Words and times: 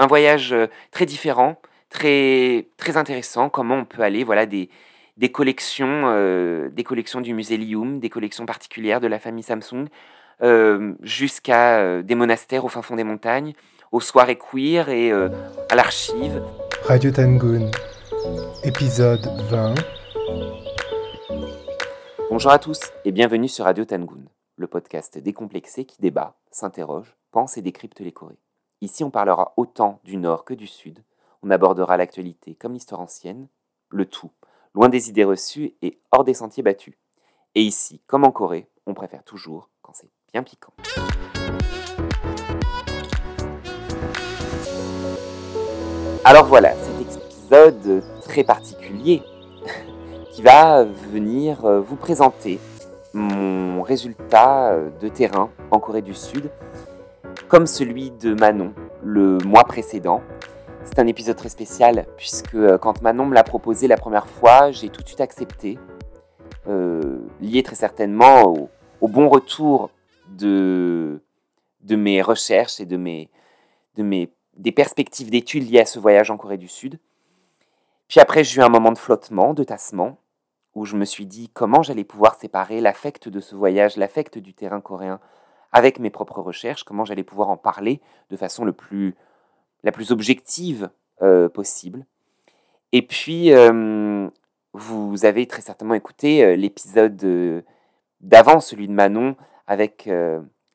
un 0.00 0.06
voyage 0.06 0.54
très 0.90 1.04
différent, 1.04 1.60
très, 1.90 2.68
très 2.78 2.96
intéressant. 2.96 3.50
Comment 3.50 3.76
on 3.76 3.84
peut 3.84 4.02
aller, 4.02 4.24
voilà, 4.24 4.46
des, 4.46 4.70
des 5.18 5.30
collections, 5.30 6.68
des 6.70 6.84
collections 6.84 7.20
du 7.20 7.34
musée 7.34 7.58
Lium, 7.58 8.00
des 8.00 8.08
collections 8.08 8.46
particulières 8.46 9.00
de 9.00 9.06
la 9.06 9.18
famille 9.18 9.44
Samsung, 9.44 9.88
jusqu'à 11.02 12.02
des 12.02 12.14
monastères 12.14 12.64
au 12.64 12.68
fin 12.68 12.80
fond 12.80 12.96
des 12.96 13.04
montagnes, 13.04 13.52
aux 13.92 14.00
soirées 14.00 14.38
queer 14.38 14.88
et 14.88 15.12
à 15.12 15.74
l'archive. 15.74 16.42
Radio 16.84 17.10
Tangoon, 17.10 17.70
épisode 18.64 19.26
20. 19.50 19.74
Bonjour 22.30 22.52
à 22.52 22.58
tous 22.58 22.80
et 23.04 23.12
bienvenue 23.12 23.48
sur 23.48 23.66
Radio 23.66 23.84
Tangoon, 23.84 24.24
le 24.56 24.66
podcast 24.66 25.18
décomplexé 25.18 25.84
qui 25.84 26.00
débat, 26.00 26.36
s'interroge, 26.50 27.14
pense 27.32 27.58
et 27.58 27.62
décrypte 27.62 28.00
les 28.00 28.12
Corées. 28.12 28.38
Ici, 28.82 29.04
on 29.04 29.10
parlera 29.10 29.52
autant 29.58 30.00
du 30.04 30.16
Nord 30.16 30.46
que 30.46 30.54
du 30.54 30.66
Sud. 30.66 31.04
On 31.42 31.50
abordera 31.50 31.98
l'actualité 31.98 32.54
comme 32.54 32.72
l'histoire 32.72 33.02
ancienne, 33.02 33.46
le 33.90 34.06
tout, 34.06 34.30
loin 34.72 34.88
des 34.88 35.10
idées 35.10 35.24
reçues 35.24 35.74
et 35.82 36.00
hors 36.12 36.24
des 36.24 36.32
sentiers 36.32 36.62
battus. 36.62 36.94
Et 37.54 37.60
ici, 37.60 38.00
comme 38.06 38.24
en 38.24 38.30
Corée, 38.30 38.70
on 38.86 38.94
préfère 38.94 39.22
toujours 39.22 39.68
quand 39.82 39.92
c'est 39.94 40.08
bien 40.32 40.42
piquant. 40.42 40.72
Alors 46.24 46.46
voilà, 46.46 46.72
cet 46.76 47.00
épisode 47.02 48.02
très 48.22 48.44
particulier 48.44 49.22
qui 50.32 50.40
va 50.40 50.84
venir 50.84 51.66
euh, 51.66 51.80
vous 51.82 51.96
présenter 51.96 52.58
mon 53.12 53.82
résultat 53.82 54.72
euh, 54.72 54.88
de 55.02 55.08
terrain 55.08 55.50
en 55.70 55.80
Corée 55.80 56.00
du 56.00 56.14
Sud, 56.14 56.50
comme 57.50 57.66
celui 57.66 58.12
de 58.12 58.32
Manon 58.32 58.72
le 59.02 59.38
mois 59.38 59.64
précédent. 59.64 60.22
C'est 60.84 61.00
un 61.00 61.06
épisode 61.08 61.36
très 61.36 61.48
spécial 61.48 62.06
puisque 62.16 62.54
euh, 62.54 62.78
quand 62.78 63.02
Manon 63.02 63.26
me 63.26 63.34
l'a 63.34 63.42
proposé 63.42 63.88
la 63.88 63.96
première 63.96 64.28
fois, 64.28 64.70
j'ai 64.70 64.88
tout 64.88 65.02
de 65.02 65.06
suite 65.06 65.20
accepté, 65.20 65.76
lié 67.40 67.62
très 67.64 67.74
certainement 67.74 68.54
au, 69.00 69.08
bon 69.08 69.28
retour 69.28 69.90
de, 70.28 71.20
de 71.80 71.96
mes 71.96 72.22
recherches 72.22 72.78
et 72.78 72.86
de 72.86 72.96
mes, 72.96 73.28
de 73.96 74.04
mes, 74.04 74.32
des 74.56 74.70
perspectives 74.70 75.30
d'études 75.30 75.68
liées 75.68 75.80
à 75.80 75.86
ce 75.86 75.98
voyage 75.98 76.30
en 76.30 76.36
Corée 76.36 76.58
du 76.58 76.68
Sud. 76.68 77.00
Puis 78.06 78.20
après, 78.20 78.44
j'ai 78.44 78.60
eu 78.60 78.62
un 78.62 78.68
moment 78.68 78.92
de 78.92 78.98
flottement, 78.98 79.52
de 79.52 79.64
tassement, 79.64 80.18
où 80.76 80.84
je 80.84 80.96
me 80.96 81.04
suis 81.04 81.26
dit 81.26 81.50
comment 81.52 81.82
j'allais 81.82 82.04
pouvoir 82.04 82.36
séparer 82.36 82.80
l'affect 82.80 83.28
de 83.28 83.40
ce 83.40 83.56
voyage, 83.56 83.96
l'affect 83.96 84.38
du 84.38 84.54
terrain 84.54 84.80
coréen 84.80 85.18
avec 85.72 85.98
mes 85.98 86.10
propres 86.10 86.40
recherches, 86.40 86.84
comment 86.84 87.04
j'allais 87.04 87.22
pouvoir 87.22 87.48
en 87.48 87.56
parler 87.56 88.00
de 88.30 88.36
façon 88.36 88.64
le 88.64 88.72
plus, 88.72 89.14
la 89.82 89.92
plus 89.92 90.12
objective 90.12 90.90
euh, 91.22 91.48
possible. 91.48 92.06
Et 92.92 93.02
puis, 93.02 93.52
euh, 93.52 94.28
vous 94.72 95.24
avez 95.24 95.46
très 95.46 95.62
certainement 95.62 95.94
écouté 95.94 96.44
euh, 96.44 96.56
l'épisode 96.56 97.64
d'avant, 98.20 98.60
celui 98.60 98.88
de 98.88 98.92
Manon, 98.92 99.36
avec, 99.66 100.10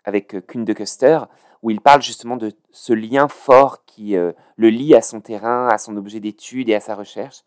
avec 0.05 0.47
Kuhn 0.47 0.63
de 0.63 0.71
Custer, 0.71 1.19
où 1.61 1.69
il 1.69 1.81
parle 1.81 2.01
justement 2.01 2.37
de 2.37 2.53
ce 2.71 2.93
lien 2.93 3.27
fort 3.27 3.83
qui 3.85 4.15
le 4.15 4.69
lie 4.69 4.95
à 4.95 5.01
son 5.01 5.19
terrain, 5.19 5.67
à 5.67 5.77
son 5.77 5.97
objet 5.97 6.21
d'étude 6.21 6.69
et 6.69 6.75
à 6.75 6.79
sa 6.79 6.95
recherche. 6.95 7.43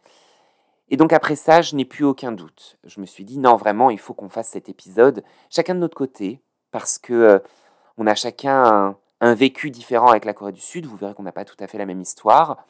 Et 0.90 0.96
donc 0.96 1.12
après 1.12 1.36
ça, 1.36 1.62
je 1.62 1.74
n'ai 1.74 1.84
plus 1.84 2.04
aucun 2.04 2.32
doute. 2.32 2.78
Je 2.84 3.00
me 3.00 3.06
suis 3.06 3.24
dit 3.24 3.38
non, 3.38 3.56
vraiment, 3.56 3.90
il 3.90 3.98
faut 3.98 4.14
qu'on 4.14 4.28
fasse 4.28 4.48
cet 4.48 4.68
épisode, 4.68 5.22
chacun 5.50 5.74
de 5.74 5.80
notre 5.80 5.96
côté, 5.96 6.40
parce 6.70 6.98
que 6.98 7.12
euh, 7.12 7.38
on 7.96 8.06
a 8.06 8.14
chacun 8.14 8.96
un, 9.20 9.34
vécu 9.34 9.70
différent 9.70 10.08
avec 10.08 10.24
la 10.24 10.32
Corée 10.32 10.52
du 10.52 10.60
Sud. 10.60 10.86
Vous 10.86 10.96
verrez 10.96 11.14
qu'on 11.14 11.22
n'a 11.22 11.32
pas 11.32 11.44
tout 11.44 11.56
à 11.60 11.66
fait 11.66 11.78
la 11.78 11.86
même 11.86 12.00
histoire, 12.00 12.64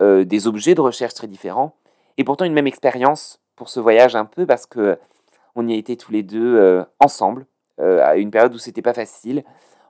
euh, 0.00 0.24
des 0.24 0.46
objets 0.46 0.74
de 0.74 0.80
recherche 0.80 1.14
très 1.14 1.26
différents, 1.26 1.74
et 2.16 2.24
pourtant 2.24 2.44
une 2.44 2.52
même 2.52 2.66
expérience 2.66 3.40
pour 3.56 3.68
ce 3.68 3.80
voyage 3.80 4.16
un 4.16 4.24
peu, 4.24 4.46
parce 4.46 4.66
que 4.66 4.98
on 5.56 5.66
y 5.66 5.72
a 5.72 5.76
été 5.76 5.96
tous 5.96 6.12
les 6.12 6.22
deux 6.22 6.56
euh, 6.56 6.84
ensemble 7.00 7.46
à 7.78 8.16
une 8.16 8.30
période 8.30 8.54
où 8.54 8.58
c'était 8.58 8.82
pas 8.82 8.92
facile. 8.92 9.42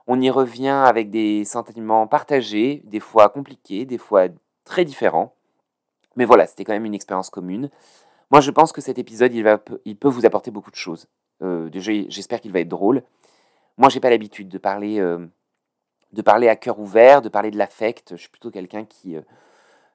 On 0.07 0.21
y 0.21 0.29
revient 0.29 0.69
avec 0.69 1.09
des 1.09 1.43
sentiments 1.43 2.07
partagés, 2.07 2.81
des 2.85 3.01
fois 3.01 3.27
compliqués, 3.27 3.83
des 3.83 3.97
fois 3.97 4.27
très 4.63 4.85
différents. 4.85 5.35
Mais 6.15 6.23
voilà, 6.23 6.47
c'était 6.47 6.63
quand 6.63 6.71
même 6.71 6.85
une 6.85 6.93
expérience 6.93 7.29
commune. 7.29 7.69
Moi, 8.31 8.39
je 8.39 8.49
pense 8.49 8.71
que 8.71 8.79
cet 8.79 8.97
épisode, 8.97 9.33
il, 9.33 9.43
va, 9.43 9.59
il 9.83 9.97
peut 9.97 10.07
vous 10.07 10.25
apporter 10.25 10.51
beaucoup 10.51 10.71
de 10.71 10.75
choses. 10.77 11.07
Euh, 11.41 11.69
j'espère 11.73 12.41
qu'il 12.41 12.51
va 12.51 12.59
être 12.59 12.67
drôle. 12.67 13.03
Moi, 13.77 13.89
j'ai 13.89 13.99
pas 13.99 14.09
l'habitude 14.09 14.49
de 14.49 14.57
parler, 14.57 14.99
euh, 14.99 15.25
de 16.13 16.21
parler 16.21 16.47
à 16.47 16.55
cœur 16.55 16.79
ouvert, 16.79 17.21
de 17.21 17.29
parler 17.29 17.51
de 17.51 17.57
l'affect. 17.57 18.11
Je 18.11 18.21
suis 18.21 18.29
plutôt 18.29 18.51
quelqu'un 18.51 18.85
qui 18.85 19.15
euh, 19.15 19.21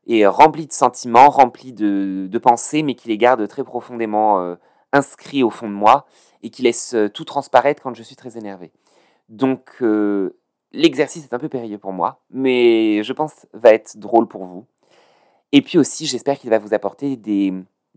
est 0.09 0.27
rempli 0.27 0.67
de 0.67 0.73
sentiments, 0.73 1.29
rempli 1.29 1.73
de, 1.73 2.27
de, 2.31 2.39
pensées, 2.39 2.83
mais 2.83 2.95
qui 2.95 3.09
les 3.09 3.19
garde 3.19 3.47
très 3.49 3.65
profondément 3.65 4.57
inscrits 4.93 5.43
au 5.43 5.51
fond 5.51 5.69
de 5.69 5.75
moi 5.75 6.07
et 6.43 6.51
qui 6.51 6.63
laisse 6.63 6.95
tout 7.13 7.25
transparaître 7.25 7.83
quand 7.83 7.95
je 7.95 8.03
suis 8.03 8.17
très 8.17 8.39
énervé. 8.39 8.73
Donc, 9.29 9.83
l'exercice 10.73 11.25
est 11.25 11.35
un 11.35 11.41
peu 11.41 11.49
périlleux 11.49 11.79
pour 11.79 11.93
moi, 11.93 12.21
mais 12.31 13.03
je 13.03 13.13
pense 13.13 13.47
va 13.53 13.73
être 13.73 13.99
drôle 13.99 14.29
pour 14.29 14.45
vous. 14.45 14.65
Et 15.51 15.61
puis 15.61 15.77
aussi, 15.77 16.07
j'espère 16.07 16.39
qu'il 16.39 16.51
va 16.51 16.59
vous 16.59 16.73
apporter 16.73 17.17
des, 17.17 17.53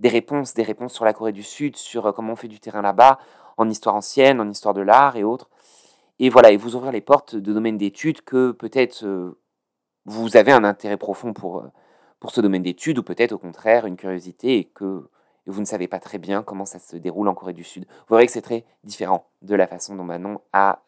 réponses, 0.08 0.54
des 0.54 0.64
réponses 0.64 0.94
sur 0.94 1.06
la 1.06 1.14
Corée 1.14 1.32
du 1.32 1.44
Sud, 1.44 1.76
sur 1.76 2.06
euh, 2.06 2.12
comment 2.12 2.34
on 2.34 2.36
fait 2.36 2.48
du 2.48 2.60
terrain 2.60 2.82
là-bas, 2.82 3.20
en 3.58 3.70
histoire 3.70 3.96
ancienne, 3.96 4.40
en 4.40 4.50
histoire 4.50 4.74
de 4.74 4.82
l'art 4.82 5.18
et 5.18 5.24
autres. 5.24 5.50
Et 6.20 6.30
voilà, 6.30 6.52
et 6.52 6.58
vous 6.58 6.76
ouvrir 6.76 6.92
les 6.92 7.02
portes 7.02 7.36
de 7.36 7.54
domaines 7.54 7.78
d'études 7.78 8.22
que 8.22 8.52
peut-être 8.52 9.04
euh, 9.06 9.40
vous 10.06 10.38
avez 10.38 10.52
un 10.52 10.64
intérêt 10.64 10.98
profond 10.98 11.34
pour, 11.34 11.60
euh, 11.60 11.72
pour 12.20 12.32
ce 12.32 12.42
domaine 12.42 12.64
d'études, 12.64 13.00
ou 13.00 13.04
peut-être 13.04 13.34
au 13.34 13.38
contraire 13.38 13.86
une 13.86 13.98
curiosité 13.98 14.58
et 14.58 14.64
que 14.66 15.10
vous 15.46 15.60
ne 15.62 15.66
savez 15.66 15.88
pas 15.88 16.00
très 16.00 16.18
bien 16.18 16.44
comment 16.44 16.66
ça 16.66 16.80
se 16.80 16.96
déroule 16.96 17.28
en 17.28 17.34
Corée 17.34 17.54
du 17.54 17.64
Sud. 17.64 17.86
Vous 18.08 18.16
verrez 18.16 18.26
que 18.26 18.32
c'est 18.32 18.42
très 18.42 18.66
différent 18.84 19.26
de 19.42 19.56
la 19.56 19.68
façon 19.68 19.96
dont 19.96 20.04
Manon 20.04 20.40
a 20.54 20.84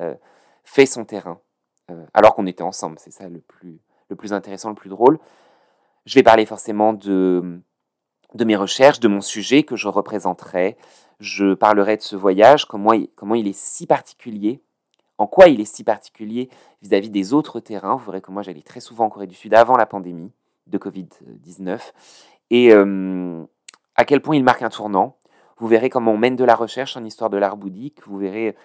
fait 0.64 0.86
son 0.86 1.04
terrain, 1.04 1.40
alors 2.14 2.36
qu'on 2.36 2.46
était 2.46 2.62
ensemble. 2.62 3.00
C'est 3.00 3.10
ça 3.10 3.28
le 3.28 3.40
plus, 3.40 3.80
le 4.10 4.16
plus 4.16 4.34
intéressant, 4.34 4.70
le 4.70 4.76
plus 4.76 4.90
drôle. 4.90 5.18
Je 6.06 6.14
vais 6.14 6.22
parler 6.22 6.46
forcément 6.46 6.94
de, 6.94 7.60
de 8.34 8.46
mes 8.46 8.56
recherches, 8.56 9.00
de 9.00 9.08
mon 9.08 9.22
sujet 9.22 9.64
que 9.64 9.76
je 9.76 9.88
représenterai. 9.88 10.78
Je 11.20 11.54
parlerai 11.54 11.98
de 11.98 12.02
ce 12.02 12.16
voyage, 12.16 12.66
comment 12.66 12.94
il, 12.94 13.48
est 13.48 13.56
si 13.56 13.86
particulier, 13.86 14.62
en 15.18 15.28
quoi 15.28 15.48
il 15.48 15.62
est 15.62 15.66
si 15.66 15.84
particulier 15.84 16.50
vis-à-vis 16.82 17.10
des 17.10 17.34
autres 17.34 17.60
terrains. 17.60 17.96
Vous 17.96 18.06
verrez 18.06 18.22
que 18.22 18.32
moi 18.32 18.42
j'allais 18.42 18.62
très 18.64 18.80
souvent 18.80 19.06
en 19.06 19.10
Corée 19.10 19.28
du 19.28 19.36
Sud 19.36 19.54
avant 19.54 19.78
la 19.78 19.86
pandémie 19.86 20.32
de 20.68 20.78
Covid-19 20.78 21.80
et 22.50 22.74
euh, 22.74 23.44
à 23.96 24.06
quel 24.06 24.22
point 24.22 24.36
il 24.36 24.44
marque 24.44 24.64
un 24.64 24.70
tournant. 24.70 25.18
Vous 25.58 25.68
verrez 25.68 25.90
comment 25.90 26.14
on 26.14 26.18
mène 26.18 26.36
de 26.36 26.44
la 26.44 26.56
recherche 26.56 26.98
en 26.98 27.06
histoire 27.06 27.30
de 27.30 27.38
l'art 27.38 27.58
bouddhique. 27.58 28.08
Vous 28.08 28.18
verrez 28.18 28.56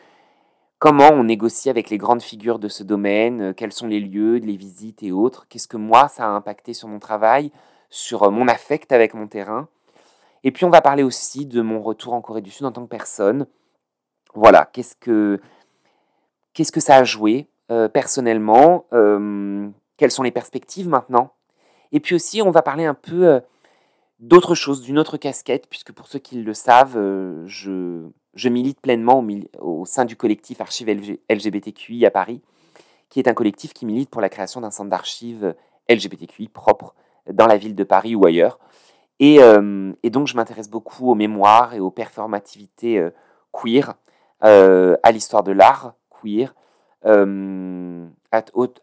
Comment 0.79 1.09
on 1.11 1.25
négocie 1.25 1.71
avec 1.71 1.89
les 1.89 1.97
grandes 1.97 2.21
figures 2.21 2.59
de 2.59 2.69
ce 2.69 2.83
domaine 2.83 3.41
euh, 3.41 3.53
Quels 3.55 3.73
sont 3.73 3.87
les 3.87 4.01
lieux, 4.01 4.37
les 4.37 4.57
visites 4.57 5.03
et 5.03 5.11
autres 5.11 5.47
Qu'est-ce 5.49 5.69
que 5.69 5.79
moi, 5.79 6.09
ça 6.09 6.27
a 6.27 6.29
impacté 6.29 6.75
sur 6.75 6.87
mon 6.87 6.99
travail, 6.99 7.51
sur 7.91 8.25
euh, 8.25 8.31
mon 8.31 8.49
affect 8.49 8.93
avec 8.93 9.15
mon 9.15 9.27
terrain 9.27 9.69
Et 10.45 10.53
puis, 10.53 10.65
on 10.65 10.71
va 10.71 10.81
parler 10.81 11.03
aussi 11.03 11.47
de 11.47 11.61
mon 11.63 11.81
retour 11.81 12.13
en 12.13 12.21
Corée 12.21 12.41
du 12.41 12.51
Sud 12.51 12.67
en 12.67 12.73
tant 12.73 12.83
que 12.83 12.91
personne. 12.91 13.47
Voilà, 14.35 14.69
qu'est-ce 14.73 14.97
que, 14.97 15.41
qu'est-ce 16.53 16.73
que 16.73 16.81
ça 16.81 16.97
a 16.97 17.05
joué 17.05 17.49
euh, 17.71 17.89
personnellement 17.89 18.87
Quelles 19.97 20.11
sont 20.11 20.23
les 20.23 20.31
perspectives 20.31 20.89
maintenant? 20.89 21.33
Et 21.93 22.01
puis 22.01 22.15
aussi, 22.15 22.43
on 22.43 22.51
va 22.51 22.63
parler 22.63 22.85
un 22.85 22.95
peu 22.95 23.41
d'autre 24.19 24.55
chose, 24.55 24.83
d'une 24.83 24.99
autre 24.99 25.17
casquette, 25.17 25.69
puisque 25.69 25.93
pour 25.93 26.07
ceux 26.07 26.19
qui 26.19 26.43
le 26.43 26.53
savent, 26.53 26.99
je 27.47 28.11
je 28.37 28.49
milite 28.49 28.81
pleinement 28.81 29.27
au, 29.61 29.85
sein 29.87 30.05
du 30.05 30.15
collectif 30.15 30.61
Archives 30.61 31.19
LGBTQI 31.29 32.07
à 32.07 32.11
Paris, 32.11 32.43
qui 33.09 33.19
est 33.19 33.29
un 33.29 33.35
collectif 33.35 33.73
qui 33.73 33.87
milite 33.87 34.11
pour 34.11 34.21
la 34.21 34.29
création 34.29 34.61
d'un 34.61 34.71
centre 34.71 34.91
d'archives 34.91 35.55
LGBTQI 35.89 36.49
propre 36.49 36.95
dans 37.33 37.47
la 37.47 37.57
ville 37.57 37.75
de 37.75 37.85
Paris 37.85 38.15
ou 38.15 38.27
ailleurs. 38.27 38.59
Et, 39.19 39.39
euh, 39.41 39.93
donc, 40.05 40.27
je 40.27 40.37
m'intéresse 40.37 40.69
beaucoup 40.69 41.11
aux 41.11 41.15
mémoires 41.15 41.75
et 41.75 41.81
aux 41.81 41.91
performativités 41.91 42.99
euh, 42.99 43.11
queer, 43.53 43.95
euh, 44.45 44.97
à 45.03 45.13
l'histoire 45.13 45.43
de 45.43 45.53
l'art 45.53 45.95
queer, 46.23 46.55
à, 47.05 48.43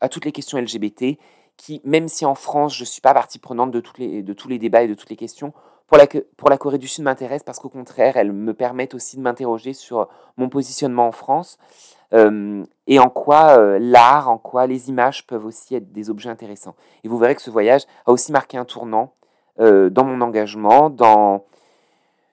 toutes 0.09 0.25
les 0.25 0.31
questions 0.31 0.57
LGBT, 0.57 1.17
qui, 1.57 1.81
même 1.83 2.07
si 2.07 2.25
en 2.25 2.35
France, 2.35 2.75
je 2.75 2.81
ne 2.81 2.85
suis 2.85 3.01
pas 3.01 3.13
partie 3.13 3.37
prenante 3.37 3.71
de, 3.71 3.79
toutes 3.79 3.99
les, 3.99 4.23
de 4.23 4.33
tous 4.33 4.47
les 4.47 4.57
débats 4.57 4.83
et 4.83 4.87
de 4.87 4.93
toutes 4.95 5.09
les 5.09 5.15
questions, 5.15 5.53
pour 5.87 5.97
la, 5.97 6.07
pour 6.37 6.49
la 6.49 6.57
Corée 6.57 6.79
du 6.79 6.87
Sud 6.87 7.03
m'intéresse 7.03 7.43
parce 7.43 7.59
qu'au 7.59 7.69
contraire, 7.69 8.17
elles 8.17 8.31
me 8.31 8.53
permettent 8.53 8.95
aussi 8.95 9.17
de 9.17 9.21
m'interroger 9.21 9.73
sur 9.73 10.07
mon 10.37 10.49
positionnement 10.49 11.07
en 11.07 11.11
France 11.11 11.59
et 12.13 12.99
en 12.99 13.09
quoi 13.09 13.57
euh, 13.57 13.79
l'art, 13.79 14.29
en 14.29 14.37
quoi 14.37 14.67
les 14.67 14.89
images 14.89 15.25
peuvent 15.25 15.45
aussi 15.45 15.75
être 15.75 15.91
des 15.91 16.09
objets 16.09 16.29
intéressants. 16.29 16.75
Et 17.03 17.07
vous 17.07 17.17
verrez 17.17 17.35
que 17.35 17.41
ce 17.41 17.49
voyage 17.49 17.83
a 18.05 18.11
aussi 18.11 18.31
marqué 18.31 18.57
un 18.57 18.65
tournant 18.65 19.15
euh, 19.59 19.89
dans 19.89 20.03
mon 20.03 20.21
engagement, 20.21 20.89
dans, 20.89 21.45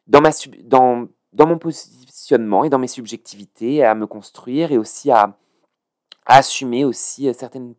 dans, 0.06 0.20
mon 1.46 1.58
positionnement 1.58 2.64
et 2.64 2.68
dans 2.68 2.78
mes 2.78 2.88
subjectivités, 2.88 3.84
à 3.84 3.94
me 3.94 4.06
construire 4.06 4.72
et 4.72 4.78
aussi 4.78 5.10
à, 5.10 5.36
assumer 6.26 6.84
aussi 6.84 7.32
certaines 7.34 7.74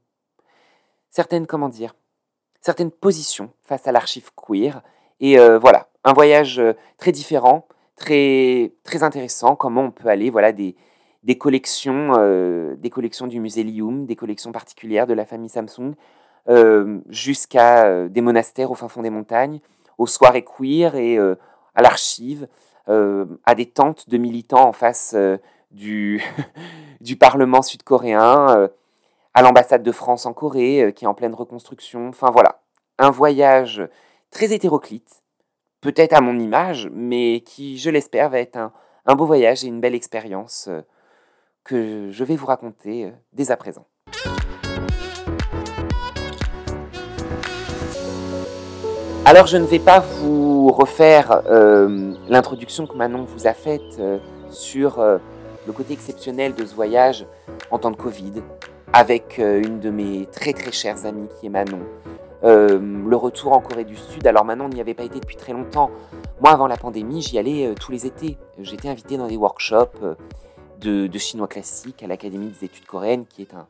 certaines, 1.12 1.46
comment 1.46 1.70
dire, 1.70 1.94
certaines 2.62 2.92
positions 2.92 3.52
face 3.62 3.88
à 3.88 3.92
l'archive 3.92 4.32
queer. 4.36 4.82
Et 5.20 5.38
euh, 5.38 5.60
voilà, 5.60 5.90
un 6.04 6.14
voyage 6.14 6.60
euh, 6.60 6.74
très 6.98 7.12
différent, 7.12 7.68
très, 7.96 8.74
très 8.84 9.04
intéressant, 9.04 9.56
comment 9.56 9.84
on 9.84 9.92
peut 9.92 10.08
aller, 10.08 10.30
voilà, 10.32 10.52
des, 10.52 10.76
des 11.24 11.38
collections, 11.38 12.14
euh, 12.18 12.76
des 12.76 12.90
collections 12.90 13.28
du 13.28 13.40
musée 13.40 13.64
Lium, 13.64 14.06
des 14.06 14.16
collections 14.16 14.52
particulières 14.52 15.08
de 15.08 15.14
la 15.14 15.26
famille 15.26 15.50
Samsung, 15.50 15.94
jusqu'à 17.10 18.08
des 18.10 18.22
monastères 18.22 18.72
au 18.72 18.74
fin 18.74 18.88
fond 18.88 19.04
des 19.04 19.12
montagnes, 19.12 19.60
aux 20.00 20.08
soirées 20.08 20.44
queer 20.44 20.96
et 20.96 21.20
à 21.20 21.82
l'archive, 21.84 22.48
à 22.88 23.56
des 23.56 23.68
tentes 23.68 24.10
de 24.10 24.18
militants 24.18 24.68
en 24.68 24.72
face 24.74 25.16
du, 25.70 26.20
du 27.02 27.16
Parlement 27.16 27.62
sud-coréen, 27.62 28.70
à 29.36 29.42
l'ambassade 29.44 29.84
de 29.84 29.92
France 29.92 30.26
en 30.26 30.34
Corée, 30.34 30.92
qui 30.96 31.06
est 31.06 31.08
en 31.08 31.14
pleine 31.14 31.36
reconstruction. 31.36 32.10
Enfin 32.10 32.32
voilà, 32.32 32.60
un 32.98 33.12
voyage 33.12 33.84
très 34.32 34.54
hétéroclite, 34.54 35.22
peut-être 35.82 36.14
à 36.14 36.22
mon 36.22 36.40
image, 36.40 36.90
mais 36.94 37.42
qui, 37.42 37.78
je 37.78 37.90
l'espère, 37.90 38.30
va 38.30 38.40
être 38.40 38.58
un, 39.06 39.16
beau 39.16 39.26
voyage 39.26 39.64
et 39.64 39.68
une 39.68 39.82
belle 39.82 39.96
expérience 39.96 40.68
euh, 40.70 40.82
que 41.64 42.10
je 42.12 42.24
vais 42.24 42.36
vous 42.36 42.46
raconter 42.46 43.06
euh, 43.06 43.12
dès 43.34 43.52
à 43.52 43.58
présent. 43.58 43.86
Alors 49.26 49.48
je 49.48 49.58
ne 49.58 49.66
vais 49.66 49.80
pas 49.80 50.00
vous 50.00 50.72
refaire 50.72 51.44
euh, 51.46 52.14
l'introduction 52.28 52.88
que 52.88 52.96
Manon 52.96 53.24
vous 53.24 53.48
a 53.48 53.54
faite 53.54 54.02
sur 54.50 55.00
le 55.00 55.74
côté 55.74 55.94
exceptionnel 55.94 56.54
de 56.56 56.66
ce 56.66 56.76
voyage 56.76 57.26
en 57.70 57.78
temps 57.78 57.92
de 57.92 57.96
Covid, 57.96 58.42
avec 58.92 59.38
une 59.38 59.80
de 59.80 59.90
mes 59.90 60.26
très 60.26 60.54
très 60.54 60.72
chères 60.72 61.06
amies 61.06 61.30
qui 61.40 61.46
est 61.46 61.50
Manon, 61.50 61.80
euh, 62.44 62.80
le 62.80 63.16
retour 63.16 63.54
en 63.54 63.62
Corée 63.62 63.84
du 63.84 63.96
Sud, 63.96 64.26
alors 64.26 64.46
maintenant 64.46 64.66
on 64.66 64.70
n'y 64.70 64.82
avait 64.82 64.96
pas 64.96 65.04
été 65.04 65.20
depuis 65.20 65.36
très 65.36 65.54
longtemps. 65.54 65.92
Moi 66.42 66.52
avant 66.52 66.66
la 66.66 66.78
pandémie, 66.78 67.22
j'y 67.22 67.38
allais 67.38 67.68
euh, 67.68 67.76
tous 67.80 67.92
les 67.92 68.08
étés. 68.08 68.38
J'étais 68.58 68.90
invité 68.90 69.18
dans 69.18 69.28
des 69.28 69.38
workshops 69.38 70.00
euh, 70.86 71.08
de, 71.08 71.18
chinois 71.18 71.48
classique 71.48 72.04
à 72.04 72.08
l'Académie 72.08 72.50
des 72.50 72.66
études 72.66 72.86
coréennes, 72.86 73.26
qui 73.26 73.42
est 73.42 73.54
un, 73.54 73.68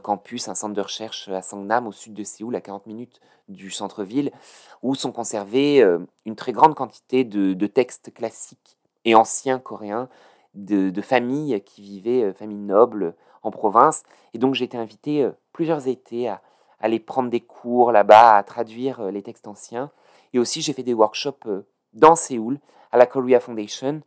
campus, 0.00 0.48
un 0.48 0.54
centre 0.54 0.74
de 0.74 0.80
recherche 0.80 1.28
à 1.28 1.40
Sangnam, 1.40 1.86
au 1.86 1.92
sud 1.92 2.14
de 2.14 2.24
Séoul, 2.24 2.56
à 2.56 2.60
40 2.60 2.86
minutes 2.86 3.20
du 3.48 3.70
centre-ville, 3.70 4.32
où 4.82 4.94
sont 4.94 5.12
conservés 5.12 5.86
une 6.26 6.34
très 6.34 6.50
grande 6.50 6.74
quantité 6.74 7.22
de, 7.22 7.66
textes 7.66 8.12
classiques 8.12 8.76
et 9.04 9.14
anciens 9.14 9.60
coréens 9.60 10.08
de, 10.54 11.00
familles 11.00 11.62
qui 11.64 11.82
vivaient, 11.82 12.32
familles 12.32 12.58
nobles, 12.58 13.14
en 13.44 13.52
province. 13.52 14.02
Et 14.32 14.38
donc 14.38 14.54
j'ai 14.54 14.64
été 14.64 14.76
invité 14.76 15.28
plusieurs 15.52 15.86
étés 15.86 16.28
à, 16.28 16.42
aller 16.84 17.00
prendre 17.00 17.30
des 17.30 17.40
cours 17.40 17.92
là-bas, 17.92 18.36
à 18.36 18.42
traduire 18.42 19.00
euh, 19.00 19.10
les 19.10 19.22
textes 19.22 19.48
anciens. 19.48 19.90
Et 20.34 20.38
aussi, 20.38 20.60
j'ai 20.60 20.74
fait 20.74 20.82
des 20.82 20.92
workshops 20.92 21.46
euh, 21.46 21.66
dans 21.94 22.14
Séoul, 22.14 22.58
à 22.92 22.98
la 22.98 23.06
Korea 23.06 23.40
Foundation, 23.40 24.02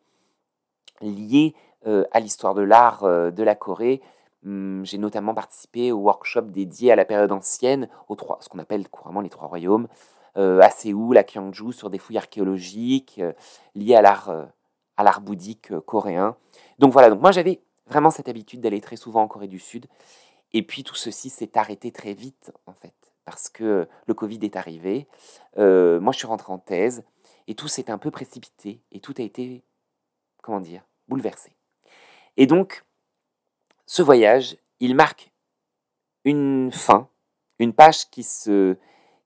liés 1.01 1.55
euh, 1.55 1.66
à 2.11 2.19
l'histoire 2.19 2.53
de 2.53 2.61
l'art 2.61 3.03
de 3.03 3.43
la 3.43 3.55
Corée. 3.55 4.01
Hum, 4.45 4.85
j'ai 4.85 4.97
notamment 4.97 5.33
participé 5.33 5.91
au 5.91 5.97
workshop 5.97 6.43
dédié 6.43 6.91
à 6.91 6.95
la 6.95 7.05
période 7.05 7.31
ancienne, 7.31 7.89
aux 8.07 8.15
trois, 8.15 8.37
ce 8.41 8.49
qu'on 8.49 8.59
appelle 8.59 8.87
couramment 8.89 9.21
les 9.21 9.29
trois 9.29 9.47
royaumes, 9.47 9.87
à 10.35 10.69
Séoul, 10.69 11.17
à 11.17 11.23
Gyeongju, 11.23 11.73
sur 11.73 11.89
des 11.89 11.97
fouilles 11.97 12.17
archéologiques 12.17 13.21
liées 13.73 13.95
à 13.95 14.01
l'art, 14.01 14.29
à 14.95 15.03
l'art 15.03 15.21
bouddhique 15.21 15.77
coréen. 15.79 16.35
Donc 16.77 16.93
voilà, 16.93 17.09
donc 17.09 17.21
moi 17.21 17.31
j'avais 17.31 17.61
vraiment 17.87 18.11
cette 18.11 18.29
habitude 18.29 18.61
d'aller 18.61 18.81
très 18.81 18.97
souvent 18.97 19.23
en 19.23 19.27
Corée 19.27 19.47
du 19.47 19.59
Sud. 19.59 19.87
Et 20.53 20.63
puis 20.63 20.83
tout 20.83 20.95
ceci 20.95 21.29
s'est 21.29 21.57
arrêté 21.57 21.91
très 21.91 22.13
vite, 22.13 22.53
en 22.67 22.73
fait, 22.73 22.93
parce 23.25 23.49
que 23.49 23.87
le 24.05 24.13
Covid 24.13 24.39
est 24.43 24.55
arrivé. 24.55 25.07
Euh, 25.57 25.99
moi, 25.99 26.13
je 26.13 26.19
suis 26.19 26.27
rentré 26.27 26.53
en 26.53 26.57
thèse, 26.57 27.03
et 27.47 27.55
tout 27.55 27.67
s'est 27.67 27.91
un 27.91 27.97
peu 27.97 28.11
précipité, 28.11 28.81
et 28.93 29.01
tout 29.01 29.13
a 29.17 29.23
été, 29.23 29.65
comment 30.41 30.61
dire, 30.61 30.83
bouleversé. 31.09 31.56
Et 32.37 32.45
donc, 32.45 32.83
ce 33.85 34.01
voyage, 34.01 34.57
il 34.79 34.95
marque 34.95 35.31
une 36.23 36.71
fin, 36.71 37.09
une 37.59 37.73
page 37.73 38.09
qui 38.09 38.23
se, 38.23 38.77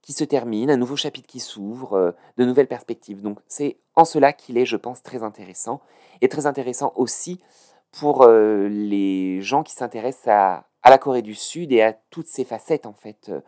qui 0.01 0.13
se 0.13 0.23
termine, 0.23 0.71
un 0.71 0.77
nouveau 0.77 0.95
chapitre 0.95 1.27
qui 1.27 1.39
s'ouvre, 1.39 1.93
euh, 1.93 2.11
de 2.37 2.45
nouvelles 2.45 2.67
perspectives. 2.67 3.21
Donc 3.21 3.39
c'est 3.47 3.77
en 3.95 4.05
cela 4.05 4.33
qu'il 4.33 4.57
est, 4.57 4.65
je 4.65 4.77
pense, 4.77 5.03
très 5.03 5.23
intéressant, 5.23 5.81
et 6.21 6.29
très 6.29 6.45
intéressant 6.45 6.93
aussi 6.95 7.39
pour 7.91 8.23
euh, 8.23 8.67
les 8.69 9.41
gens 9.41 9.63
qui 9.63 9.73
s'intéressent 9.73 10.27
à, 10.27 10.67
la 10.89 10.97
Corée 10.97 11.21
du 11.21 11.35
Sud 11.35 11.71
et 11.71 11.81
à 11.81 11.93
toutes 11.93 12.27
ces 12.27 12.43
facettes 12.45 12.85
en 12.85 12.93
fait 12.93 13.29
euh, 13.29 13.41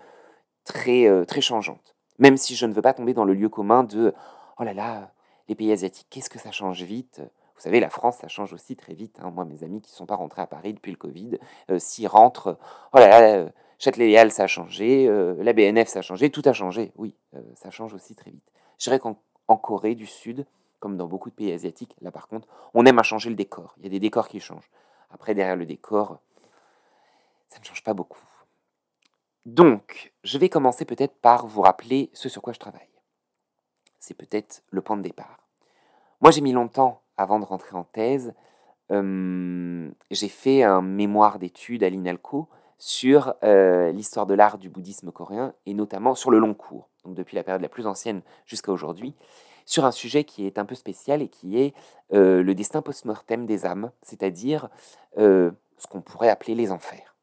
très, 0.66 1.26
très 1.26 1.42
changeantes. 1.42 1.96
Même 2.20 2.38
si 2.38 2.56
je 2.56 2.66
ne 2.66 2.74
veux 2.74 2.82
pas 2.82 2.94
tomber 2.94 3.14
dans 3.14 3.26
le 3.26 3.34
lieu 3.34 3.50
commun 3.50 3.84
de 3.84 4.14
oh 4.60 4.64
là 4.64 4.74
là, 4.74 5.12
les 5.48 5.56
pays 5.56 5.72
asiatiques, 5.72 6.08
qu'est-ce 6.10 6.30
que 6.30 6.40
ça 6.40 6.52
change 6.52 6.84
vite? 6.84 7.22
Savez, 7.64 7.80
la 7.80 7.90
France, 7.90 8.18
ça 8.18 8.28
change 8.28 8.54
aussi 8.54 8.76
très 8.76 8.94
vite. 8.94 9.20
Hein. 9.22 9.32
Moi, 9.32 9.46
mes 9.46 9.64
amis 9.64 9.82
qui 9.82 9.92
ne 9.92 9.96
sont 9.96 10.06
pas 10.06 10.16
rentrés 10.16 10.42
à 10.42 10.48
Paris 10.48 10.74
depuis 10.74 10.92
le 10.92 10.98
Covid, 10.98 11.40
euh, 11.70 11.80
s'ils 11.80 12.08
rentrent, 12.08 12.58
oh 12.94 12.98
là 12.98 13.08
là, 13.08 13.52
Châtelet-Léal, 13.80 14.32
ça 14.32 14.44
a 14.44 14.48
changé, 14.48 15.08
la 15.10 15.52
BNF, 15.52 15.90
ça 15.90 16.00
a 16.00 16.02
changé, 16.02 16.30
tout 16.30 16.44
a 16.46 16.54
changé. 16.54 16.94
Oui, 16.96 17.18
ça 17.56 17.70
change 17.70 17.94
aussi 17.94 18.16
très 18.16 18.32
vite. 18.32 18.50
Je 18.80 18.86
dirais 18.86 19.00
qu'en 19.00 19.18
Corée 19.58 19.96
du 19.96 20.06
Sud, 20.06 20.46
comme 20.80 20.96
dans 20.96 21.08
beaucoup 21.08 21.30
de 21.30 21.36
pays 21.36 21.52
asiatiques, 21.52 21.94
là 22.02 22.10
par 22.10 22.30
contre, 22.30 22.48
on 22.74 22.86
aime 22.86 23.00
à 23.00 23.04
changer 23.04 23.30
le 23.30 23.36
décor. 23.36 23.76
Il 23.78 23.84
y 23.84 23.88
a 23.88 23.90
des 23.90 24.00
décors 24.00 24.30
qui 24.30 24.40
changent. 24.40 24.70
Après, 25.10 25.36
derrière 25.36 25.58
le 25.58 25.66
décor, 25.66 26.20
ça 27.50 27.60
ne 27.60 27.66
change 27.66 27.84
pas 27.84 27.94
beaucoup. 27.94 28.24
Donc, 29.46 30.14
je 30.24 30.38
vais 30.38 30.50
commencer 30.50 30.86
peut-être 30.86 31.16
par 31.16 31.46
vous 31.46 31.62
rappeler 31.62 32.10
ce 32.14 32.30
sur 32.30 32.42
quoi 32.42 32.54
je 32.54 32.60
travaille. 32.60 32.90
C'est 34.00 34.16
peut-être 34.16 34.64
le 34.72 34.82
point 34.82 34.98
de 34.98 35.04
départ. 35.04 35.38
Moi, 36.20 36.32
j'ai 36.32 36.42
mis 36.42 36.52
longtemps 36.52 37.03
avant 37.18 37.40
de 37.40 37.46
rentrer 37.46 37.76
en 37.76 37.84
thèse. 37.84 38.34
J'ai 38.90 40.30
fait 40.30 40.64
un 40.64 40.82
mémoire 40.82 41.40
d'études 41.40 41.84
à 41.84 41.90
l'INALCO 41.90 42.48
sur 42.78 43.34
l'histoire 43.42 44.26
de 44.26 44.34
l'art 44.34 44.58
du 44.58 44.70
bouddhisme 44.70 45.12
coréen 45.12 45.54
et 45.66 45.74
notamment 45.74 46.16
sur 46.16 46.32
le 46.32 46.40
long 46.40 46.54
cours, 46.54 46.90
donc 47.04 47.16
depuis 47.16 47.36
la 47.36 47.44
période 47.44 47.62
la 47.62 47.70
plus 47.70 47.88
ancienne 47.88 48.22
jusqu'à 48.46 48.72
aujourd'hui, 48.72 49.16
sur 49.66 49.86
un 49.86 49.92
sujet 49.92 50.26
qui 50.26 50.46
est 50.46 50.58
un 50.58 50.66
peu 50.66 50.76
spécial 50.76 51.22
et 51.22 51.30
qui 51.30 51.60
est 51.60 51.74
le 52.12 52.54
destin 52.54 52.82
post-mortem 52.82 53.46
des 53.46 53.66
âmes, 53.66 53.92
c'est-à-dire 54.02 54.70
ce 55.18 55.88
qu'on 55.90 56.02
pourrait 56.02 56.30
appeler 56.30 56.56
les 56.56 56.72
enfers 56.72 57.14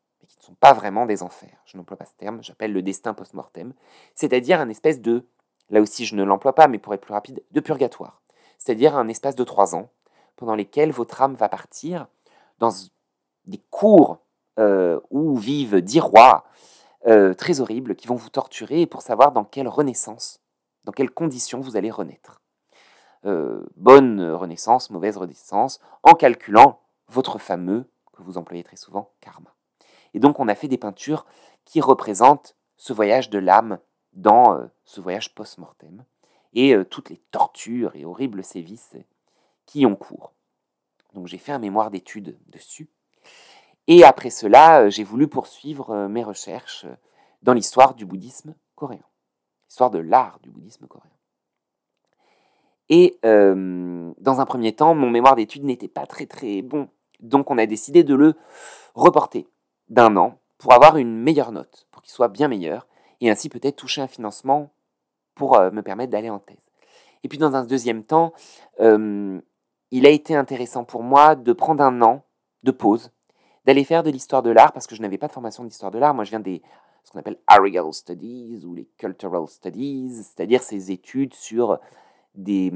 ne 0.40 0.46
sont 0.46 0.54
pas 0.54 0.72
vraiment 0.72 1.06
des 1.06 1.22
enfers. 1.22 1.62
Je 1.66 1.76
n'emploie 1.76 1.96
pas 1.96 2.06
ce 2.06 2.14
terme, 2.16 2.42
j'appelle 2.42 2.72
le 2.72 2.82
destin 2.82 3.14
post-mortem, 3.14 3.72
c'est-à-dire 4.14 4.60
un 4.60 4.69
espèce 4.69 5.00
de, 5.00 5.26
là 5.68 5.80
aussi 5.80 6.04
je 6.04 6.14
ne 6.16 6.25
l'emploie 6.25 6.54
pas, 6.54 6.68
mais 6.68 6.78
pour 6.78 6.94
être 6.94 7.02
plus 7.02 7.12
rapide, 7.12 7.42
de 7.50 7.61
purgatoire. 7.61 8.19
C'est-à-dire 8.61 8.95
un 8.95 9.09
espace 9.09 9.35
de 9.35 9.43
trois 9.43 9.75
ans 9.75 9.88
pendant 10.37 10.55
lesquels 10.55 10.93
votre 10.93 11.23
âme 11.23 11.35
va 11.35 11.49
partir 11.49 12.07
dans 12.59 12.71
des 13.47 13.61
cours 13.71 14.19
euh, 14.59 15.00
où 15.11 15.37
vivent 15.37 15.81
dix 15.81 15.99
rois 15.99 16.45
euh, 17.07 17.33
très 17.33 17.61
horribles 17.61 17.97
qui 17.97 18.07
vont 18.07 18.17
vous 18.17 18.29
torturer 18.29 18.85
pour 18.85 19.00
savoir 19.00 19.33
dans 19.33 19.45
quelle 19.45 19.67
renaissance, 19.67 20.40
dans 20.85 20.93
quelles 20.93 21.11
conditions 21.11 21.61
vous 21.61 21.79
allez 21.79 21.90
renaître. 21.90 22.43
Euh, 23.25 23.67
bonne 23.76 24.21
renaissance, 24.31 24.90
mauvaise 24.90 25.17
renaissance, 25.17 25.81
en 26.02 26.12
calculant 26.12 26.81
votre 27.09 27.38
fameux, 27.38 27.90
que 28.12 28.23
vous 28.23 28.37
employez 28.37 28.62
très 28.62 28.76
souvent, 28.76 29.11
karma. 29.23 29.55
Et 30.12 30.21
donc 30.21 30.38
on 30.38 30.49
a 30.49 30.55
fait 30.55 30.69
des 30.69 30.79
peintures 30.79 31.25
qui 31.64 31.81
représentent 31.81 32.57
ce 32.76 32.93
voyage 32.93 33.31
de 33.31 33.38
l'âme 33.38 33.79
dans 34.12 34.69
ce 34.85 35.00
voyage 35.00 35.35
post-mortem 35.35 36.05
et 36.54 36.75
euh, 36.75 36.85
toutes 36.85 37.11
les 37.11 37.21
tortures 37.30 37.95
et 37.95 38.04
horribles 38.04 38.45
sévices 38.45 38.97
qui 39.66 39.87
ont 39.87 39.97
cours. 39.97 40.33
Donc 41.14 41.26
j'ai 41.26 41.38
fait 41.38 41.52
un 41.52 41.59
mémoire 41.59 41.90
d'études 41.90 42.38
dessus. 42.49 42.88
Et 43.87 44.04
après 44.04 44.30
cela, 44.30 44.83
euh, 44.83 44.90
j'ai 44.90 45.04
voulu 45.04 45.28
poursuivre 45.28 46.09
mes 46.09 46.23
recherches 46.23 46.87
dans 47.42 47.52
l'histoire 47.52 47.95
du 47.95 48.04
bouddhisme 48.04 48.54
coréen, 48.75 49.04
l'histoire 49.69 49.90
de 49.90 49.99
l'art 49.99 50.38
du 50.40 50.50
bouddhisme 50.50 50.87
coréen. 50.87 51.11
Et 52.92 53.21
dans 53.23 54.40
un 54.40 54.47
premier 54.47 54.75
temps, 54.75 54.97
mon 54.97 55.11
mémoire 55.11 55.37
d'études 55.37 55.62
n'était 55.62 55.87
pas 55.87 56.07
très 56.07 56.26
très 56.26 56.61
bon, 56.61 56.88
donc 57.21 57.50
on 57.50 57.57
a 57.59 57.66
décidé 57.66 58.02
de 58.02 58.14
le 58.14 58.35
reporter 58.95 59.47
d'un 59.88 60.16
an 60.16 60.40
pour 60.59 60.73
avoir 60.73 60.97
une 60.97 61.16
meilleure 61.16 61.52
note, 61.52 61.87
pour 61.90 62.02
qu'il 62.02 62.12
soit 62.12 62.28
bien 62.28 62.49
meilleur, 62.49 62.87
et 63.21 63.30
ainsi 63.30 63.49
peut-être 63.49 63.76
toucher 63.76 64.00
un 64.02 64.07
financement 64.07 64.73
pour 65.40 65.56
euh, 65.56 65.70
me 65.70 65.80
permettre 65.80 66.12
d'aller 66.12 66.28
en 66.28 66.38
thèse. 66.38 66.70
Et 67.25 67.28
puis 67.28 67.38
dans 67.38 67.56
un 67.56 67.64
deuxième 67.64 68.04
temps, 68.04 68.35
euh, 68.80 69.40
il 69.90 70.04
a 70.04 70.11
été 70.11 70.37
intéressant 70.37 70.85
pour 70.85 71.02
moi 71.02 71.35
de 71.35 71.54
prendre 71.54 71.82
un 71.82 72.02
an 72.02 72.25
de 72.62 72.70
pause, 72.70 73.11
d'aller 73.64 73.85
faire 73.85 74.02
de 74.02 74.11
l'histoire 74.11 74.42
de 74.42 74.50
l'art, 74.50 74.73
parce 74.75 74.87
que 74.87 74.94
je 74.94 75.00
n'avais 75.00 75.16
pas 75.16 75.28
de 75.28 75.32
formation 75.32 75.64
d'histoire 75.64 75.90
de 75.90 75.99
l'art, 75.99 76.12
moi 76.12 76.25
je 76.25 76.30
viens 76.30 76.40
des 76.40 76.61
ce 77.04 77.11
qu'on 77.11 77.20
appelle 77.20 77.38
Arial 77.47 77.90
Studies 77.94 78.62
ou 78.66 78.75
les 78.75 78.85
Cultural 78.99 79.49
Studies, 79.49 80.12
c'est-à-dire 80.23 80.62
ces 80.62 80.90
études 80.90 81.32
sur 81.32 81.78
des, 82.35 82.70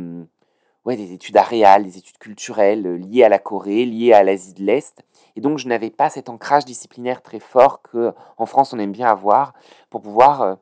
ouais, 0.87 0.97
des 0.97 1.12
études 1.12 1.37
aréales, 1.37 1.85
des 1.85 1.99
études 1.99 2.16
culturelles 2.16 2.87
euh, 2.87 2.97
liées 2.97 3.25
à 3.25 3.28
la 3.28 3.38
Corée, 3.38 3.85
liées 3.85 4.14
à 4.14 4.23
l'Asie 4.23 4.54
de 4.54 4.62
l'Est. 4.62 5.04
Et 5.37 5.42
donc, 5.42 5.59
je 5.59 5.68
n'avais 5.68 5.90
pas 5.90 6.09
cet 6.09 6.30
ancrage 6.30 6.64
disciplinaire 6.64 7.21
très 7.21 7.40
fort 7.40 7.83
que 7.83 8.14
en 8.38 8.47
France 8.47 8.73
on 8.73 8.78
aime 8.78 8.92
bien 8.92 9.09
avoir 9.09 9.52
pour 9.90 10.00
pouvoir 10.00 10.56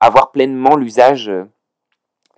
avoir 0.00 0.30
pleinement 0.32 0.76
l'usage 0.76 1.28
euh, 1.28 1.44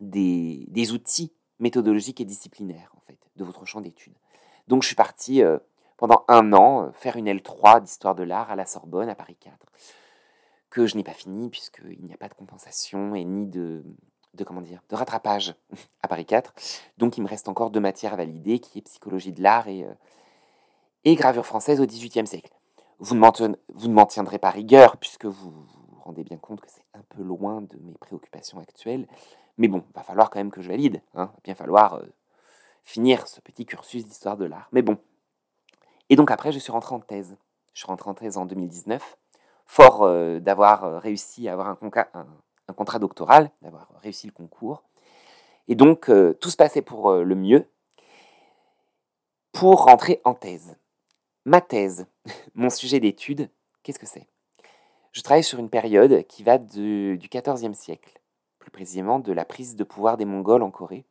des, 0.00 0.92
outils 0.92 1.32
méthodologiques 1.58 2.20
et 2.20 2.24
disciplinaires 2.24 2.92
en 2.96 3.00
fait 3.00 3.18
de 3.36 3.44
votre 3.44 3.66
champ 3.66 3.80
d'études. 3.80 4.16
Donc, 4.68 4.82
je 4.82 4.86
suis 4.86 4.96
parti 4.96 5.42
pendant 5.96 6.24
un 6.28 6.52
an 6.52 6.92
faire 6.92 7.16
une 7.16 7.28
L3 7.28 7.82
d'histoire 7.82 8.14
de 8.14 8.22
l'art 8.22 8.50
à 8.50 8.56
la 8.56 8.66
Sorbonne 8.66 9.08
à 9.08 9.14
Paris 9.14 9.36
4 9.40 9.66
que 10.70 10.86
je 10.86 10.96
n'ai 10.96 11.02
pas 11.02 11.12
fini 11.12 11.50
puisqu'il 11.50 12.02
n'y 12.02 12.14
a 12.14 12.16
pas 12.16 12.28
de 12.28 12.34
compensation 12.34 13.14
et 13.14 13.24
ni 13.24 13.46
de, 13.46 13.84
comment 14.46 14.62
dire 14.62 14.80
de 14.88 14.96
rattrapage 14.96 15.54
à 16.02 16.08
Paris 16.08 16.24
4. 16.24 16.54
Donc 16.96 17.18
il 17.18 17.22
me 17.22 17.28
reste 17.28 17.48
encore 17.48 17.70
deux 17.70 17.80
matières 17.80 18.14
à 18.14 18.16
valider, 18.16 18.60
qui 18.60 18.78
est 18.78 18.82
psychologie 18.82 19.32
de 19.32 19.42
l'art 19.42 19.68
et, 19.68 19.84
euh, 19.84 19.92
et 21.04 21.14
gravure 21.16 21.44
française 21.44 21.80
au 21.80 21.86
XVIIIe 21.86 22.26
siècle. 22.26 22.52
Vous 23.00 23.14
ne 23.14 23.92
m'en 23.92 24.06
tiendrez 24.06 24.38
pas 24.38 24.50
rigueur, 24.50 24.98
puisque 24.98 25.24
vous 25.24 25.64
rendez 26.10 26.24
bien 26.24 26.38
compte 26.38 26.60
que 26.60 26.68
c'est 26.68 26.84
un 26.94 27.02
peu 27.08 27.22
loin 27.22 27.62
de 27.62 27.78
mes 27.82 27.94
préoccupations 27.94 28.58
actuelles. 28.58 29.06
Mais 29.58 29.68
bon, 29.68 29.84
va 29.94 30.02
falloir 30.02 30.28
quand 30.28 30.40
même 30.40 30.50
que 30.50 30.60
je 30.60 30.68
valide. 30.68 31.00
Hein. 31.14 31.26
Va 31.26 31.40
bien 31.44 31.54
falloir 31.54 31.94
euh, 31.94 32.12
finir 32.82 33.28
ce 33.28 33.40
petit 33.40 33.64
cursus 33.64 34.06
d'histoire 34.06 34.36
de 34.36 34.44
l'art. 34.44 34.68
Mais 34.72 34.82
bon. 34.82 34.98
Et 36.08 36.16
donc 36.16 36.32
après, 36.32 36.50
je 36.50 36.58
suis 36.58 36.72
rentré 36.72 36.96
en 36.96 37.00
thèse. 37.00 37.36
Je 37.74 37.80
suis 37.80 37.86
rentré 37.86 38.10
en 38.10 38.14
thèse 38.14 38.36
en 38.36 38.44
2019, 38.44 39.16
fort 39.66 40.02
euh, 40.02 40.40
d'avoir 40.40 41.00
réussi 41.00 41.48
à 41.48 41.52
avoir 41.52 41.68
un, 41.68 42.74
contrat 42.74 42.98
doctoral, 42.98 43.52
d'avoir 43.62 43.86
réussi 44.02 44.26
le 44.26 44.32
concours. 44.32 44.82
Et 45.68 45.76
donc, 45.76 46.10
euh, 46.10 46.36
tout 46.40 46.50
se 46.50 46.56
passait 46.56 46.82
pour 46.82 47.12
le 47.12 47.34
mieux 47.36 47.68
pour 49.52 49.84
rentrer 49.84 50.20
en 50.24 50.34
thèse. 50.34 50.76
Ma 51.44 51.60
thèse, 51.60 52.06
mon 52.56 52.70
sujet 52.70 52.98
d'étude, 52.98 53.48
qu'est-ce 53.84 54.00
que 54.00 54.06
c'est? 54.06 54.26
Je 55.12 55.22
travaille 55.22 55.44
sur 55.44 55.58
une 55.58 55.70
période 55.70 56.24
qui 56.28 56.42
va 56.42 56.58
du 56.58 57.18
XIVe 57.18 57.74
siècle, 57.74 58.20
plus 58.58 58.70
précisément 58.70 59.18
de 59.18 59.32
la 59.32 59.44
prise 59.44 59.74
de 59.74 59.84
pouvoir 59.84 60.16
des 60.16 60.24
Mongols 60.24 60.62
en 60.62 60.70
Corée, 60.70 61.04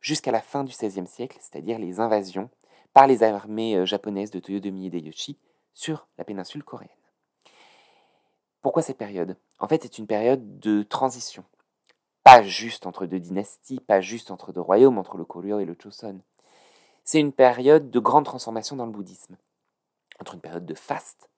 jusqu'à 0.00 0.30
la 0.30 0.42
fin 0.42 0.62
du 0.62 0.72
XVIe 0.72 1.06
siècle, 1.06 1.38
c'est-à-dire 1.40 1.78
les 1.78 2.00
invasions 2.00 2.50
par 2.92 3.06
les 3.06 3.22
armées 3.22 3.76
euh, 3.76 3.86
japonaises 3.86 4.30
de 4.30 4.40
Toyotomi 4.40 4.86
Hideyoshi 4.86 5.38
sur 5.74 6.06
la 6.16 6.24
péninsule 6.24 6.64
coréenne. 6.64 6.90
Pourquoi 8.62 8.82
cette 8.82 8.98
période? 8.98 9.36
En 9.58 9.68
fait, 9.68 9.82
c'est 9.82 9.98
une 9.98 10.06
période 10.06 10.58
de 10.58 10.82
transition. 10.82 11.44
Pas 12.24 12.42
juste 12.42 12.86
entre 12.86 13.06
deux 13.06 13.20
dynasties, 13.20 13.80
pas 13.80 14.00
juste 14.00 14.30
entre 14.30 14.52
deux 14.52 14.60
royaumes, 14.60 14.98
entre 14.98 15.16
le 15.16 15.24
Koryo 15.24 15.60
et 15.60 15.64
le 15.64 15.76
Choson. 15.80 16.20
C'est 17.04 17.20
une 17.20 17.32
période 17.32 17.90
de 17.90 18.00
grande 18.00 18.24
transformation 18.24 18.76
dans 18.76 18.86
le 18.86 18.92
bouddhisme. 18.92 19.36
Entre 20.20 20.34
une 20.34 20.40
période 20.40 20.66
de 20.66 20.74
faste, 20.74 21.30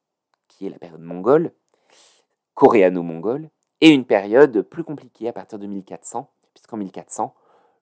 qui 0.46 0.66
est 0.66 0.70
la 0.70 0.78
période 0.78 1.02
mongole, 1.02 1.52
coréano-mongole, 2.58 3.50
et 3.80 3.90
une 3.90 4.04
période 4.04 4.62
plus 4.62 4.82
compliquée 4.82 5.28
à 5.28 5.32
partir 5.32 5.60
de 5.60 5.66
1400, 5.68 6.28
puisqu'en 6.54 6.76
1400, 6.76 7.32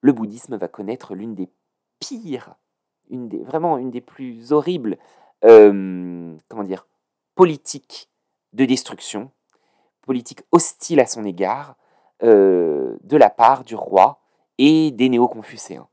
le 0.02 0.12
bouddhisme 0.12 0.58
va 0.58 0.68
connaître 0.68 1.14
l'une 1.14 1.34
des 1.34 1.48
pires, 1.98 2.56
une 3.08 3.26
des, 3.26 3.38
vraiment 3.38 3.78
une 3.78 3.90
des 3.90 4.02
plus 4.02 4.52
horribles, 4.52 4.98
euh, 5.46 6.36
comment 6.50 6.62
dire, 6.62 6.86
politiques 7.34 8.10
de 8.52 8.66
destruction 8.66 9.30
politique 10.02 10.42
hostile 10.52 11.00
à 11.00 11.06
son 11.06 11.24
égard 11.24 11.76
euh, 12.22 12.98
de 13.02 13.16
la 13.16 13.30
part 13.30 13.64
du 13.64 13.74
roi 13.74 14.20
et 14.58 14.90
des 14.90 15.08
néo-confucéens. 15.08 15.88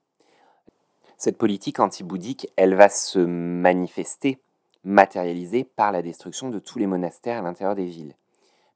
Cette 1.17 1.37
politique 1.37 1.79
anti-bouddhique, 1.79 2.51
elle 2.57 2.75
va 2.75 2.89
se 2.89 3.19
manifester, 3.19 4.41
matérialiser 4.83 5.63
par 5.63 5.93
la 5.93 6.01
destruction 6.01 6.49
de 6.49 6.59
tous 6.59 6.79
les 6.79 6.85
monastères 6.85 7.39
à 7.39 7.41
l'intérieur 7.41 7.75
des 7.75 7.85
villes, 7.85 8.15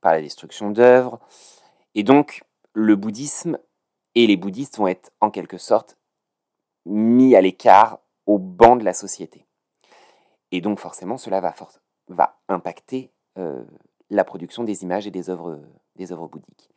par 0.02 0.14
la 0.14 0.22
destruction 0.22 0.72
d'œuvres. 0.72 1.20
Et 1.96 2.04
donc, 2.04 2.44
le 2.74 2.96
bouddhisme 2.96 3.58
et 4.16 4.28
les 4.28 4.38
bouddhistes 4.38 4.78
vont 4.78 4.88
être 4.88 5.12
en 5.22 5.32
quelque 5.32 5.58
sorte 5.58 5.98
mis 6.86 7.36
à 7.36 7.42
l'écart 7.42 8.00
au 8.26 8.38
banc 8.40 8.76
de 8.76 8.84
la 8.84 8.94
société. 8.94 9.46
Et 10.52 10.62
donc, 10.62 10.80
forcément, 10.80 11.18
cela 11.18 11.42
va, 12.08 12.40
impacter 12.48 13.12
euh, 13.38 13.64
la 14.10 14.24
production 14.24 14.64
des 14.64 14.84
images 14.84 15.08
et 15.08 15.12
des 15.12 15.30
œuvres, 15.30 15.60
des 15.96 16.12
œuvres 16.12 16.28
bouddhiques. 16.28 16.70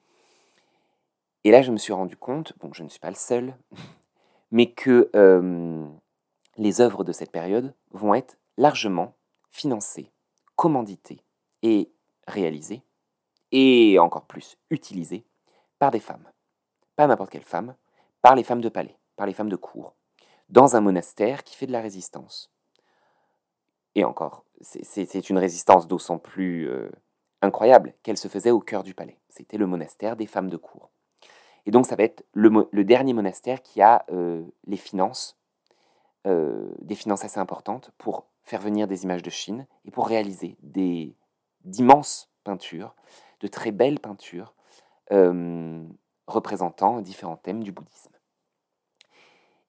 Et 1.44 1.50
là, 1.50 1.62
je 1.62 1.70
me 1.70 1.76
suis 1.76 1.92
rendu 1.92 2.16
compte, 2.16 2.52
bon, 2.58 2.72
je 2.72 2.82
ne 2.82 2.88
suis 2.88 3.00
pas 3.00 3.10
le 3.10 3.14
seul, 3.14 3.56
mais 4.50 4.72
que 4.72 5.10
euh, 5.14 5.86
les 6.56 6.80
œuvres 6.80 7.04
de 7.04 7.12
cette 7.12 7.30
période 7.30 7.74
vont 7.92 8.14
être 8.14 8.36
largement 8.56 9.14
financées, 9.50 10.10
commanditées 10.56 11.22
et 11.62 11.90
réalisées, 12.26 12.82
et 13.52 13.98
encore 13.98 14.26
plus 14.26 14.56
utilisées 14.70 15.24
par 15.78 15.90
des 15.90 16.00
femmes. 16.00 16.28
Pas 16.96 17.06
n'importe 17.06 17.30
quelle 17.30 17.42
femme, 17.42 17.74
par 18.22 18.34
les 18.34 18.44
femmes 18.44 18.60
de 18.60 18.68
palais, 18.68 18.96
par 19.16 19.26
les 19.26 19.32
femmes 19.32 19.48
de 19.48 19.56
cour, 19.56 19.94
dans 20.48 20.76
un 20.76 20.80
monastère 20.80 21.44
qui 21.44 21.56
fait 21.56 21.66
de 21.66 21.72
la 21.72 21.80
résistance. 21.80 22.50
Et 23.94 24.04
encore, 24.04 24.44
c'est 24.60 25.30
une 25.30 25.38
résistance 25.38 25.88
d'autant 25.88 26.18
plus 26.18 26.68
euh, 26.68 26.90
incroyable 27.42 27.94
qu'elle 28.02 28.16
se 28.16 28.28
faisait 28.28 28.50
au 28.50 28.60
cœur 28.60 28.82
du 28.82 28.94
palais. 28.94 29.18
C'était 29.28 29.58
le 29.58 29.66
monastère 29.66 30.16
des 30.16 30.26
femmes 30.26 30.50
de 30.50 30.56
cour. 30.56 30.90
Et 31.66 31.70
donc 31.70 31.86
ça 31.86 31.96
va 31.96 32.04
être 32.04 32.24
le, 32.32 32.84
dernier 32.84 33.12
monastère 33.12 33.62
qui 33.62 33.82
a 33.82 34.04
euh, 34.10 34.42
les 34.66 34.76
finances, 34.76 35.36
euh, 36.26 36.70
des 36.80 36.94
finances 36.94 37.24
assez 37.24 37.38
importantes 37.38 37.90
pour 37.98 38.26
faire 38.44 38.60
venir 38.60 38.86
des 38.86 39.04
images 39.04 39.22
de 39.22 39.30
Chine 39.30 39.66
et 39.84 39.90
pour 39.90 40.06
réaliser 40.06 40.56
d'immenses 41.64 42.30
peintures, 42.44 42.94
de 43.40 43.46
très 43.46 43.72
belles 43.72 44.00
peintures 44.00 44.54
euh, 45.12 45.84
représentant 46.26 47.00
différents 47.00 47.36
thèmes 47.36 47.64
du 47.64 47.72
bouddhisme. 47.72 48.12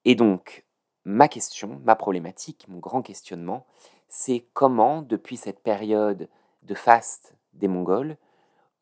Et 0.05 0.15
donc, 0.15 0.65
ma 1.05 1.27
question, 1.27 1.81
ma 1.83 1.95
problématique, 1.95 2.65
mon 2.67 2.79
grand 2.79 3.01
questionnement, 3.01 3.65
c'est 4.07 4.45
comment, 4.53 5.01
depuis 5.01 5.37
cette 5.37 5.61
période 5.61 6.29
de 6.63 6.73
faste 6.73 7.35
des 7.53 7.67
Mongols, 7.67 8.17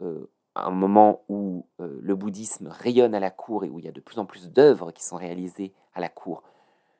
euh, 0.02 0.30
un 0.56 0.72
moment 0.72 1.24
où 1.30 1.68
euh, 1.80 2.00
le 2.02 2.16
bouddhisme 2.16 2.68
rayonne 2.68 3.16
à 3.16 3.20
la 3.20 3.32
cour 3.32 3.64
et 3.64 3.70
où 3.70 3.80
il 3.80 3.86
y 3.86 3.88
a 3.88 3.94
de 3.94 4.02
plus 4.02 4.20
en 4.20 4.26
plus 4.26 4.50
d'œuvres 4.50 4.92
qui 4.92 5.04
sont 5.04 5.16
réalisées 5.16 5.74
à 5.94 6.02
la 6.02 6.10
cour, 6.10 6.44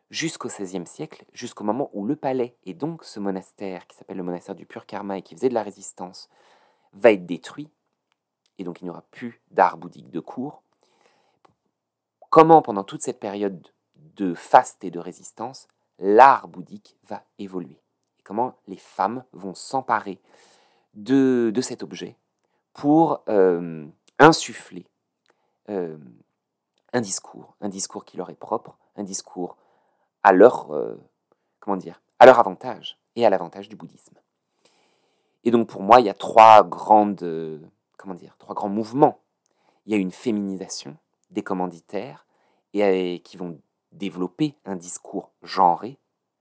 jusqu'au 0.10 0.48
XVIe 0.48 0.86
siècle, 0.86 1.26
jusqu'au 1.34 1.64
moment 1.64 1.90
où 1.94 2.06
le 2.06 2.16
palais 2.16 2.56
et 2.66 2.74
donc 2.74 3.04
ce 3.04 3.20
monastère 3.20 3.88
qui 3.88 3.98
s'appelle 3.98 4.18
le 4.18 4.24
monastère 4.24 4.56
du 4.56 4.66
pur 4.66 4.86
karma 4.86 5.18
et 5.18 5.22
qui 5.22 5.36
faisait 5.36 5.50
de 5.50 5.54
la 5.54 5.64
résistance 5.64 6.30
va 6.94 7.12
être 7.12 7.26
détruit, 7.26 7.70
et 8.60 8.64
donc 8.64 8.82
il 8.82 8.84
n'y 8.84 8.90
aura 8.90 9.04
plus 9.10 9.42
d'art 9.50 9.78
bouddhique 9.78 10.12
de 10.12 10.20
cour. 10.20 10.62
Comment 12.30 12.62
pendant 12.62 12.84
toute 12.84 13.02
cette 13.02 13.20
période 13.20 13.68
de 13.96 14.36
faste 14.36 14.84
et 14.84 14.92
de 14.92 15.00
résistance, 15.00 15.68
l'art 15.98 16.48
bouddhique 16.48 16.98
va 17.08 17.24
évoluer? 17.40 17.82
Comment 18.24 18.56
les 18.68 18.78
femmes 18.78 19.24
vont 19.32 19.56
s'emparer 19.56 20.22
de, 20.94 21.52
cet 21.62 21.82
objet 21.82 22.18
pour 22.74 23.24
euh, 23.30 23.88
insuffler 24.20 24.86
euh, 25.70 25.98
un 26.94 27.02
discours, 27.02 27.56
un 27.62 27.70
discours 27.70 28.06
qui 28.06 28.18
leur 28.18 28.30
est 28.30 28.36
propre, 28.36 28.78
un 28.98 29.04
discours 29.04 29.58
à 30.22 30.34
leur, 30.34 30.72
euh, 30.72 31.00
à 32.20 32.26
leur 32.26 32.40
avantage 32.40 33.00
et 33.16 33.26
à 33.26 33.30
l'avantage 33.30 33.70
du 33.70 33.76
bouddhisme? 33.76 34.18
Et 35.46 35.52
donc 35.52 35.68
pour 35.68 35.82
moi, 35.82 36.02
il 36.02 36.06
y 36.06 36.10
a 36.10 36.14
trois 36.14 36.64
grandes, 36.64 37.24
comment 38.00 38.16
dire, 38.16 38.36
trois 38.38 38.56
grands 38.56 38.70
mouvements. 38.70 39.22
Il 39.86 39.92
y 39.92 39.96
a 39.96 40.00
une 40.00 40.12
féminisation 40.12 40.98
des 41.30 41.44
commanditaires 41.44 42.26
et 42.74 43.22
qui 43.24 43.38
vont 43.38 43.62
développer 43.92 44.56
un 44.66 44.76
discours 44.76 45.32
genré, 45.44 46.00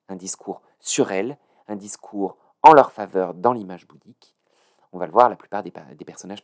un 0.09 0.17
discours 0.17 0.62
sur 0.81 1.12
elles, 1.12 1.38
un 1.67 1.77
discours 1.77 2.38
en 2.62 2.73
leur 2.73 2.93
faveur 2.93 3.35
dans 3.35 3.53
l'image 3.53 3.87
bouddhique 3.87 4.38
on 4.93 4.99
va 4.99 5.07
le 5.07 5.12
voir, 5.12 5.29
la 5.29 5.37
plupart 5.37 5.62
des, 5.62 5.71
personnages 5.71 6.43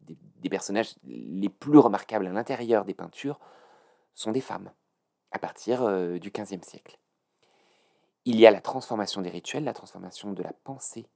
des, 0.00 0.48
personnages 0.48 0.94
les 1.04 1.48
plus 1.48 1.78
remarquables 1.78 2.26
à 2.26 2.32
l'intérieur 2.32 2.84
des 2.84 2.94
peintures 2.94 3.40
sont 4.14 4.32
des 4.32 4.40
femmes, 4.40 4.70
à 5.30 5.38
partir 5.38 5.82
euh, 5.82 6.18
du 6.18 6.30
XVe 6.30 6.62
siècle. 6.62 6.98
Il 8.24 8.38
y 8.38 8.46
a 8.46 8.50
la 8.50 8.60
transformation 8.60 9.22
des 9.22 9.30
rituels, 9.30 9.64
la 9.64 9.72
transformation 9.72 10.32
de 10.32 10.42
la 10.42 10.52
pensée 10.52 11.08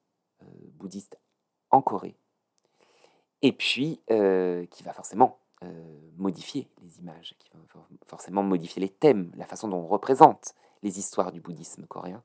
euh, 0.43 0.47
bouddhiste 0.75 1.19
en 1.71 1.83
Corée, 1.83 2.17
et 3.47 3.53
puis 3.53 4.01
euh, 4.11 4.67
qui 4.73 4.83
va 4.83 4.93
forcément 4.93 5.39
modifier 6.17 6.69
les 6.83 6.99
images, 6.99 7.35
qui 7.39 7.49
va 7.51 7.61
forcément 8.05 8.43
modifier 8.43 8.81
les 8.81 8.89
thèmes, 8.89 9.33
la 9.37 9.47
façon 9.47 9.69
dont 9.69 9.79
on 9.79 9.87
représente 9.87 10.55
les 10.83 10.99
histoires 10.99 11.33
du 11.33 11.41
bouddhisme 11.41 11.87
coréen. 11.87 12.23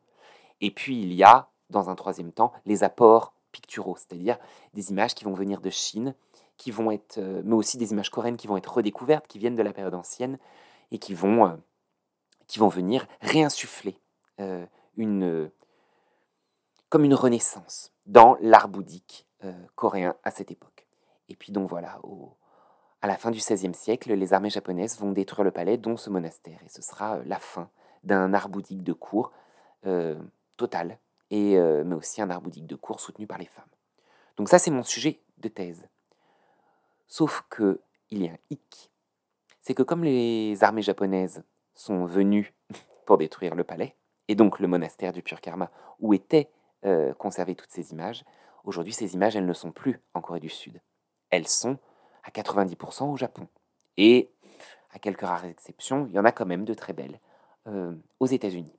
Et 0.60 0.70
puis 0.70 1.02
il 1.02 1.14
y 1.14 1.24
a, 1.24 1.50
dans 1.70 1.90
un 1.90 1.96
troisième 1.96 2.32
temps, 2.32 2.52
les 2.66 2.84
apports 2.84 3.34
picturaux, 3.52 3.96
c'est-à-dire 3.96 4.38
des 4.74 4.92
images 4.92 5.14
qui 5.14 5.24
vont 5.24 5.34
venir 5.34 5.62
de 5.62 5.70
Chine, 5.70 6.14
qui 6.58 6.72
vont 6.72 6.92
être, 6.92 7.20
euh, 7.20 7.42
mais 7.46 7.54
aussi 7.56 7.78
des 7.78 7.92
images 7.92 8.10
coréennes 8.10 8.38
qui 8.38 8.48
vont 8.48 8.58
être 8.58 8.74
redécouvertes, 8.74 9.28
qui 9.28 9.40
viennent 9.40 9.56
de 9.56 9.64
la 9.64 9.74
période 9.74 9.96
ancienne 9.96 10.40
et 10.92 10.98
qui 10.98 11.14
vont 11.14 11.48
euh, 11.48 11.56
qui 12.48 12.60
vont 12.60 12.70
venir 12.70 13.08
réinsuffler 13.22 13.98
une, 14.98 15.52
comme 16.90 17.06
une 17.06 17.14
renaissance 17.14 17.94
dans 18.08 18.36
l'art 18.42 18.68
bouddhique 18.68 19.28
coréen 19.76 20.16
à 20.24 20.32
cette 20.32 20.52
époque. 20.52 20.81
Et 21.32 21.36
puis 21.36 21.54
donc 21.54 21.70
voilà, 21.70 22.02
à 23.02 23.08
la 23.08 23.16
fin 23.16 23.32
du 23.32 23.40
XVIe 23.40 23.74
siècle, 23.74 24.14
les 24.14 24.34
armées 24.34 24.50
japonaises 24.50 25.00
vont 25.00 25.14
détruire 25.14 25.46
le 25.46 25.52
palais, 25.52 25.78
dont 25.78 25.96
ce 25.96 26.10
monastère, 26.10 26.60
et 26.66 26.70
ce 26.70 26.82
sera 26.82 27.20
la 27.24 27.40
fin 27.40 27.70
d'un 28.04 28.34
art 28.34 28.50
bouddhique 28.50 28.84
de 28.84 28.92
cour 28.92 29.32
total, 30.58 31.00
et, 31.30 31.58
mais 31.86 31.96
aussi 31.96 32.22
un 32.22 32.30
art 32.30 32.42
bouddhique 32.42 32.68
de 32.68 32.76
cour 32.76 33.00
soutenu 33.00 33.28
par 33.28 33.38
les 33.38 33.46
femmes. 33.46 33.64
Donc 34.36 34.50
ça, 34.50 34.60
c'est 34.60 34.72
mon 34.72 34.84
sujet 34.84 35.22
de 35.38 35.48
thèse. 35.48 35.88
Sauf 37.08 37.46
que 37.50 37.80
il 38.10 38.26
y 38.26 38.28
a 38.28 38.34
un 38.34 38.38
hic, 38.50 38.92
c'est 39.62 39.74
que 39.74 39.84
comme 39.84 40.04
les 40.04 40.66
armées 40.66 40.82
japonaises 40.82 41.44
sont 41.76 42.04
venues 42.04 42.54
pour 43.06 43.18
détruire 43.18 43.56
le 43.56 43.64
palais, 43.64 43.96
et 44.28 44.36
donc 44.36 44.60
le 44.60 44.68
monastère 44.68 45.14
du 45.14 45.24
Pur 45.24 45.40
Karma, 45.40 45.72
où 46.02 46.14
étaient 46.14 46.50
euh, 46.84 47.14
conservées 47.14 47.56
toutes 47.56 47.72
ces 47.72 47.94
images, 47.94 48.26
aujourd'hui 48.66 48.92
ces 48.92 49.14
images, 49.14 49.38
elles 49.38 49.46
ne 49.46 49.54
sont 49.54 49.72
plus 49.72 50.02
en 50.14 50.20
Corée 50.20 50.42
du 50.42 50.50
Sud. 50.50 50.82
Elles 51.32 51.48
sont 51.48 51.78
à 52.24 52.30
90% 52.30 53.12
au 53.12 53.18
Japon. 53.18 53.48
Et 53.98 54.30
à 54.92 55.00
quelques 55.00 55.22
rares 55.22 55.46
exceptions, 55.46 56.06
il 56.08 56.14
y 56.14 56.20
en 56.20 56.26
a 56.26 56.32
quand 56.32 56.46
même 56.46 56.66
de 56.66 56.74
très 56.74 56.94
belles 56.94 57.20
euh, 57.68 57.94
aux 58.20 58.28
États-Unis. 58.28 58.76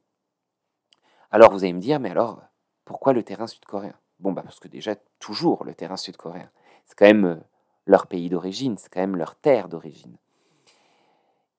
Alors 1.31 1.53
vous 1.53 1.65
allez 1.65 1.73
me 1.73 1.81
dire, 1.81 1.99
mais 1.99 2.11
alors 2.11 2.43
pourquoi 2.85 3.13
le 3.13 3.23
terrain 3.23 3.47
sud-coréen? 3.47 3.95
Bon, 4.21 4.33
bah 4.33 4.43
parce 4.43 4.61
que 4.61 4.69
déjà, 4.69 4.95
toujours 5.19 5.65
le 5.65 5.75
terrain 5.75 5.97
sud-coréen. 5.97 6.51
C'est 6.85 6.97
quand 6.97 7.07
même 7.07 7.25
euh, 7.25 7.37
leur 7.87 8.07
pays 8.07 8.29
d'origine, 8.29 8.77
c'est 8.77 8.93
quand 8.93 9.01
même 9.01 9.17
leur 9.17 9.35
terre 9.35 9.69
d'origine. 9.69 10.17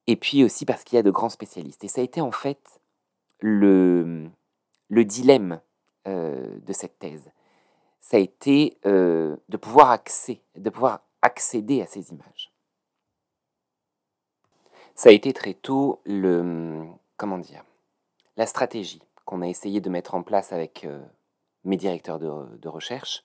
Et 0.08 0.16
puis 0.16 0.44
aussi 0.44 0.66
parce 0.66 0.84
qu'il 0.84 0.96
y 0.96 1.00
a 1.00 1.04
de 1.04 1.12
grands 1.12 1.30
spécialistes. 1.30 1.84
Et 1.84 1.88
ça 1.88 2.02
a 2.02 2.04
été 2.04 2.22
en 2.22 2.32
fait 2.32 2.82
le, 3.40 4.30
le 4.90 5.06
dilemme 5.06 5.60
euh, 6.08 6.60
de 6.60 6.74
cette 6.74 7.00
thèse. 7.00 7.32
Ça 8.04 8.18
a 8.18 8.20
été 8.20 8.78
euh, 8.86 9.38
de, 9.48 9.58
pouvoir 9.58 9.90
accéder, 9.90 10.42
de 10.56 11.82
à 11.82 11.86
ces 11.88 12.12
images. 12.12 12.52
Ça 14.94 15.10
a 15.10 15.14
été 15.14 15.32
très 15.32 15.54
tôt 15.54 16.02
le, 16.06 16.84
comment 17.18 17.38
dire, 17.40 17.64
la 18.36 18.46
stratégie 18.46 19.02
qu'on 19.26 19.42
a 19.42 19.48
essayé 19.48 19.80
de 19.80 19.90
mettre 19.90 20.16
en 20.16 20.22
place 20.22 20.52
avec 20.52 20.86
mes 21.64 21.78
directeurs 21.78 22.20
de, 22.20 22.68
recherche, 22.68 23.24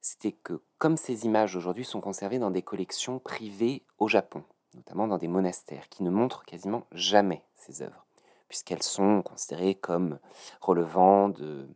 c'était 0.00 0.32
que 0.32 0.62
comme 0.78 0.96
ces 0.96 1.26
images 1.26 1.54
aujourd'hui 1.54 1.84
sont 1.84 2.00
conservées 2.00 2.38
dans 2.38 2.50
des 2.50 2.62
collections 2.62 3.18
privées 3.18 3.84
au 3.98 4.08
Japon, 4.08 4.44
notamment 4.74 5.06
dans 5.06 5.18
des 5.18 5.28
monastères, 5.28 5.90
qui 5.90 6.02
ne 6.02 6.10
montrent 6.10 6.44
quasiment 6.46 6.86
jamais 6.90 7.44
ces 7.54 7.82
œuvres, 7.82 8.06
puisqu'elles 8.48 8.82
sont 8.82 9.20
considérées 9.22 9.74
comme 9.74 10.18
relevant 10.62 11.28
de, 11.28 11.68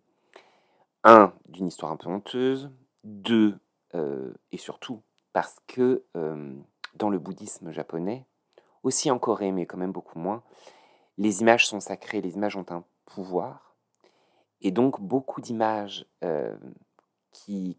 un, 1.05 1.33
d'une 1.49 1.69
histoire 1.69 1.93
un 1.93 1.97
peu 1.97 2.09
honteuse, 2.09 2.71
deux, 3.05 3.59
euh, 3.95 4.33
et 4.53 4.59
surtout 4.59 5.03
parce 5.33 5.57
que 5.67 6.05
euh, 6.17 6.55
dans 6.95 7.11
le 7.11 7.19
bouddhisme 7.19 7.71
japonais, 7.71 8.27
aussi 8.83 9.11
en 9.11 9.19
Corée, 9.19 9.53
mais 9.53 9.67
quand 9.67 9.77
même 9.77 9.93
beaucoup 9.93 10.19
moins, 10.19 10.43
les 11.17 11.41
images 11.41 11.67
sont 11.67 11.81
sacrées, 11.81 12.21
les 12.21 12.35
images 12.35 12.57
ont 12.57 12.67
un 12.71 12.85
pouvoir, 13.05 13.77
et 14.61 14.71
donc 14.71 15.01
beaucoup 15.01 15.41
d'images 15.41 16.07
euh, 16.25 16.57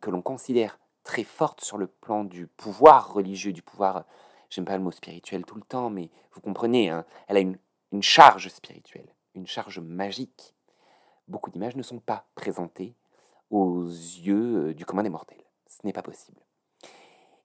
que 0.01 0.09
l'on 0.09 0.21
considère 0.21 0.79
très 1.03 1.23
fortes 1.23 1.61
sur 1.61 1.77
le 1.77 1.87
plan 1.87 2.23
du 2.23 2.47
pouvoir 2.47 3.13
religieux, 3.13 3.51
du 3.51 3.61
pouvoir, 3.61 4.05
j'aime 4.49 4.65
pas 4.65 4.77
le 4.77 4.83
mot 4.83 4.91
spirituel 4.91 5.43
tout 5.43 5.55
le 5.55 5.61
temps, 5.61 5.89
mais 5.89 6.09
vous 6.31 6.41
comprenez, 6.41 6.89
hein, 6.89 7.05
elle 7.27 7.37
a 7.37 7.41
une, 7.41 7.57
une 7.91 8.03
charge 8.03 8.47
spirituelle, 8.49 9.13
une 9.35 9.47
charge 9.47 9.79
magique. 9.79 10.55
Beaucoup 11.27 11.51
d'images 11.51 11.75
ne 11.75 11.83
sont 11.83 11.99
pas 11.99 12.25
présentées 12.35 12.95
aux 13.49 13.85
yeux 13.85 14.69
euh, 14.69 14.73
du 14.73 14.85
commun 14.85 15.03
des 15.03 15.09
mortels. 15.09 15.43
Ce 15.67 15.85
n'est 15.85 15.93
pas 15.93 16.01
possible. 16.01 16.41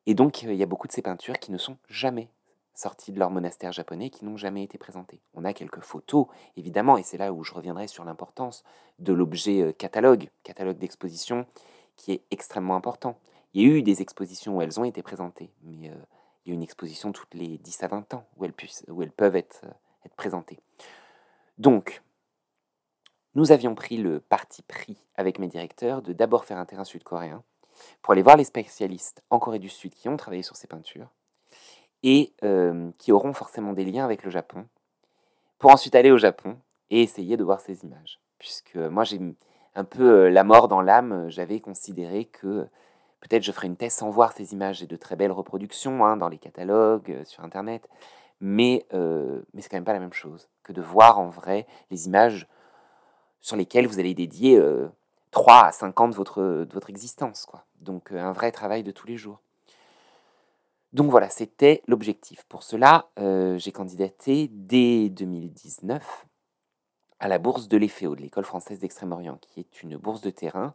Et 0.07 0.15
donc, 0.15 0.43
il 0.43 0.55
y 0.55 0.63
a 0.63 0.67
beaucoup 0.67 0.87
de 0.87 0.93
ces 0.93 1.03
peintures 1.03 1.39
qui 1.39 1.51
ne 1.51 1.59
sont 1.59 1.79
jamais 1.89 2.29
sortis 2.75 3.13
de 3.13 3.19
leur 3.19 3.31
monastère 3.31 3.73
japonais 3.73 4.11
qui 4.11 4.25
n'ont 4.25 4.37
jamais 4.37 4.65
été 4.65 4.79
présentés. 4.79 5.21
On 5.35 5.45
a 5.45 5.53
quelques 5.53 5.81
photos, 5.81 6.27
évidemment, 6.57 6.99
et 6.99 7.03
c'est 7.03 7.17
là 7.17 7.33
où 7.33 7.45
je 7.45 7.55
reviendrai 7.55 7.87
sur 7.87 8.05
l'importance 8.05 8.65
de 8.99 9.13
l'objet 9.13 9.63
euh, 9.63 9.73
catalogue, 9.73 10.29
catalogue 10.43 10.79
d'exposition, 10.79 11.47
qui 11.97 12.13
est 12.13 12.23
extrêmement 12.31 12.75
important. 12.75 13.19
Il 13.55 13.63
y 13.63 13.65
a 13.65 13.77
eu 13.77 13.83
des 13.83 14.03
expositions 14.03 14.57
où 14.57 14.63
elles 14.63 14.81
ont 14.81 14.85
été 14.85 15.03
présentées, 15.03 15.53
mais 15.63 15.89
euh, 15.89 15.95
il 16.45 16.51
y 16.51 16.53
a 16.53 16.55
une 16.55 16.63
exposition 16.63 17.13
toutes 17.13 17.35
les 17.35 17.59
10 17.59 17.85
à 17.85 17.89
20 17.89 18.15
ans 18.15 18.27
où 18.37 18.45
elles, 18.45 18.53
puissent, 18.53 18.85
où 18.89 19.03
elles 19.03 19.13
peuvent 19.13 19.37
être, 19.37 19.61
euh, 19.65 19.73
être 20.05 20.17
présentées. 20.17 20.59
Donc, 21.59 22.03
nous 23.35 23.53
avions 23.53 23.75
pris 23.75 23.97
le 23.97 24.21
parti 24.21 24.63
pris 24.63 24.97
avec 25.17 25.39
mes 25.39 25.49
directeurs 25.49 26.03
de 26.03 26.13
d'abord 26.13 26.45
faire 26.45 26.59
un 26.59 26.65
terrain 26.65 26.85
sud-coréen 26.85 27.43
pour 28.03 28.13
aller 28.13 28.23
voir 28.23 28.37
les 28.37 28.45
spécialistes 28.45 29.23
en 29.31 29.39
Corée 29.39 29.59
du 29.59 29.69
Sud 29.69 29.95
qui 29.95 30.09
ont 30.09 30.17
travaillé 30.17 30.43
sur 30.43 30.57
ces 30.57 30.67
peintures 30.67 31.09
et 32.05 32.35
qui 32.99 33.13
auront 33.13 33.33
forcément 33.33 33.73
des 33.73 33.85
liens 33.85 34.05
avec 34.05 34.25
le 34.25 34.31
Japon, 34.31 34.67
pour 35.59 35.71
ensuite 35.71 35.95
aller 35.95 36.11
au 36.11 36.19
Japon 36.19 36.59
et 36.91 37.03
essayer 37.03 37.39
de 37.39 37.43
voir 37.43 37.61
ces 37.61 37.83
images. 37.83 38.21
Puisque 38.39 38.77
moi, 38.77 39.05
j'ai 39.05 39.19
un 39.75 39.85
peu 39.85 40.29
la 40.29 40.45
mort 40.45 40.69
dans 40.69 40.83
l'âme, 40.83 41.31
j'avais 41.31 41.61
considéré 41.61 42.27
que 42.27 42.67
peut-être 43.21 43.43
je 43.43 43.53
ferais 43.53 43.69
une 43.69 43.77
thèse 43.77 43.95
sans 43.95 44.11
voir 44.11 44.33
ces 44.33 44.53
images. 44.53 44.81
J'ai 44.81 44.87
de 44.87 44.97
très 44.97 45.17
belles 45.17 45.33
reproductions 45.33 46.05
hein, 46.05 46.19
dans 46.19 46.29
les 46.29 46.37
catalogues, 46.37 47.23
sur 47.25 47.43
Internet, 47.43 47.89
mais, 48.39 48.87
mais 48.93 49.63
c'est 49.63 49.71
quand 49.71 49.79
même 49.79 49.85
pas 49.85 49.95
la 49.95 50.01
même 50.01 50.13
chose 50.13 50.51
que 50.63 50.75
de 50.75 50.83
voir 50.83 51.19
en 51.19 51.31
vrai 51.31 51.67
les 51.91 52.07
images 52.07 52.47
sur 53.45 53.57
lesquelles 53.57 53.87
vous 53.87 53.99
allez 54.01 54.15
dédier 54.15 54.59
3 55.31 55.67
à 55.67 55.71
5 55.71 56.01
ans 56.01 56.09
de 56.09 56.15
votre, 56.15 56.41
de 56.43 56.73
votre 56.73 56.89
existence. 56.89 57.45
Quoi. 57.45 57.65
Donc 57.81 58.11
un 58.11 58.33
vrai 58.33 58.51
travail 58.53 58.83
de 58.83 58.91
tous 58.91 59.07
les 59.07 59.19
jours. 59.19 59.41
Donc 60.95 61.11
voilà, 61.11 61.29
c'était 61.29 61.83
l'objectif. 61.87 62.45
Pour 62.49 62.63
cela, 62.63 63.09
euh, 63.19 63.59
j'ai 63.59 63.71
candidaté 63.71 64.49
dès 64.51 65.09
2019 65.11 66.27
à 67.19 67.29
la 67.29 67.39
bourse 67.39 67.69
de 67.69 67.77
l'EFEO, 67.77 68.15
de 68.15 68.23
l'École 68.23 68.45
française 68.45 68.79
d'Extrême-Orient, 68.79 69.39
qui 69.41 69.61
est 69.61 69.83
une 69.83 69.97
bourse 69.97 70.21
de 70.21 70.31
terrain 70.31 70.73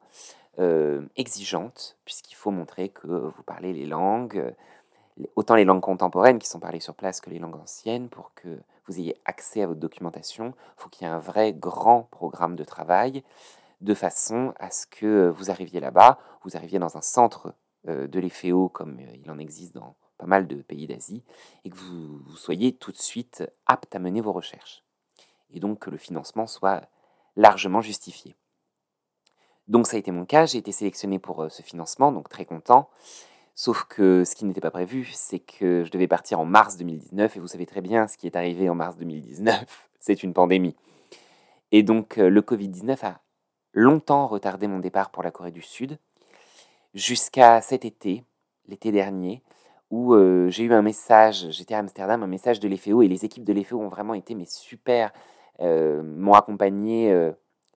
euh, 0.59 1.01
exigeante, 1.15 1.97
puisqu'il 2.03 2.35
faut 2.35 2.51
montrer 2.51 2.89
que 2.89 3.07
vous 3.07 3.43
parlez 3.43 3.71
les 3.71 3.85
langues, 3.85 4.53
autant 5.35 5.55
les 5.55 5.65
langues 5.65 5.81
contemporaines 5.81 6.37
qui 6.37 6.49
sont 6.49 6.59
parlées 6.59 6.81
sur 6.81 6.95
place 6.95 7.21
que 7.21 7.29
les 7.29 7.39
langues 7.39 7.55
anciennes, 7.55 8.09
pour 8.09 8.33
que 8.35 8.59
vous 8.89 8.99
ayez 8.99 9.15
accès 9.25 9.61
à 9.61 9.67
votre 9.67 9.79
documentation. 9.79 10.53
Il 10.77 10.81
faut 10.81 10.89
qu'il 10.89 11.07
y 11.07 11.09
ait 11.09 11.13
un 11.13 11.19
vrai 11.19 11.53
grand 11.53 12.03
programme 12.03 12.55
de 12.55 12.63
travail, 12.63 13.23
de 13.81 13.93
façon 13.93 14.53
à 14.59 14.71
ce 14.71 14.87
que 14.87 15.29
vous 15.29 15.51
arriviez 15.51 15.79
là-bas, 15.79 16.19
vous 16.43 16.57
arriviez 16.57 16.79
dans 16.79 16.97
un 16.97 17.01
centre 17.01 17.53
euh, 17.87 18.07
de 18.07 18.19
l'EFEO, 18.19 18.67
comme 18.69 18.99
il 18.99 19.29
en 19.29 19.39
existe 19.39 19.75
dans 19.75 19.95
pas 20.17 20.25
mal 20.25 20.47
de 20.47 20.55
pays 20.55 20.87
d'Asie, 20.87 21.23
et 21.63 21.69
que 21.69 21.77
vous, 21.77 22.35
soyez 22.35 22.75
tout 22.75 22.91
de 22.91 22.97
suite 22.97 23.43
apte 23.67 23.95
à 23.95 23.99
mener 23.99 24.21
vos 24.21 24.33
recherches. 24.33 24.83
Et 25.51 25.59
donc 25.59 25.79
que 25.79 25.89
le 25.89 25.97
financement 25.97 26.45
soit 26.45 26.89
largement 27.35 27.81
justifié. 27.81 28.35
Donc 29.67 29.87
ça 29.87 29.95
a 29.95 29.99
été 29.99 30.11
mon 30.11 30.25
cas, 30.25 30.45
j'ai 30.45 30.57
été 30.57 30.71
sélectionné 30.71 31.19
pour 31.19 31.43
euh, 31.43 31.49
ce 31.49 31.61
financement, 31.61 32.11
donc 32.11 32.27
très 32.27 32.45
content. 32.45 32.89
Sauf 33.61 33.83
que 33.89 34.23
ce 34.23 34.35
qui 34.35 34.45
n'était 34.45 34.61
pas 34.61 34.71
prévu, 34.71 35.09
c'est 35.11 35.39
que 35.39 35.83
je 35.83 35.91
devais 35.91 36.07
partir 36.07 36.39
en 36.39 36.45
mars 36.45 36.77
2019, 36.77 37.35
et 37.35 37.39
vous 37.41 37.47
savez 37.47 37.65
très 37.65 37.81
bien 37.81 38.07
ce 38.07 38.15
qui 38.15 38.25
est 38.25 38.37
arrivé 38.37 38.69
en 38.69 38.73
mars 38.73 38.95
2019, 38.95 39.89
c'est 39.99 40.23
une 40.23 40.33
pandémie. 40.33 40.77
Et 41.73 41.83
donc 41.83 42.19
euh, 42.19 42.29
le 42.29 42.39
Covid-19 42.39 43.05
a 43.05 43.19
longtemps 43.73 44.27
retardé 44.27 44.67
mon 44.67 44.79
départ 44.79 45.09
pour 45.09 45.23
la 45.23 45.31
Corée 45.31 45.51
du 45.51 45.61
Sud, 45.61 45.99
jusqu'à 46.93 47.59
cet 47.59 47.83
été, 47.83 48.23
l'été 48.69 48.93
dernier, 48.93 49.43
où 49.91 50.15
j'ai 50.47 50.63
eu 50.63 50.71
un 50.71 50.81
message, 50.81 51.47
j'étais 51.49 51.73
à 51.73 51.79
Amsterdam, 51.79 52.23
un 52.23 52.27
message 52.27 52.61
de 52.61 52.69
l'EFEO, 52.69 53.01
et 53.01 53.09
les 53.09 53.25
équipes 53.25 53.43
de 53.43 53.51
l'EFEO 53.51 53.81
ont 53.81 53.89
vraiment 53.89 54.13
été 54.13 54.35
mes 54.35 54.45
super, 54.45 55.11
m'ont 55.59 56.33
accompagné 56.33 57.11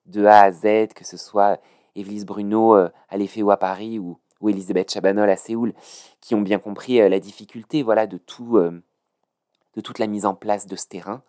de 0.06 0.24
A 0.24 0.44
à 0.44 0.50
Z, 0.50 0.94
que 0.94 1.04
ce 1.04 1.18
soit 1.18 1.60
Evelyse 1.94 2.24
Bruno 2.24 2.72
à 2.72 3.16
l'EFEO 3.16 3.50
à 3.50 3.56
Paris 3.56 3.98
ou, 3.98 4.16
ou 4.44 4.50
Elisabeth 4.50 4.92
Chabanol 4.92 5.30
à 5.30 5.36
Séoul, 5.36 5.72
qui 6.20 6.34
ont 6.34 6.42
bien 6.42 6.58
compris 6.58 6.98
la 6.98 7.18
difficulté 7.18 7.82
voilà, 7.82 8.06
de, 8.06 8.18
tout, 8.18 8.58
de 8.58 9.80
toute 9.80 9.98
la 9.98 10.06
mise 10.06 10.26
en 10.26 10.34
place 10.34 10.66
de 10.66 10.76
ce 10.76 10.86
terrain. 10.86 11.22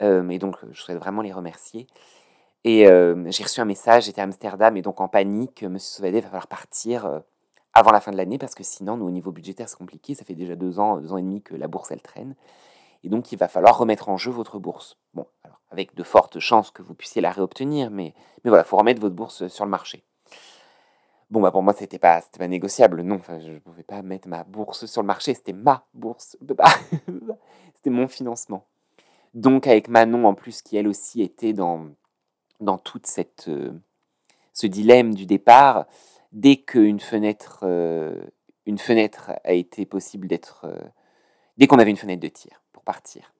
et 0.00 0.38
donc, 0.38 0.56
je 0.72 0.80
souhaite 0.80 0.98
vraiment 0.98 1.22
les 1.22 1.32
remercier. 1.32 1.86
Et 2.64 2.86
j'ai 2.86 3.42
reçu 3.44 3.60
un 3.60 3.66
message, 3.66 4.04
j'étais 4.04 4.22
à 4.22 4.24
Amsterdam, 4.24 4.76
et 4.76 4.82
donc 4.82 5.00
en 5.00 5.08
panique, 5.08 5.62
Monsieur 5.62 5.96
Sauvadé 5.96 6.20
va 6.20 6.28
falloir 6.28 6.46
partir 6.46 7.22
avant 7.76 7.92
la 7.92 8.00
fin 8.00 8.10
de 8.10 8.16
l'année, 8.16 8.38
parce 8.38 8.54
que 8.54 8.64
sinon, 8.64 8.96
nous, 8.96 9.06
au 9.06 9.10
niveau 9.10 9.32
budgétaire, 9.32 9.68
c'est 9.68 9.76
compliqué. 9.76 10.14
Ça 10.14 10.24
fait 10.24 10.34
déjà 10.34 10.56
deux 10.56 10.80
ans, 10.80 10.96
deux 10.96 11.12
ans 11.12 11.18
et 11.18 11.22
demi 11.22 11.42
que 11.42 11.54
la 11.54 11.68
bourse, 11.68 11.90
elle 11.90 12.00
traîne. 12.00 12.34
Et 13.04 13.10
donc, 13.10 13.32
il 13.32 13.38
va 13.38 13.48
falloir 13.48 13.76
remettre 13.76 14.08
en 14.08 14.16
jeu 14.16 14.30
votre 14.30 14.58
bourse. 14.58 14.96
Bon, 15.12 15.26
alors, 15.44 15.60
avec 15.70 15.94
de 15.94 16.02
fortes 16.02 16.38
chances 16.38 16.70
que 16.70 16.80
vous 16.80 16.94
puissiez 16.94 17.20
la 17.20 17.30
réobtenir, 17.30 17.90
mais, 17.90 18.14
mais 18.42 18.48
voilà, 18.48 18.64
il 18.64 18.66
faut 18.66 18.78
remettre 18.78 19.02
votre 19.02 19.14
bourse 19.14 19.46
sur 19.48 19.66
le 19.66 19.70
marché. 19.70 20.02
Bon, 21.30 21.40
bah 21.40 21.50
pour 21.50 21.62
moi, 21.62 21.74
c'était 21.76 21.98
pas, 21.98 22.20
c'était 22.20 22.38
pas 22.38 22.48
négociable. 22.48 23.02
Non, 23.02 23.16
enfin, 23.16 23.40
je 23.40 23.50
ne 23.50 23.58
pouvais 23.58 23.82
pas 23.82 24.02
mettre 24.02 24.28
ma 24.28 24.44
bourse 24.44 24.86
sur 24.86 25.02
le 25.02 25.06
marché. 25.06 25.34
C'était 25.34 25.52
ma 25.52 25.84
bourse. 25.92 26.36
c'était 27.74 27.90
mon 27.90 28.08
financement. 28.08 28.64
Donc 29.34 29.66
avec 29.66 29.88
Manon 29.88 30.24
en 30.24 30.34
plus 30.34 30.62
qui 30.62 30.76
elle 30.76 30.88
aussi 30.88 31.20
était 31.20 31.52
dans, 31.52 31.88
dans 32.60 32.78
toute 32.78 33.06
cette, 33.06 33.50
ce 34.52 34.66
dilemme 34.66 35.14
du 35.14 35.26
départ, 35.26 35.86
dès 36.32 36.56
qu'une 36.56 37.00
fenêtre, 37.00 37.64
une 38.64 38.78
fenêtre 38.78 39.32
a 39.44 39.52
été 39.52 39.84
possible 39.84 40.26
d'être... 40.26 40.66
dès 41.58 41.66
qu'on 41.66 41.78
avait 41.78 41.90
une 41.90 41.98
fenêtre 41.98 42.22
de 42.22 42.28
tir 42.28 42.62
pour 42.72 42.82
partir, 42.82 43.34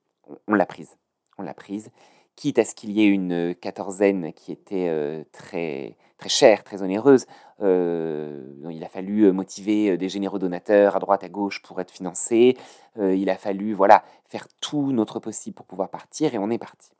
on 0.47 0.53
l'a 0.53 0.67
prise. 0.67 0.97
On 1.39 1.41
l'a 1.41 1.55
prise 1.55 1.89
quitte 2.37 2.59
à 2.59 2.65
ce 2.65 2.75
qu'il 2.75 2.91
y 2.91 3.01
ait 3.01 3.07
une 3.07 3.55
quatorzaine 3.55 4.31
qui 4.31 4.51
était 4.53 5.25
très, 5.33 5.97
très 6.17 6.29
chère, 6.29 6.63
très 6.63 6.81
onéreuse. 6.81 7.25
Il 7.59 8.83
a 8.83 8.89
fallu 8.89 9.31
motiver 9.31 9.97
des 9.97 10.09
généreux 10.09 10.39
donateurs 10.39 10.95
à 10.95 10.99
droite, 10.99 11.23
à 11.23 11.29
gauche 11.29 11.61
pour 11.61 11.81
être 11.81 11.91
financés. 11.91 12.57
il 12.97 13.29
a 13.29 13.37
fallu 13.37 13.73
voilà, 13.73 14.03
faire 14.25 14.47
tout 14.61 14.91
notre 14.91 15.19
possible 15.19 15.55
pour 15.55 15.65
pouvoir 15.65 15.89
partir 15.89 16.33
et 16.33 16.37
on 16.37 16.49
est 16.49 16.57
parti. 16.57 16.91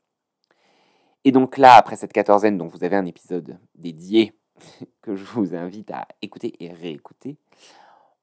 Et 1.24 1.32
donc 1.32 1.58
là, 1.58 1.74
après 1.74 1.96
cette 1.96 2.12
quatorzaine, 2.12 2.58
dont 2.58 2.68
vous 2.68 2.84
avez 2.84 2.96
un 2.96 3.04
épisode 3.04 3.58
dédié 3.74 4.32
que 5.02 5.14
je 5.14 5.24
vous 5.24 5.54
invite 5.54 5.90
à 5.90 6.08
écouter 6.22 6.54
et 6.62 6.72
réécouter, 6.72 7.36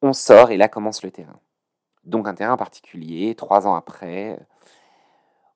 on 0.01 0.13
sort 0.13 0.51
et 0.51 0.57
là 0.57 0.67
commence 0.67 1.03
le 1.03 1.11
terrain. 1.11 1.39
Donc 2.03 2.27
un 2.27 2.35
terrain 2.35 2.57
particulier, 2.57 3.35
trois 3.35 3.67
ans 3.67 3.75
après, 3.75 4.39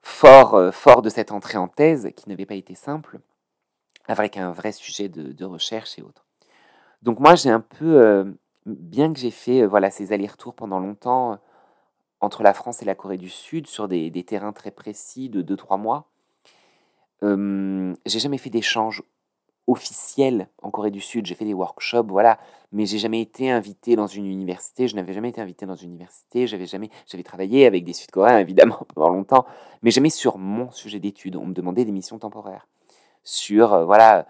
fort, 0.02 0.56
euh, 0.56 0.72
fort 0.72 1.02
de 1.02 1.10
cette 1.10 1.32
entrée 1.32 1.58
en 1.58 1.68
thèse, 1.68 2.12
qui 2.15 2.30
n'avait 2.30 2.46
pas 2.46 2.56
été 2.56 2.76
simple, 2.76 3.20
avec 4.08 4.38
un 4.38 4.52
vrai 4.52 4.72
sujet 4.72 5.10
de, 5.10 5.46
recherche 5.46 5.98
et 6.00 6.02
autres. 6.02 6.26
Donc 7.03 7.19
moi, 7.19 7.35
j'ai 7.35 7.49
un 7.49 7.62
peu, 7.62 8.01
euh, 8.01 8.25
bien 8.65 9.13
que 9.13 9.19
j'ai 9.19 9.31
fait 9.31 9.62
euh, 9.62 9.67
voilà, 9.67 9.89
ces 9.91 10.12
allers-retours 10.13 10.53
pendant 10.53 10.79
longtemps 10.79 11.39
entre 12.21 12.43
la 12.43 12.53
France 12.53 12.81
et 12.81 12.85
la 12.85 12.95
Corée 12.95 13.17
du 13.17 13.29
Sud, 13.29 13.67
sur 13.67 13.88
des, 13.88 14.12
terrains 14.23 14.51
très 14.51 14.71
précis 14.71 15.29
de 15.29 15.41
2-3 15.41 15.79
mois, 15.79 16.05
j'ai 17.21 18.19
jamais 18.19 18.38
fait 18.38 18.49
d'échange 18.49 19.03
officiel 19.69 20.49
en 20.62 20.71
Corée 20.71 20.91
du 20.91 21.01
Sud. 21.01 21.25
J'ai 21.25 21.35
fait 21.35 21.45
des 21.45 21.53
workshops, 21.53 22.07
voilà, 22.07 22.39
mais 22.71 22.85
j'ai 22.85 22.97
jamais 22.97 23.21
été 23.21 23.49
invité 23.49 23.95
dans 23.95 24.07
une 24.07 24.25
université. 24.25 24.88
Je 24.88 24.95
n'avais 24.95 25.13
jamais 25.13 25.29
été 25.29 25.41
invité 25.41 25.65
dans 25.65 25.75
une 25.75 25.91
université. 25.91 26.47
J'avais 26.47 26.65
jamais, 26.65 26.89
j'avais 27.07 27.23
travaillé 27.23 27.65
avec 27.65 27.83
des 27.83 27.93
Sud-Coréens 27.93 28.39
évidemment 28.39 28.85
pendant 28.93 29.09
longtemps, 29.09 29.45
mais 29.81 29.91
jamais 29.91 30.09
sur 30.09 30.38
mon 30.38 30.71
sujet 30.71 30.99
d'étude. 30.99 31.35
On 31.35 31.45
me 31.45 31.53
demandait 31.53 31.85
des 31.85 31.91
missions 31.91 32.19
temporaires 32.19 32.67
sur, 33.23 33.73
euh, 33.73 33.85
voilà, 33.85 34.25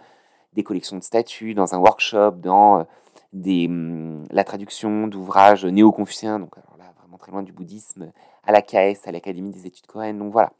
des 0.53 0.63
collections 0.63 0.97
de 0.97 1.03
statues, 1.03 1.53
dans 1.53 1.75
un 1.75 1.77
workshop, 1.77 2.31
dans 2.31 2.79
euh, 2.79 3.65
hum, 3.65 4.23
la 4.31 4.43
traduction 4.43 5.07
d'ouvrages 5.07 5.65
néo-confuciens, 5.65 6.39
donc 6.39 6.57
alors 6.57 6.77
là 6.77 6.93
vraiment 6.99 7.17
très 7.17 7.31
loin 7.31 7.43
du 7.43 7.51
bouddhisme, 7.51 8.11
à 8.43 8.51
la 8.51 8.61
KS, 8.61 9.07
à 9.07 9.11
l'Académie 9.11 9.51
des 9.51 9.67
études 9.67 9.87
coréennes. 9.87 10.19
Donc 10.19 10.31
voilà, 10.31 10.51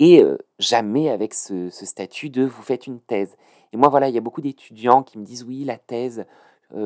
et 0.00 0.22
jamais 0.58 1.08
avec 1.08 1.34
ce, 1.34 1.70
statut 1.70 2.30
de 2.30 2.44
vous 2.44 2.62
faites 2.62 2.86
une 2.86 3.00
thèse. 3.00 3.36
Et 3.72 3.76
moi, 3.76 3.88
voilà, 3.88 4.08
il 4.08 4.14
y 4.14 4.18
a 4.18 4.20
beaucoup 4.20 4.40
d'étudiants 4.40 5.02
qui 5.02 5.18
me 5.18 5.24
disent 5.24 5.44
oui, 5.44 5.64
la 5.64 5.78
thèse, 5.78 6.26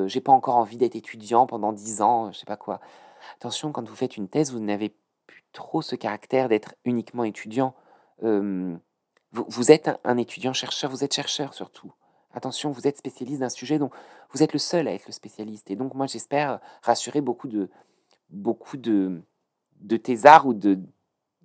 j'ai 0.07 0.21
pas 0.21 0.33
encore 0.33 0.57
envie 0.57 0.77
d'être 0.77 0.97
étudiant 0.97 1.47
pendant 1.47 1.73
dix 1.73 2.03
ans, 2.03 2.31
je 2.33 2.39
sais 2.39 2.47
pas 2.47 2.57
quoi. 2.57 2.81
Attention, 3.37 3.73
quand 3.73 3.87
vous 3.89 3.95
faites 3.95 4.17
une 4.17 4.29
thèse, 4.29 4.53
vous 4.53 4.61
n'avez 4.61 4.95
plus 5.27 5.45
trop 5.53 5.83
ce 5.83 5.97
caractère 5.97 6.49
d'être 6.49 6.75
uniquement 6.85 7.25
étudiant. 7.25 7.75
Vous, 9.49 9.71
êtes 9.71 9.91
un, 10.05 10.17
étudiant 10.17 10.53
chercheur, 10.53 10.91
vous 10.91 11.05
êtes 11.05 11.15
chercheur 11.15 11.55
surtout. 11.55 11.93
Attention, 12.35 12.71
vous 12.71 12.87
êtes 12.87 12.99
spécialiste 12.99 13.41
d'un 13.41 13.49
sujet 13.49 13.79
dont 13.79 13.91
vous 14.33 14.43
êtes 14.43 14.53
le 14.53 14.59
seul 14.59 14.87
à 14.87 14.93
être 14.93 15.07
le 15.07 15.13
spécialiste. 15.13 15.71
Et 15.71 15.77
donc, 15.77 15.95
moi, 15.95 16.07
j'espère 16.07 16.61
rassurer 16.83 17.21
beaucoup 17.21 17.49
de, 17.49 17.71
beaucoup 18.31 18.77
de, 18.77 19.23
de 19.81 19.97
thésards 19.97 20.47
ou 20.47 20.55
de, 20.55 20.79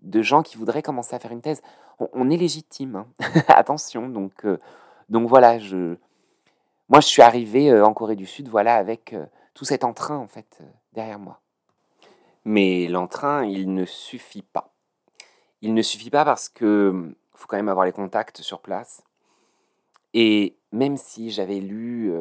de 0.01 0.21
gens 0.21 0.43
qui 0.43 0.57
voudraient 0.57 0.81
commencer 0.81 1.15
à 1.15 1.19
faire 1.19 1.31
une 1.31 1.41
thèse. 1.41 1.61
On, 1.99 2.29
est 2.29 2.37
légitime, 2.37 2.95
hein. 2.95 3.07
attention. 3.47 4.09
Donc, 4.09 4.45
euh, 4.45 4.57
donc 5.09 5.27
voilà, 5.29 5.59
je, 5.59 5.95
moi 6.89 6.99
je 6.99 7.07
suis 7.07 7.21
arrivé 7.21 7.69
euh, 7.71 7.85
en 7.85 7.93
Corée 7.93 8.15
du 8.15 8.25
Sud, 8.25 8.49
voilà, 8.49 8.75
avec 8.75 9.13
euh, 9.13 9.25
tout 9.53 9.65
cet 9.65 9.83
entrain 9.83 10.17
en 10.17 10.27
fait 10.27 10.59
derrière 10.93 11.19
moi. 11.19 11.39
Mais 12.45 12.87
l'entrain, 12.87 13.45
il 13.45 13.73
ne 13.73 13.85
suffit 13.85 14.41
pas. 14.41 14.73
Il 15.61 15.73
ne 15.73 15.81
suffit 15.81 16.09
pas 16.09 16.25
parce 16.25 16.49
que 16.49 17.15
faut 17.43 17.47
quand 17.47 17.57
même 17.57 17.69
avoir 17.69 17.85
les 17.85 17.91
contacts 17.91 18.41
sur 18.41 18.61
place. 18.61 19.03
Et 20.13 20.57
même 20.71 20.95
si 20.95 21.29
j'avais 21.29 21.59
lu 21.59 22.13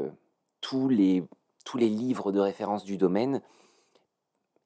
tous 0.61 0.89
les 0.89 1.25
tous 1.65 1.79
les 1.79 1.89
livres 1.89 2.33
de 2.33 2.41
référence 2.41 2.85
du 2.85 2.97
domaine, 2.97 3.41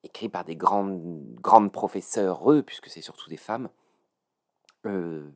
écrit 0.02 0.28
par 0.28 0.44
des 0.44 0.56
grandes, 0.56 1.34
grandes 1.40 1.72
professeurs, 1.72 2.50
eux, 2.50 2.62
puisque 2.62 2.88
c'est 2.88 3.02
surtout 3.02 3.28
des 3.28 3.36
femmes, 3.36 3.68
euh, 4.86 5.30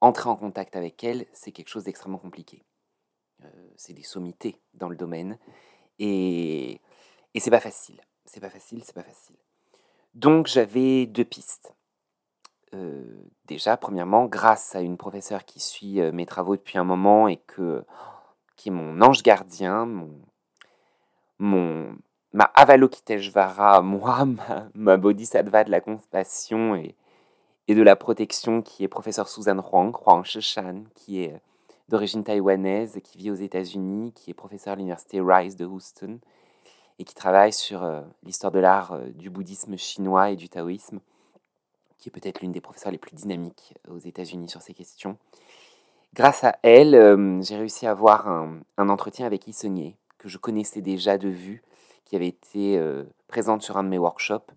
entrer 0.00 0.28
en 0.28 0.36
contact 0.36 0.76
avec 0.76 1.02
elles, 1.04 1.26
c'est 1.32 1.52
quelque 1.52 1.68
chose 1.68 1.84
d'extrêmement 1.84 2.18
compliqué. 2.18 2.62
Euh, 3.42 3.68
c'est 3.76 3.94
des 3.94 4.02
sommités 4.02 4.60
dans 4.74 4.88
le 4.88 4.96
domaine. 4.96 5.38
Et, 5.98 6.80
et 7.34 7.40
c'est 7.40 7.50
pas 7.50 7.60
facile. 7.60 8.00
C'est 8.24 8.40
pas 8.40 8.50
facile, 8.50 8.82
c'est 8.84 8.94
pas 8.94 9.02
facile. 9.02 9.36
Donc 10.14 10.46
j'avais 10.46 11.06
deux 11.06 11.24
pistes. 11.24 11.74
Euh, 12.74 13.04
déjà, 13.46 13.76
premièrement, 13.76 14.26
grâce 14.26 14.74
à 14.74 14.80
une 14.80 14.96
professeure 14.96 15.44
qui 15.44 15.60
suit 15.60 16.00
mes 16.12 16.26
travaux 16.26 16.56
depuis 16.56 16.78
un 16.78 16.84
moment 16.84 17.28
et 17.28 17.36
que, 17.36 17.84
qui 18.56 18.68
est 18.68 18.72
mon 18.72 19.00
ange 19.00 19.22
gardien, 19.22 19.86
mon, 21.38 21.96
ma 22.32 22.44
Avalokiteshvara, 22.54 23.80
moi, 23.82 24.26
ma, 24.74 24.96
Bodhisattva 24.96 25.64
de 25.64 25.70
la 25.70 25.80
compassion 25.80 26.74
et, 26.74 26.94
et 27.68 27.74
de 27.74 27.82
la 27.82 27.96
protection, 27.96 28.62
qui 28.62 28.84
est 28.84 28.88
professeur 28.88 29.28
Susan 29.28 29.56
Huang, 29.56 29.96
Huang 30.04 30.24
Shishan, 30.24 30.84
qui 30.94 31.22
est 31.22 31.40
d'origine 31.88 32.24
taïwanaise, 32.24 33.00
qui 33.02 33.18
vit 33.18 33.30
aux 33.30 33.34
États-Unis, 33.34 34.12
qui 34.12 34.30
est 34.30 34.34
professeur 34.34 34.72
à 34.72 34.76
l'université 34.76 35.20
Rice 35.20 35.56
de 35.56 35.64
Houston 35.64 36.18
et 36.98 37.04
qui 37.04 37.14
travaille 37.14 37.52
sur 37.52 37.84
euh, 37.84 38.02
l'histoire 38.22 38.52
de 38.52 38.58
l'art 38.58 38.92
euh, 38.92 39.08
du 39.10 39.30
bouddhisme 39.30 39.76
chinois 39.76 40.30
et 40.30 40.36
du 40.36 40.48
taoïsme, 40.48 41.00
qui 42.06 42.10
est 42.10 42.20
peut-être 42.20 42.40
l'une 42.40 42.52
des 42.52 42.60
professeurs 42.60 42.92
les 42.92 42.98
plus 42.98 43.16
dynamiques 43.16 43.74
aux 43.90 43.98
États-Unis 43.98 44.48
sur 44.48 44.62
ces 44.62 44.74
questions. 44.74 45.18
Grâce 46.14 46.44
à 46.44 46.56
elle, 46.62 46.94
euh, 46.94 47.42
j'ai 47.42 47.56
réussi 47.56 47.84
à 47.84 47.90
avoir 47.90 48.28
un, 48.28 48.62
entretien 48.76 49.26
avec 49.26 49.48
Isonier, 49.48 49.96
que 50.18 50.28
je 50.28 50.38
connaissais 50.38 50.80
déjà 50.80 51.18
de 51.18 51.28
vue, 51.28 51.64
qui 52.04 52.14
avait 52.14 52.28
été 52.28 52.78
euh, 52.78 53.02
présente 53.26 53.62
sur 53.62 53.76
un 53.76 53.82
de 53.82 53.88
mes 53.88 53.98
workshops 53.98 54.52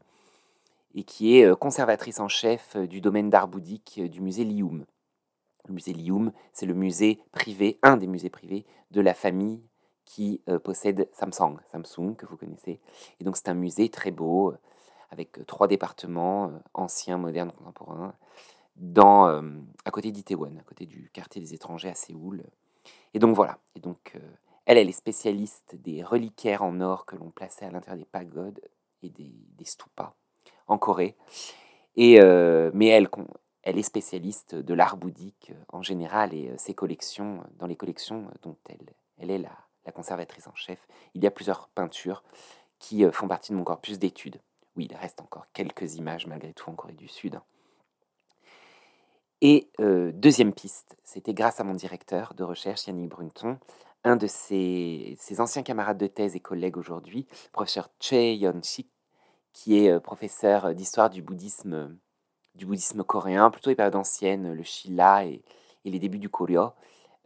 et 0.94 1.04
qui 1.04 1.40
est 1.40 1.46
euh, 1.46 1.56
conservatrice 1.56 2.20
en 2.20 2.28
chef 2.28 2.76
euh, 2.76 2.86
du 2.86 3.02
domaine 3.02 3.32
d'art 3.32 3.48
bouddhique 3.48 4.00
du 4.00 4.22
musée 4.22 4.44
Lioum. 4.44 4.86
Le 5.68 5.74
musée 5.74 5.94
Lioum, 5.94 6.32
c'est 6.54 6.68
le 6.68 6.76
musée 6.76 7.20
privé, 7.32 7.80
un 7.82 7.98
des 7.98 8.06
musées 8.08 8.30
privés 8.30 8.68
de 8.92 9.02
la 9.02 9.16
famille 9.16 9.64
qui 10.06 10.42
possède 10.64 11.08
Samsung, 11.14 11.58
Samsung 11.72 12.16
que 12.16 12.26
vous 12.26 12.36
connaissez. 12.36 12.80
Et 13.20 13.24
donc 13.24 13.38
c'est 13.38 13.50
un 13.50 13.54
musée 13.54 13.90
très 13.90 14.10
beau, 14.10 14.56
avec 15.12 15.46
trois 15.46 15.68
départements, 15.68 16.52
anciens, 16.74 17.18
modernes, 17.18 17.52
contemporains, 17.52 18.14
dans, 18.76 19.26
à 19.86 19.92
côté 19.92 20.12
d'Itaewon, 20.12 20.56
à 20.60 20.64
côté 20.64 20.86
du 20.86 21.10
quartier 21.12 21.42
des 21.42 21.54
étrangers 21.54 21.90
à 21.90 21.96
Séoul. 21.96 22.44
Et 23.14 23.20
donc 23.20 23.36
voilà. 23.36 23.58
Et 23.76 23.80
donc 23.80 24.16
elle, 24.78 24.78
est 24.88 24.92
spécialiste 24.92 25.76
des 25.78 26.04
reliquaires 26.04 26.62
en 26.62 26.80
or 26.80 27.08
que 27.08 27.16
l'on 27.16 27.32
plaçait 27.32 27.66
à 27.66 27.72
l'intérieur 27.72 27.98
des 27.98 28.06
pagodes 28.06 28.62
et 29.02 29.10
des, 29.10 29.66
stupas 29.66 30.14
en 30.68 30.78
Corée. 30.78 31.16
Et, 31.96 32.22
euh, 32.22 32.70
mais 32.76 32.86
elle, 32.86 33.10
est 33.64 33.82
spécialiste 33.82 34.54
de 34.54 34.74
l'art 34.76 34.96
bouddhique 34.96 35.54
en 35.70 35.82
général 35.82 36.36
et 36.36 36.50
euh, 36.50 36.56
ses 36.58 36.76
collections, 36.76 37.44
dans 37.58 37.66
les 37.66 37.76
collections 37.76 38.28
dont 38.44 38.58
elle, 39.18 39.32
est 39.32 39.40
la, 39.40 39.52
conservatrice 39.92 40.46
en 40.46 40.54
chef, 40.54 40.88
il 41.16 41.24
y 41.24 41.26
a 41.26 41.32
plusieurs 41.32 41.68
peintures 41.70 42.24
qui 42.78 43.04
euh, 43.04 43.12
font 43.12 43.28
partie 43.28 43.52
de 43.52 43.58
mon 43.58 43.64
corpus 43.64 43.98
d'études. 43.98 44.40
Il 44.86 44.96
reste 44.96 45.22
encore 45.22 45.46
quelques 45.54 45.96
images 45.96 46.28
malgré 46.28 46.54
tout 46.54 46.70
en 46.70 46.74
Corée 46.74 46.94
du 46.94 47.08
Sud. 47.08 47.40
Et 49.42 49.70
deuxième 49.80 50.52
piste, 50.52 50.98
c'était 51.06 51.34
grâce 51.34 51.62
à 51.62 51.64
mon 51.64 51.74
directeur 51.74 52.34
de 52.34 52.44
recherche, 52.44 52.88
Yannick 52.88 53.08
Brunton, 53.08 53.58
un 54.04 54.16
de 54.16 54.28
ses, 54.28 55.18
anciens 55.40 55.64
camarades 55.64 55.98
de 55.98 56.08
thèse 56.08 56.36
et 56.36 56.40
collègues 56.40 56.78
aujourd'hui, 56.78 57.28
professeur 57.52 57.90
Choi 58.00 58.36
Yeon-sik, 58.36 58.90
qui 59.54 59.78
est 59.78 59.92
euh, 59.92 60.00
professeur 60.00 60.74
d'histoire 60.74 61.10
du 61.10 61.22
bouddhisme, 61.22 61.98
du 62.56 62.66
bouddhisme 62.66 63.04
coréen, 63.04 63.50
plutôt 63.50 63.70
les 63.70 63.76
périodes 63.76 63.96
anciennes, 63.96 64.54
le 64.54 64.64
Shilla 64.64 65.26
et, 65.26 65.42
les 65.86 66.00
débuts 66.00 66.20
du 66.20 66.30
Koryo, 66.30 66.70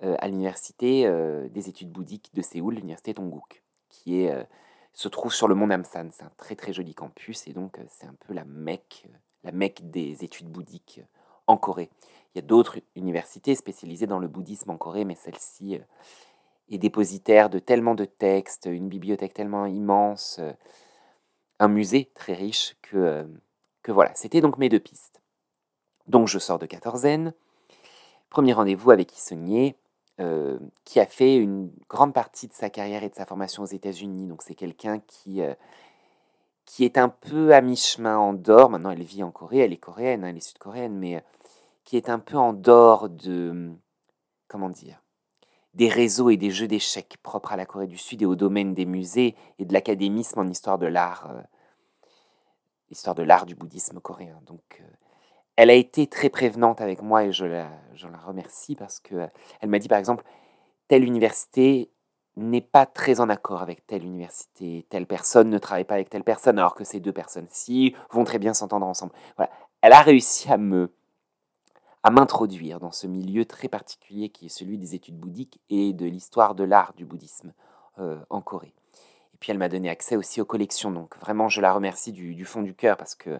euh, 0.04 0.16
à 0.20 0.28
l'université 0.28 1.06
euh, 1.06 1.50
des 1.50 1.68
études 1.68 1.92
bouddhiques 1.92 2.34
de 2.34 2.42
Séoul, 2.42 2.76
l'université 2.76 3.14
Dongguk, 3.14 3.62
qui 3.90 4.22
est, 4.22 4.48
se 4.94 5.08
trouve 5.08 5.34
sur 5.34 5.48
le 5.48 5.56
mont 5.56 5.68
Namsan. 5.68 6.10
C'est 6.12 6.24
un 6.24 6.32
très 6.38 6.56
très 6.56 6.74
joli 6.74 6.94
campus 6.94 7.48
et 7.48 7.54
donc 7.54 7.78
c'est 7.90 8.08
un 8.08 8.16
peu 8.28 8.34
la 8.34 8.46
Mecque, 8.46 9.08
la 9.44 9.52
Mecque 9.52 9.90
des 9.90 10.24
études 10.24 10.50
bouddhiques 10.50 11.02
en 11.48 11.58
Corée. 11.58 11.90
Il 12.34 12.40
y 12.40 12.44
a 12.44 12.48
d'autres 12.48 12.80
universités 12.96 13.56
spécialisées 13.56 14.08
dans 14.08 14.20
le 14.20 14.28
bouddhisme 14.28 14.70
en 14.70 14.78
Corée, 14.78 15.06
mais 15.06 15.16
celle-ci 15.16 15.80
et 16.70 16.78
dépositaire 16.78 17.50
de 17.50 17.60
tellement 17.60 17.96
de 17.96 18.06
textes, 18.06 18.68
une 18.72 18.90
bibliothèque 18.90 19.34
tellement 19.34 19.66
immense, 19.66 20.38
euh, 20.40 20.54
un 21.60 21.68
musée 21.68 22.10
très 22.16 22.34
riche 22.34 22.76
que, 22.82 22.98
euh, 22.98 23.24
que 23.82 23.92
voilà, 23.92 24.12
c'était 24.16 24.42
donc 24.42 24.58
mes 24.58 24.70
deux 24.70 24.80
pistes. 24.80 25.22
Donc 26.08 26.28
je 26.28 26.40
sors 26.40 26.60
de 26.60 26.66
quatorzaine. 26.66 27.34
Premier 28.30 28.54
rendez-vous 28.54 28.92
avec 28.92 29.16
Issonier, 29.16 29.76
euh, 30.20 30.60
qui 30.86 31.00
a 31.00 31.08
fait 31.08 31.36
une 31.36 31.72
grande 31.90 32.14
partie 32.14 32.48
de 32.48 32.54
sa 32.54 32.70
carrière 32.70 33.04
et 33.04 33.10
de 33.10 33.16
sa 33.16 33.26
formation 33.26 33.64
aux 33.64 33.68
États-Unis. 33.68 34.28
Donc 34.28 34.44
c'est 34.44 34.54
quelqu'un 34.54 35.00
qui, 35.00 35.42
euh, 35.42 35.56
qui 36.66 36.86
est 36.86 37.00
un 37.00 37.10
peu 37.10 37.56
à 37.56 37.62
mi-chemin 37.62 38.16
en 38.20 38.34
dehors. 38.34 38.70
Maintenant, 38.70 38.92
elle 38.92 39.02
vit 39.02 39.24
en 39.24 39.32
Corée, 39.32 39.58
elle 39.60 39.74
est 39.74 39.78
coréenne, 39.78 40.24
hein, 40.24 40.28
elle 40.28 40.38
est 40.38 40.48
sud-coréenne, 40.48 40.96
mais 41.00 41.16
euh, 41.16 41.22
qui 41.84 41.98
est 41.98 42.10
un 42.10 42.20
peu 42.20 42.38
en 42.38 42.54
dehors 42.54 43.10
de, 43.10 43.72
comment 44.48 44.70
dire, 44.70 45.02
des 45.74 45.90
réseaux 45.90 46.30
et 46.30 46.38
des 46.38 46.52
jeux 46.52 46.68
d'échecs 46.68 47.18
propres 47.24 47.54
à 47.54 47.58
la 47.58 47.66
Corée 47.66 47.88
du 47.88 47.98
Sud 47.98 48.22
et 48.22 48.28
au 48.28 48.36
domaine 48.36 48.76
des 48.76 48.86
musées 48.86 49.36
et 49.58 49.66
de 49.66 49.74
l'académisme 49.74 50.40
en 50.40 50.48
histoire 50.48 50.78
de 50.78 50.86
l'art, 50.86 51.34
histoire 52.92 53.16
de 53.16 53.24
l'art 53.24 53.48
du 53.48 53.56
bouddhisme 53.56 54.00
coréen. 54.00 54.40
Donc 54.46 54.84
elle 55.56 55.70
a 55.70 55.74
été 55.74 56.08
très 56.08 56.30
prévenante 56.30 56.82
avec 56.82 57.02
moi 57.02 57.26
et 57.26 57.32
je 57.32 57.46
la, 57.46 57.70
remercie 58.26 58.76
parce 58.76 59.00
que 59.00 59.28
elle 59.62 59.70
m'a 59.70 59.80
dit 59.80 59.88
par 59.88 59.98
exemple 59.98 60.24
telle 60.88 61.04
université 61.04 61.90
n'est 62.36 62.62
pas 62.62 62.86
très 62.86 63.20
en 63.20 63.30
accord 63.30 63.62
avec 63.62 63.86
telle 63.86 64.04
université, 64.04 64.88
telle 64.90 65.06
personne 65.06 65.50
ne 65.50 65.60
travaille 65.60 65.84
pas 65.84 65.96
avec 65.96 66.10
telle 66.10 66.24
personne 66.24 66.58
alors 66.58 66.74
que 66.74 66.84
ces 66.84 67.00
deux 67.00 67.12
personnes-ci 67.12 67.96
vont 68.10 68.24
très 68.24 68.40
bien 68.40 68.56
s'entendre 68.56 68.88
ensemble. 68.88 69.14
Voilà. 69.38 69.52
Elle 69.82 69.94
a 69.94 70.02
réussi 70.02 70.52
à 70.52 70.58
me 70.58 70.92
à 72.06 72.12
m'introduire 72.12 72.80
dans 72.80 72.92
ce 72.92 73.08
milieu 73.08 73.46
très 73.46 73.70
particulier 73.70 74.30
qui 74.30 74.48
est 74.48 74.50
celui 74.50 74.78
des 74.78 74.94
études 74.94 75.18
bouddhiques 75.18 75.62
et 75.70 75.94
de 75.94 76.06
l'histoire 76.06 76.54
de 76.54 76.66
l'art 76.66 76.94
du 76.94 77.06
bouddhisme 77.06 77.54
euh, 78.00 78.20
en 78.30 78.42
Corée. 78.42 78.74
Et 79.34 79.38
puis 79.40 79.52
elle 79.52 79.58
m'a 79.58 79.70
donné 79.70 79.90
accès 79.90 80.18
aussi 80.18 80.42
aux 80.42 80.46
collections, 80.46 80.92
donc 80.92 81.18
vraiment 81.20 81.48
je 81.48 81.62
la 81.62 81.72
remercie 81.72 82.12
du, 82.12 82.36
du 82.36 82.44
fond 82.44 82.62
du 82.62 82.74
cœur 82.74 82.98
parce 82.98 83.16
que 83.16 83.40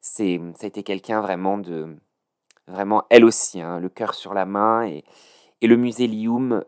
c'est, 0.00 0.40
ça 0.56 0.64
a 0.64 0.68
été 0.68 0.82
quelqu'un 0.82 1.20
vraiment 1.20 1.58
de, 1.58 1.96
vraiment 2.66 3.04
elle 3.10 3.24
aussi, 3.24 3.60
hein, 3.60 3.78
le 3.78 3.88
cœur 3.88 4.14
sur 4.14 4.34
la 4.34 4.46
main. 4.46 4.86
Et, 4.86 5.04
et 5.60 5.66
le 5.66 5.76
musée 5.76 6.06
Lium, 6.06 6.64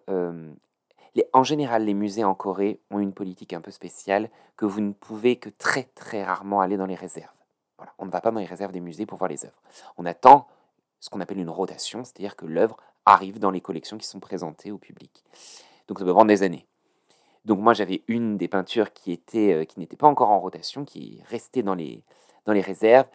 en 1.32 1.44
général, 1.44 1.84
les 1.84 1.94
musées 1.94 2.24
en 2.24 2.34
Corée 2.34 2.80
ont 2.90 2.98
une 2.98 3.12
politique 3.12 3.52
un 3.52 3.60
peu 3.60 3.70
spéciale 3.70 4.30
que 4.56 4.66
vous 4.66 4.80
ne 4.80 4.92
pouvez 4.92 5.36
que 5.36 5.50
très 5.50 5.84
très 5.94 6.24
rarement 6.24 6.60
aller 6.60 6.76
dans 6.76 6.86
les 6.86 6.94
réserves. 6.94 7.32
Voilà, 7.76 7.92
on 7.98 8.06
ne 8.06 8.10
va 8.10 8.20
pas 8.20 8.30
dans 8.30 8.40
les 8.40 8.46
réserves 8.46 8.72
des 8.72 8.80
musées 8.80 9.06
pour 9.06 9.18
voir 9.18 9.28
les 9.28 9.44
œuvres. 9.44 9.60
On 9.98 10.06
attend 10.06 10.46
ce 11.00 11.10
qu'on 11.10 11.20
appelle 11.20 11.38
une 11.38 11.50
rotation, 11.50 12.04
c'est-à-dire 12.04 12.36
que 12.36 12.46
l'œuvre 12.46 12.76
arrive 13.04 13.38
dans 13.38 13.50
les 13.50 13.60
collections 13.60 13.98
qui 13.98 14.06
sont 14.06 14.20
présentées 14.20 14.70
au 14.70 14.78
public. 14.78 15.24
Donc 15.88 15.98
ça 15.98 16.04
peut 16.04 16.12
prendre 16.12 16.28
des 16.28 16.42
années. 16.42 16.66
Donc 17.44 17.58
moi 17.58 17.74
j'avais 17.74 18.04
une 18.06 18.36
des 18.36 18.46
peintures 18.46 18.92
qui 18.92 19.10
était 19.10 19.52
euh, 19.52 19.64
qui 19.64 19.80
n'était 19.80 19.96
pas 19.96 20.06
encore 20.06 20.30
en 20.30 20.38
rotation, 20.38 20.84
qui 20.84 21.18
est 21.18 21.24
restée 21.24 21.62
dans 21.62 21.74
les 21.74 22.04
dans 22.46 22.52
les 22.52 22.60
réserves 22.60 23.08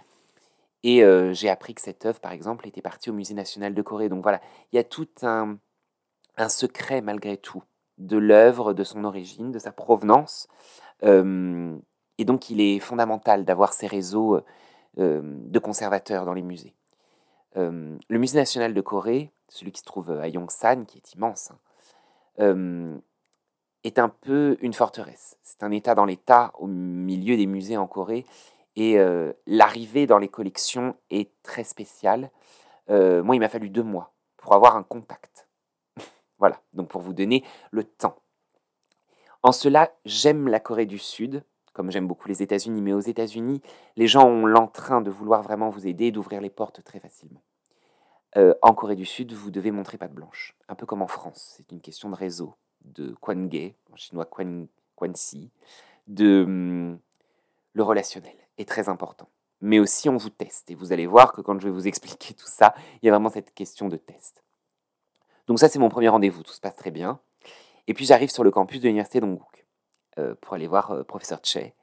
et 0.83 1.03
j'ai 1.33 1.49
appris 1.49 1.73
que 1.73 1.81
cette 1.81 2.05
œuvre, 2.05 2.19
par 2.19 2.31
exemple, 2.31 2.67
était 2.67 2.81
partie 2.81 3.09
au 3.09 3.13
Musée 3.13 3.33
national 3.33 3.73
de 3.73 3.81
Corée. 3.81 4.09
Donc 4.09 4.23
voilà, 4.23 4.41
il 4.71 4.75
y 4.75 4.79
a 4.79 4.83
tout 4.83 5.09
un, 5.21 5.57
secret 6.47 7.01
malgré 7.01 7.37
tout 7.37 7.63
de 7.97 8.17
l'œuvre, 8.17 8.73
de 8.73 8.83
son 8.83 9.03
origine, 9.03 9.51
de 9.51 9.59
sa 9.59 9.71
provenance. 9.71 10.47
et 11.03 12.25
donc 12.25 12.49
il 12.49 12.61
est 12.61 12.79
fondamental 12.79 13.43
d'avoir 13.43 13.73
ces 13.73 13.87
réseaux 13.87 14.39
de 14.97 15.59
conservateurs 15.59 16.25
dans 16.25 16.33
les 16.33 16.43
musées. 16.43 16.73
le 17.55 17.97
Musée 18.09 18.37
national 18.37 18.73
de 18.73 18.81
Corée, 18.81 19.31
celui 19.49 19.71
qui 19.71 19.79
se 19.79 19.85
trouve 19.85 20.11
à 20.11 20.27
Yongsan, 20.27 20.85
qui 20.85 20.97
est 20.97 21.13
immense, 21.13 21.51
hein, 22.39 23.01
est 23.83 23.99
un 23.99 24.09
peu 24.09 24.57
une 24.61 24.73
forteresse. 24.73 25.37
C'est 25.43 25.63
un 25.63 25.71
État 25.71 25.95
dans 25.95 26.05
l'État 26.05 26.51
au 26.59 26.67
milieu 26.67 27.35
des 27.37 27.47
musées 27.47 27.77
en 27.77 27.87
Corée. 27.87 28.25
Et 28.77 28.99
euh, 28.99 29.33
l'arrivée 29.47 30.05
dans 30.05 30.19
les 30.19 30.27
collections 30.27 30.95
est 31.09 31.31
très 31.41 31.63
spéciale. 31.63 32.29
Euh, 32.91 33.23
moi, 33.23 33.35
il 33.35 33.39
m'a 33.39 33.49
fallu 33.49 33.71
deux 33.71 33.83
mois 33.83 34.13
pour 34.37 34.53
avoir 34.53 34.77
un 34.77 34.83
contact. 34.83 35.49
voilà, 36.37 36.61
donc 36.73 36.87
pour 36.87 37.01
vous 37.01 37.13
donner 37.13 37.43
le 37.71 37.83
temps. 37.83 38.15
En 39.41 39.51
cela, 39.51 39.91
j'aime 40.05 40.47
la 40.47 40.59
Corée 40.59 40.85
du 40.85 40.99
Sud, 40.99 41.43
comme 41.73 41.89
j'aime 41.89 42.07
beaucoup 42.07 42.27
les 42.27 42.43
États-Unis, 42.43 42.83
mais 42.83 42.93
aux 42.93 42.99
États-Unis, 42.99 43.63
les 43.95 44.05
gens 44.05 44.27
ont 44.27 44.45
l'entrain 44.45 45.01
de 45.01 45.09
vouloir 45.09 45.41
vraiment 45.41 45.71
vous 45.71 45.87
aider, 45.87 46.11
d'ouvrir 46.11 46.39
les 46.39 46.51
portes 46.51 46.83
très 46.83 46.99
facilement. 46.99 47.41
Euh, 48.35 48.53
en 48.61 48.75
Corée 48.75 48.95
du 48.95 49.05
Sud, 49.05 49.33
vous 49.33 49.49
devez 49.49 49.71
montrer 49.71 49.97
patte 49.97 50.13
blanche, 50.13 50.55
un 50.67 50.75
peu 50.75 50.85
comme 50.85 51.01
en 51.01 51.07
France. 51.07 51.55
C'est 51.57 51.71
une 51.71 51.81
question 51.81 52.11
de 52.11 52.15
réseau, 52.15 52.53
de 52.85 53.15
Kwange, 53.21 53.73
en 53.91 53.95
chinois 53.95 54.25
Kwan, 54.25 54.67
Kwansi, 54.95 55.49
de 56.05 56.43
hum, 56.43 56.99
le 57.73 57.83
relationnel 57.83 58.46
est 58.57 58.67
très 58.67 58.89
important. 58.89 59.29
Mais 59.61 59.79
aussi, 59.79 60.09
on 60.09 60.17
vous 60.17 60.29
teste. 60.29 60.69
Et 60.69 60.75
vous 60.75 60.93
allez 60.93 61.07
voir 61.07 61.33
que 61.33 61.41
quand 61.41 61.59
je 61.59 61.67
vais 61.67 61.73
vous 61.73 61.87
expliquer 61.87 62.33
tout 62.33 62.47
ça, 62.47 62.73
il 63.01 63.05
y 63.05 63.09
a 63.09 63.11
vraiment 63.11 63.29
cette 63.29 63.53
question 63.53 63.87
de 63.87 63.97
test. 63.97 64.43
Donc 65.47 65.59
ça, 65.59 65.69
c'est 65.69 65.79
mon 65.79 65.89
premier 65.89 66.09
rendez-vous. 66.09 66.43
Tout 66.43 66.53
se 66.53 66.61
passe 66.61 66.75
très 66.75 66.91
bien. 66.91 67.19
Et 67.87 67.93
puis, 67.93 68.05
j'arrive 68.05 68.29
sur 68.29 68.43
le 68.43 68.51
campus 68.51 68.81
de 68.81 68.87
l'université 68.87 69.19
d'Ongguk 69.19 69.65
euh, 70.19 70.35
pour 70.41 70.53
aller 70.53 70.67
voir 70.67 70.91
euh, 70.91 71.03
professeur 71.03 71.39
Che. 71.43 71.73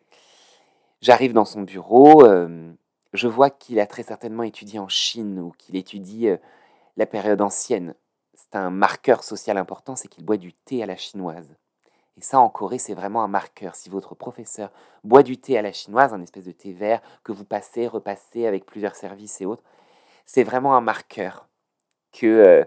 J'arrive 1.00 1.32
dans 1.32 1.44
son 1.44 1.62
bureau. 1.62 2.24
Euh, 2.24 2.72
je 3.12 3.28
vois 3.28 3.50
qu'il 3.50 3.80
a 3.80 3.86
très 3.86 4.02
certainement 4.02 4.42
étudié 4.42 4.78
en 4.78 4.88
Chine 4.88 5.40
ou 5.40 5.52
qu'il 5.58 5.76
étudie 5.76 6.28
la 6.96 7.06
période 7.06 7.40
ancienne. 7.40 7.94
C'est 8.34 8.56
un 8.56 8.70
marqueur 8.70 9.22
social 9.22 9.56
important, 9.56 9.94
c'est 9.94 10.08
qu'il 10.08 10.24
boit 10.24 10.36
du 10.36 10.52
thé 10.52 10.82
à 10.82 10.86
la 10.86 10.96
chinoise. 10.96 11.54
Et 12.16 12.20
ça, 12.20 12.38
en 12.38 12.48
Corée, 12.48 12.78
c'est 12.78 12.94
vraiment 12.94 13.24
un 13.24 13.28
marqueur. 13.28 13.74
Si 13.74 13.90
votre 13.90 14.14
professeur 14.14 14.70
boit 15.02 15.22
du 15.22 15.36
thé 15.36 15.58
à 15.58 15.62
la 15.62 15.72
chinoise, 15.72 16.14
un 16.14 16.22
espèce 16.22 16.44
de 16.44 16.52
thé 16.52 16.72
vert 16.72 17.00
que 17.24 17.32
vous 17.32 17.44
passez, 17.44 17.86
repassez 17.88 18.46
avec 18.46 18.66
plusieurs 18.66 18.94
services 18.94 19.40
et 19.40 19.46
autres, 19.46 19.64
c'est 20.24 20.44
vraiment 20.44 20.76
un 20.76 20.80
marqueur 20.80 21.48
que 22.12 22.26
euh, 22.26 22.64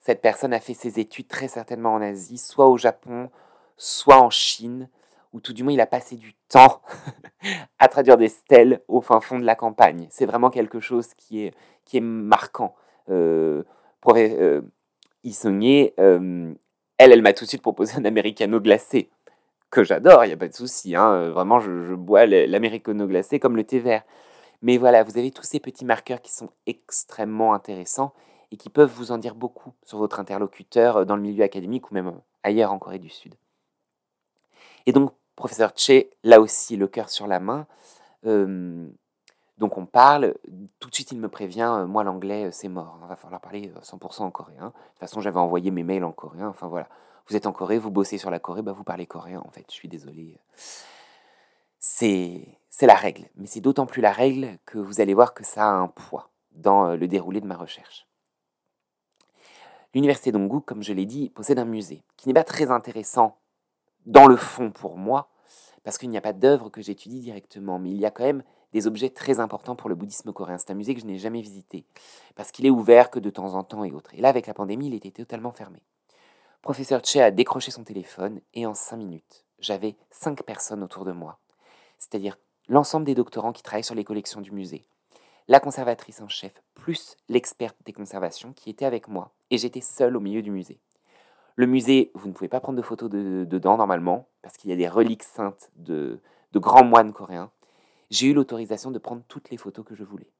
cette 0.00 0.22
personne 0.22 0.52
a 0.52 0.60
fait 0.60 0.74
ses 0.74 1.00
études 1.00 1.26
très 1.26 1.48
certainement 1.48 1.94
en 1.94 2.00
Asie, 2.00 2.38
soit 2.38 2.68
au 2.68 2.76
Japon, 2.76 3.30
soit 3.76 4.22
en 4.22 4.30
Chine, 4.30 4.88
ou 5.32 5.40
tout 5.40 5.52
du 5.52 5.64
moins 5.64 5.72
il 5.72 5.80
a 5.80 5.86
passé 5.86 6.16
du 6.16 6.34
temps 6.48 6.80
à 7.78 7.88
traduire 7.88 8.16
des 8.16 8.28
stèles 8.28 8.82
au 8.86 9.00
fin 9.00 9.20
fond 9.20 9.38
de 9.38 9.44
la 9.44 9.56
campagne. 9.56 10.06
C'est 10.10 10.26
vraiment 10.26 10.50
quelque 10.50 10.80
chose 10.80 11.12
qui 11.14 11.44
est, 11.44 11.54
qui 11.84 11.96
est 11.96 12.00
marquant. 12.00 12.74
Euh, 13.10 13.64
euh, 14.08 14.62
elle, 16.98 17.12
elle 17.12 17.22
m'a 17.22 17.32
tout 17.32 17.44
de 17.44 17.48
suite 17.48 17.62
proposé 17.62 17.96
un 17.96 18.04
americano 18.04 18.60
glacé, 18.60 19.10
que 19.70 19.84
j'adore, 19.84 20.24
il 20.24 20.28
n'y 20.28 20.34
a 20.34 20.36
pas 20.36 20.48
de 20.48 20.54
souci. 20.54 20.94
Hein, 20.94 21.12
euh, 21.12 21.32
vraiment, 21.32 21.60
je, 21.60 21.94
bois 21.94 22.26
l'americano 22.26 23.06
glacé 23.06 23.38
comme 23.38 23.56
le 23.56 23.64
thé 23.64 23.78
vert. 23.78 24.02
Mais 24.62 24.78
voilà, 24.78 25.02
vous 25.02 25.18
avez 25.18 25.30
tous 25.30 25.42
ces 25.42 25.60
petits 25.60 25.84
marqueurs 25.84 26.22
qui 26.22 26.32
sont 26.32 26.50
extrêmement 26.66 27.52
intéressants 27.52 28.14
et 28.50 28.56
qui 28.56 28.70
peuvent 28.70 28.90
vous 28.90 29.12
en 29.12 29.18
dire 29.18 29.34
beaucoup 29.34 29.72
sur 29.84 29.98
votre 29.98 30.20
interlocuteur 30.20 30.98
euh, 30.98 31.04
dans 31.04 31.16
le 31.16 31.22
milieu 31.22 31.44
académique 31.44 31.90
ou 31.90 31.94
même 31.94 32.08
euh, 32.08 32.20
ailleurs 32.42 32.72
en 32.72 32.78
Corée 32.78 32.98
du 32.98 33.10
Sud. 33.10 33.34
Et 34.86 34.92
donc, 34.92 35.12
professeur 35.34 35.72
Che, 35.76 36.06
là 36.22 36.40
aussi, 36.40 36.76
le 36.76 36.86
cœur 36.86 37.10
sur 37.10 37.26
la 37.26 37.40
main. 37.40 37.66
Donc 39.58 39.78
on 39.78 39.86
parle, 39.86 40.34
tout 40.80 40.90
de 40.90 40.94
suite 40.94 41.12
il 41.12 41.18
me 41.18 41.28
prévient, 41.28 41.70
euh, 41.78 41.86
moi 41.86 42.04
l'anglais 42.04 42.46
euh, 42.46 42.50
c'est 42.52 42.68
mort, 42.68 42.98
il 43.00 43.04
hein, 43.04 43.08
va 43.08 43.16
falloir 43.16 43.40
parler 43.40 43.72
100% 43.82 44.22
euh, 44.22 44.24
en 44.24 44.30
coréen. 44.30 44.66
De 44.66 44.70
toute 44.70 44.98
façon 45.00 45.20
j'avais 45.20 45.38
envoyé 45.38 45.70
mes 45.70 45.82
mails 45.82 46.04
en 46.04 46.12
coréen, 46.12 46.48
enfin 46.48 46.68
voilà. 46.68 46.88
Vous 47.28 47.34
êtes 47.34 47.46
en 47.46 47.52
Corée, 47.52 47.78
vous 47.78 47.90
bossez 47.90 48.18
sur 48.18 48.30
la 48.30 48.38
Corée, 48.38 48.62
bah 48.62 48.70
vous 48.70 48.84
parlez 48.84 49.06
coréen 49.06 49.42
en 49.44 49.50
fait, 49.50 49.64
je 49.68 49.74
suis 49.74 49.88
désolé. 49.88 50.38
C'est 51.78 52.58
la 52.82 52.94
règle, 52.94 53.28
mais 53.34 53.46
c'est 53.46 53.60
d'autant 53.60 53.86
plus 53.86 54.00
la 54.00 54.12
règle 54.12 54.58
que 54.64 54.78
vous 54.78 55.00
allez 55.00 55.14
voir 55.14 55.34
que 55.34 55.42
ça 55.42 55.64
a 55.64 55.72
un 55.72 55.88
poids 55.88 56.30
dans 56.52 56.94
le 56.94 57.08
déroulé 57.08 57.40
de 57.40 57.46
ma 57.46 57.56
recherche. 57.56 58.06
L'université 59.92 60.30
d'Onggu, 60.30 60.60
comme 60.60 60.82
je 60.82 60.92
l'ai 60.92 61.06
dit, 61.06 61.30
possède 61.30 61.58
un 61.58 61.64
musée 61.64 62.04
qui 62.16 62.28
n'est 62.28 62.34
pas 62.34 62.44
très 62.44 62.70
intéressant 62.70 63.38
dans 64.04 64.26
le 64.26 64.36
fond 64.36 64.70
pour 64.70 64.96
moi, 64.96 65.30
parce 65.82 65.98
qu'il 65.98 66.10
n'y 66.10 66.18
a 66.18 66.20
pas 66.20 66.32
d'œuvre 66.32 66.68
que 66.68 66.82
j'étudie 66.82 67.20
directement, 67.20 67.78
mais 67.78 67.90
il 67.90 67.96
y 67.96 68.06
a 68.06 68.10
quand 68.10 68.24
même 68.24 68.44
des 68.72 68.86
objets 68.86 69.10
très 69.10 69.40
importants 69.40 69.76
pour 69.76 69.88
le 69.88 69.94
bouddhisme 69.94 70.32
coréen. 70.32 70.58
C'est 70.58 70.70
un 70.70 70.74
musée 70.74 70.94
que 70.94 71.00
je 71.00 71.06
n'ai 71.06 71.18
jamais 71.18 71.40
visité, 71.40 71.84
parce 72.34 72.52
qu'il 72.52 72.66
est 72.66 72.70
ouvert 72.70 73.10
que 73.10 73.18
de 73.18 73.30
temps 73.30 73.54
en 73.54 73.64
temps 73.64 73.84
et 73.84 73.92
autres. 73.92 74.14
Et 74.14 74.20
là, 74.20 74.28
avec 74.28 74.46
la 74.46 74.54
pandémie, 74.54 74.88
il 74.88 74.94
était 74.94 75.10
totalement 75.10 75.52
fermé. 75.52 75.82
Professeur 76.62 77.04
Che 77.04 77.16
a 77.16 77.30
décroché 77.30 77.70
son 77.70 77.84
téléphone, 77.84 78.40
et 78.54 78.66
en 78.66 78.74
cinq 78.74 78.96
minutes, 78.96 79.44
j'avais 79.60 79.96
cinq 80.10 80.42
personnes 80.42 80.82
autour 80.82 81.04
de 81.04 81.12
moi, 81.12 81.38
c'est-à-dire 81.98 82.38
l'ensemble 82.68 83.06
des 83.06 83.14
doctorants 83.14 83.52
qui 83.52 83.62
travaillent 83.62 83.84
sur 83.84 83.94
les 83.94 84.04
collections 84.04 84.40
du 84.40 84.50
musée, 84.50 84.84
la 85.48 85.60
conservatrice 85.60 86.20
en 86.20 86.28
chef, 86.28 86.52
plus 86.74 87.16
l'experte 87.28 87.76
des 87.84 87.92
conservations 87.92 88.52
qui 88.52 88.68
était 88.68 88.84
avec 88.84 89.06
moi, 89.06 89.32
et 89.50 89.58
j'étais 89.58 89.80
seul 89.80 90.16
au 90.16 90.20
milieu 90.20 90.42
du 90.42 90.50
musée. 90.50 90.80
Le 91.54 91.66
musée, 91.66 92.10
vous 92.14 92.28
ne 92.28 92.32
pouvez 92.32 92.48
pas 92.48 92.60
prendre 92.60 92.76
de 92.76 92.82
photos 92.82 93.08
dedans 93.10 93.76
normalement, 93.76 94.28
parce 94.42 94.56
qu'il 94.56 94.70
y 94.70 94.72
a 94.72 94.76
des 94.76 94.88
reliques 94.88 95.22
saintes 95.22 95.70
de, 95.76 96.20
de 96.52 96.58
grands 96.58 96.84
moines 96.84 97.12
coréens 97.12 97.50
j'ai 98.10 98.28
eu 98.28 98.34
l'autorisation 98.34 98.90
de 98.90 98.98
prendre 98.98 99.22
toutes 99.28 99.50
les 99.50 99.56
photos 99.56 99.84
que 99.84 99.94
je 99.94 100.04
voulais. 100.04 100.30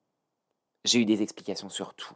J'ai 0.84 1.00
eu 1.00 1.04
des 1.04 1.22
explications 1.22 1.68
sur 1.68 1.94
tout. 1.94 2.14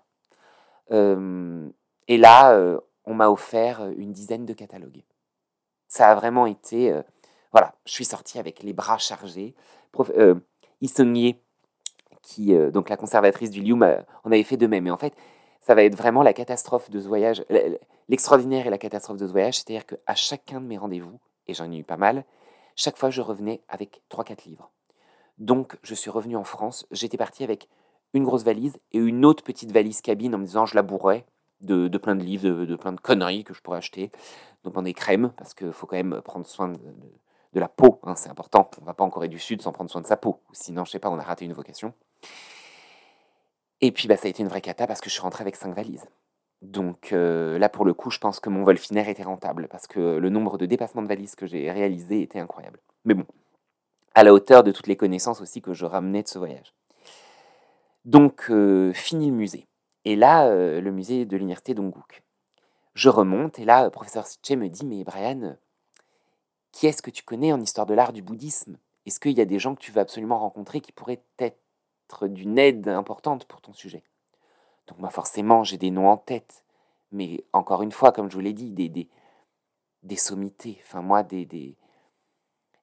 et 0.90 2.18
là, 2.18 2.78
on 3.04 3.14
m'a 3.14 3.28
offert 3.28 3.88
une 3.96 4.12
dizaine 4.12 4.46
de 4.46 4.52
catalogues. 4.52 5.04
Ça 5.88 6.10
a 6.10 6.14
vraiment 6.14 6.46
été... 6.46 6.94
voilà, 7.52 7.74
je 7.84 7.92
suis 7.92 8.04
sorti 8.04 8.38
avec 8.38 8.62
les 8.62 8.72
bras 8.72 8.98
chargés. 8.98 9.54
Prof, 9.92 10.10
qui, 12.22 12.54
donc 12.70 12.88
la 12.88 12.96
conservatrice 12.96 13.50
du 13.50 13.62
Liu, 13.62 13.74
on 13.74 14.32
avait 14.32 14.42
fait 14.42 14.56
de 14.56 14.66
même. 14.66 14.84
Mais 14.84 14.90
en 14.90 14.96
fait, 14.96 15.14
ça 15.60 15.74
va 15.74 15.82
être 15.84 15.96
vraiment 15.96 16.22
la 16.22 16.32
catastrophe 16.32 16.90
de 16.90 17.00
ce 17.00 17.08
voyage. 17.08 17.44
L'extraordinaire 18.08 18.66
et 18.66 18.70
la 18.70 18.78
catastrophe 18.78 19.18
de 19.18 19.26
ce 19.26 19.32
voyage, 19.32 19.56
c'est-à-dire 19.56 19.86
qu'à 19.86 20.14
chacun 20.14 20.60
de 20.60 20.66
mes 20.66 20.78
rendez-vous, 20.78 21.20
et 21.46 21.54
j'en 21.54 21.70
ai 21.70 21.78
eu 21.78 21.84
pas 21.84 21.96
mal, 21.96 22.24
chaque 22.76 22.96
fois 22.96 23.10
je 23.10 23.20
revenais 23.20 23.62
avec 23.68 24.02
3-4 24.10 24.46
livres. 24.48 24.70
Donc 25.40 25.79
je 25.83 25.94
suis 25.94 26.11
revenu 26.11 26.37
en 26.37 26.44
France, 26.44 26.87
j'étais 26.90 27.16
parti 27.16 27.42
avec 27.42 27.68
une 28.12 28.24
grosse 28.24 28.44
valise 28.44 28.79
et 28.92 28.98
une 28.98 29.24
autre 29.24 29.42
petite 29.42 29.72
valise 29.72 30.03
cabine 30.03 30.35
en 30.35 30.38
me 30.38 30.44
disant 30.44 30.66
je 30.66 30.74
la 30.74 30.83
bourrais 30.83 31.24
de, 31.62 31.88
plein 31.98 32.14
de 32.14 32.22
livres, 32.22 32.64
de, 32.64 32.76
plein 32.76 32.92
de 32.92 33.00
conneries 33.00 33.44
que 33.44 33.55
je 33.55 33.61
pourrais 33.61 33.79
acheter, 33.79 34.11
notamment 34.64 34.83
des 34.83 34.94
crèmes, 34.94 35.33
parce 35.37 35.55
qu'il 35.55 35.72
faut 35.72 35.87
quand 35.87 35.96
même 35.96 36.20
prendre 36.22 36.46
soin 36.46 36.68
de, 36.68 36.79
la 37.61 37.68
peau, 37.68 38.00
hein, 38.05 38.14
c'est 38.16 38.29
important. 38.29 38.70
On 38.79 38.83
ne 38.83 38.87
va 38.87 38.94
pas 38.94 39.05
en 39.05 39.11
Corée 39.11 39.29
du 39.29 39.38
Sud 39.38 39.61
sans 39.61 39.72
prendre 39.72 39.90
soin 39.90 40.00
de 40.00 40.07
sa 40.07 40.16
peau, 40.16 40.40
sinon 40.53 40.85
je 40.85 40.90
sais 40.90 40.98
pas, 40.98 41.11
on 41.11 41.18
a 41.18 41.22
raté 41.22 41.44
une 41.44 41.53
vocation. 41.53 41.94
Et 43.81 43.92
puis 43.92 44.09
bah, 44.09 44.16
ça 44.16 44.26
a 44.26 44.31
été 44.31 44.42
une 44.42 44.48
vraie 44.48 44.61
cata 44.61 44.87
parce 44.87 45.00
que 45.00 45.09
je 45.09 45.14
suis 45.14 45.22
rentré 45.22 45.42
avec 45.42 45.57
cinq 45.57 45.74
valises. 45.74 46.07
Donc 46.61 47.12
euh, 47.12 47.59
là, 47.59 47.70
pour 47.70 47.87
le 47.87 47.94
coup, 47.94 48.11
je 48.11 48.18
pense 48.18 48.38
que 48.40 48.50
mon 48.50 48.64
vol 48.64 48.76
finaire 48.76 49.09
était 49.09 49.22
rentable 49.22 49.68
parce 49.68 49.87
que 49.87 50.18
le 50.18 50.29
nombre 50.29 50.59
de 50.59 50.66
dépassements 50.66 51.03
de 51.03 51.09
valises 51.09 51.35
que 51.35 51.46
j'ai 51.46 51.70
réalisé 51.70 52.20
était 52.20 52.38
incroyable. 52.38 52.81
Mais 53.07 53.14
bon, 53.14 53.24
à 54.14 54.25
la 54.25 54.33
hauteur 54.33 54.62
de 54.62 54.73
toutes 54.73 54.87
les 54.87 54.96
connaissances 54.96 55.40
aussi 55.40 55.62
que 55.62 55.75
je 55.75 55.87
ramenais 55.87 56.23
de 56.23 56.29
ce 56.29 56.38
voyage. 56.38 56.75
Donc, 58.05 58.46
euh, 58.51 58.92
fini 58.92 59.31
le 59.31 59.37
musée. 59.37 59.66
Et 60.05 60.16
là, 60.16 60.46
euh, 60.46 60.81
le 60.81 60.90
musée 60.90 61.27
de 61.27 61.37
l'université 61.37 61.75
d'Ongguk. 61.75 62.23
Je 62.94 63.09
remonte 63.09 63.59
et 63.59 63.64
là, 63.64 63.85
le 63.85 63.90
professeur 63.90 64.27
Che 64.27 64.53
me 64.53 64.68
dit 64.68 64.85
Mais 64.85 65.05
Brian, 65.05 65.57
qui 66.73 66.87
est-ce 66.87 67.03
que 67.03 67.11
tu 67.11 67.23
connais 67.23 67.53
en 67.53 67.61
histoire 67.61 67.87
de 67.87 67.94
l'art 67.94 68.12
du 68.12 68.23
bouddhisme? 68.23 68.77
Est-ce 69.07 69.20
qu'il 69.20 69.37
y 69.37 69.40
a 69.40 69.46
des 69.46 69.59
gens 69.59 69.75
que 69.75 69.81
tu 69.81 69.92
veux 69.92 70.01
absolument 70.01 70.38
rencontrer 70.38 70.81
qui 70.81 70.92
pourraient 70.92 71.23
être 71.38 72.29
d'une 72.29 72.59
aide 72.59 72.88
importante 72.88 73.44
pour 73.44 73.61
ton 73.61 73.73
sujet? 73.73 74.03
Donc, 74.87 74.99
moi, 74.99 75.11
forcément, 75.11 75.62
j'ai 75.62 75.79
des 75.79 75.90
noms 75.90 76.09
en 76.09 76.16
tête. 76.16 76.64
Mais 77.12 77.44
encore 77.53 77.83
une 77.83 77.92
fois, 77.92 78.12
comme 78.12 78.31
je 78.31 78.35
vous 78.35 78.40
l'ai 78.40 78.53
dit, 78.53 78.70
des, 78.73 80.16
sommités. 80.16 80.81
Enfin, 80.83 81.03
moi, 81.03 81.23
des, 81.23 81.77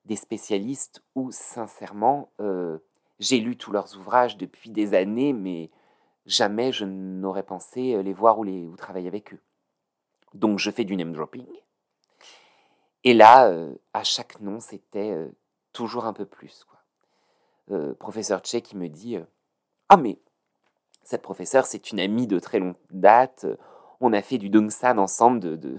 des 0.08 0.16
spécialistes 0.16 1.04
où, 1.16 1.32
sincèrement, 1.32 2.32
euh, 2.40 2.80
j'ai 3.20 3.40
lu 3.40 3.58
tous 3.58 3.72
leurs 3.72 3.96
ouvrages 3.98 4.38
depuis 4.38 4.70
des 4.70 4.94
années, 4.94 5.34
mais 5.34 5.70
jamais 6.26 6.72
je 6.72 6.86
n'aurais 6.86 7.44
pensé 7.44 7.94
euh, 7.94 8.02
les 8.02 8.14
voir 8.14 8.40
ou, 8.40 8.44
les, 8.44 8.66
ou 8.66 8.76
travailler 8.78 9.10
avec 9.10 9.34
eux. 9.34 9.42
Donc 10.34 10.60
je 10.60 10.72
fais 10.72 10.86
du 10.86 10.96
name 10.96 11.14
dropping. 11.14 11.46
Et 13.04 13.14
là, 13.14 13.50
euh, 13.50 13.76
à 13.94 14.04
chaque 14.04 14.40
nom, 14.40 14.60
c'était 14.60 15.16
toujours 15.74 16.06
un 16.06 16.14
peu 16.14 16.26
plus. 16.26 16.66
Quoi. 16.66 17.94
professeur 17.96 18.42
Che 18.44 18.62
qui 18.62 18.76
me 18.76 18.88
dit 18.90 19.18
Ah, 19.90 19.98
mais 19.98 20.20
cette 21.04 21.22
professeure, 21.22 21.66
c'est 21.66 21.92
une 21.92 22.00
amie 22.00 22.28
de 22.28 22.40
très 22.40 22.60
longue 22.60 22.76
date. 22.92 23.46
On 24.00 24.14
a 24.14 24.22
fait 24.22 24.38
du 24.38 24.50
Dongsan 24.50 24.98
ensemble, 24.98 25.40
de, 25.40 25.78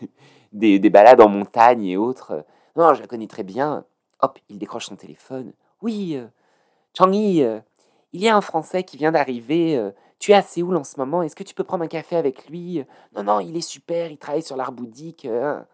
des, 0.52 0.90
balades 0.90 1.20
en 1.20 1.28
montagne 1.28 1.84
et 1.84 1.96
autres. 1.96 2.44
Non, 2.78 2.94
je 2.94 3.00
la 3.00 3.08
connais 3.08 3.26
très 3.26 3.42
bien. 3.42 3.84
Hop, 4.20 4.38
il 4.48 4.56
décroche 4.56 4.86
son 4.86 4.94
téléphone. 4.94 5.52
Oui, 5.82 6.16
Changi, 6.96 7.42
euh, 7.42 7.58
il 8.12 8.20
y 8.20 8.28
a 8.28 8.36
un 8.36 8.40
Français 8.40 8.84
qui 8.84 8.96
vient 8.96 9.10
d'arriver. 9.10 9.76
Euh, 9.76 9.90
tu 10.20 10.30
es 10.30 10.34
à 10.34 10.42
Séoul 10.42 10.76
en 10.76 10.84
ce 10.84 10.96
moment. 10.96 11.22
Est-ce 11.22 11.34
que 11.34 11.42
tu 11.42 11.56
peux 11.56 11.64
prendre 11.64 11.82
un 11.82 11.88
café 11.88 12.14
avec 12.14 12.48
lui 12.48 12.84
Non, 13.16 13.24
non, 13.24 13.40
il 13.40 13.56
est 13.56 13.68
super. 13.68 14.12
Il 14.12 14.16
travaille 14.16 14.44
sur 14.44 14.56
l'art 14.56 14.70
bouddhique. 14.70 15.24
Euh, 15.24 15.58
hein. 15.58 15.66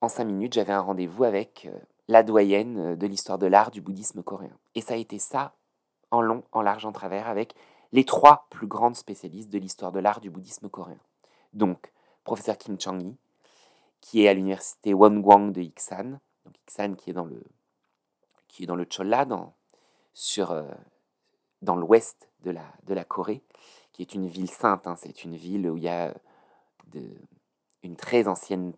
En 0.00 0.08
cinq 0.08 0.24
minutes, 0.24 0.52
j'avais 0.52 0.72
un 0.72 0.80
rendez-vous 0.80 1.24
avec 1.24 1.68
la 2.06 2.22
doyenne 2.22 2.94
de 2.94 3.06
l'histoire 3.08 3.38
de 3.38 3.46
l'art 3.46 3.72
du 3.72 3.80
bouddhisme 3.80 4.22
coréen. 4.22 4.56
Et 4.76 4.82
ça 4.82 4.94
a 4.94 4.98
été 4.98 5.18
ça, 5.18 5.52
en 6.12 6.20
long, 6.20 6.44
en 6.52 6.62
large, 6.62 6.86
en 6.86 6.92
travers, 6.92 7.28
avec 7.28 7.54
les 7.90 8.04
trois 8.04 8.46
plus 8.50 8.68
grandes 8.68 8.96
spécialistes 8.96 9.50
de 9.50 9.58
l'histoire 9.58 9.90
de 9.90 9.98
l'art 9.98 10.20
du 10.20 10.30
bouddhisme 10.30 10.68
coréen. 10.68 10.98
Donc, 11.54 11.92
professeur 12.24 12.56
Kim 12.56 12.80
Chang-hee, 12.80 13.16
qui 14.02 14.24
est 14.24 14.28
à 14.28 14.34
l'université 14.34 14.92
Wongwang 14.92 15.52
de 15.52 15.62
Iksan, 15.62 16.18
donc 16.44 16.58
Iksan 16.66 16.96
qui 16.96 17.08
est 17.08 17.14
dans 17.14 17.24
le, 17.24 17.42
qui 18.48 18.64
est 18.64 18.66
dans 18.66 18.76
le 18.76 18.86
Cholla, 18.90 19.24
dans, 19.24 19.54
sur, 20.12 20.50
euh, 20.50 20.68
dans 21.62 21.76
l'ouest 21.76 22.28
de 22.42 22.50
la, 22.50 22.64
de 22.84 22.92
la 22.92 23.04
Corée, 23.04 23.42
qui 23.92 24.02
est 24.02 24.14
une 24.14 24.26
ville 24.26 24.50
sainte. 24.50 24.86
Hein. 24.86 24.96
C'est 24.98 25.24
une 25.24 25.36
ville 25.36 25.70
où 25.70 25.78
il 25.78 25.84
y 25.84 25.88
a 25.88 26.12
de, 26.88 27.02
une 27.82 27.96
très 27.96 28.26
ancienne, 28.26 28.74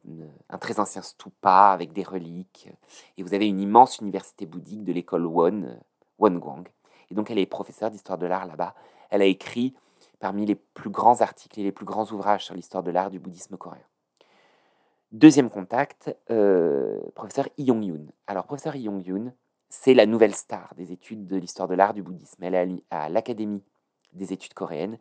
un 0.50 0.58
très 0.58 0.78
ancien 0.78 1.02
stupa 1.02 1.70
avec 1.72 1.92
des 1.92 2.04
reliques. 2.04 2.68
Et 3.16 3.22
vous 3.22 3.34
avez 3.34 3.48
une 3.48 3.60
immense 3.60 3.98
université 3.98 4.46
bouddhique 4.46 4.84
de 4.84 4.92
l'école 4.92 5.26
Won, 5.26 5.62
euh, 5.64 5.76
Wonguang. 6.18 6.68
Et 7.10 7.14
donc 7.14 7.30
elle 7.30 7.38
est 7.38 7.46
professeure 7.46 7.90
d'histoire 7.90 8.18
de 8.18 8.26
l'art 8.26 8.46
là-bas. 8.46 8.74
Elle 9.08 9.22
a 9.22 9.26
écrit 9.26 9.74
parmi 10.20 10.44
les 10.44 10.54
plus 10.54 10.90
grands 10.90 11.22
articles 11.22 11.58
et 11.60 11.62
les 11.62 11.72
plus 11.72 11.86
grands 11.86 12.06
ouvrages 12.12 12.44
sur 12.44 12.54
l'histoire 12.54 12.82
de 12.82 12.90
l'art 12.90 13.10
du 13.10 13.18
bouddhisme 13.18 13.56
coréen. 13.56 13.82
Deuxième 15.14 15.48
contact, 15.48 16.12
professeur 17.14 17.48
Yong 17.56 17.84
Yoon. 17.84 18.06
Alors, 18.26 18.46
professeur 18.46 18.74
Yong 18.74 19.00
Yoon, 19.06 19.32
c'est 19.68 19.94
la 19.94 20.06
nouvelle 20.06 20.34
star 20.34 20.74
des 20.76 20.90
études 20.90 21.28
de 21.28 21.36
l'histoire 21.36 21.68
de 21.68 21.76
l'art 21.76 21.94
du 21.94 22.02
bouddhisme. 22.02 22.42
Elle 22.42 22.56
est 22.56 22.82
à 22.90 23.08
l'Académie 23.08 23.62
des 24.12 24.32
études 24.32 24.54
coréennes. 24.54 24.98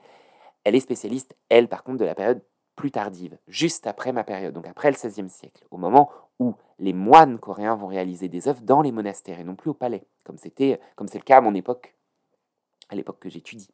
Elle 0.66 0.76
est 0.76 0.82
spécialiste, 0.82 1.36
elle, 1.50 1.68
par 1.68 1.84
contre, 1.84 1.98
de 1.98 2.06
la 2.06 2.14
période 2.14 2.44
plus 2.76 2.92
tardive, 2.92 3.40
juste 3.48 3.88
après 3.88 4.14
ma 4.14 4.24
période, 4.24 4.54
donc 4.54 4.68
après 4.68 4.92
le 4.92 4.96
XVIe 4.96 5.30
siècle, 5.30 5.66
au 5.72 5.78
moment 5.78 6.12
où 6.38 6.54
les 6.78 6.94
moines 6.94 7.40
coréens 7.40 7.76
vont 7.76 7.88
réaliser 7.88 8.30
des 8.30 8.48
œuvres 8.48 8.62
dans 8.62 8.84
les 8.84 8.92
monastères 8.92 9.40
et 9.40 9.44
non 9.44 9.56
plus 9.56 9.72
au 9.72 9.74
palais, 9.74 10.06
comme 10.26 10.38
c'était, 10.38 10.80
comme 10.96 11.08
c'est 11.08 11.18
le 11.18 11.24
cas 11.24 11.38
à 11.38 11.42
mon 11.42 11.56
époque, 11.56 11.96
à 12.90 12.96
l'époque 12.96 13.18
que 13.20 13.30
j'étudie. 13.30 13.72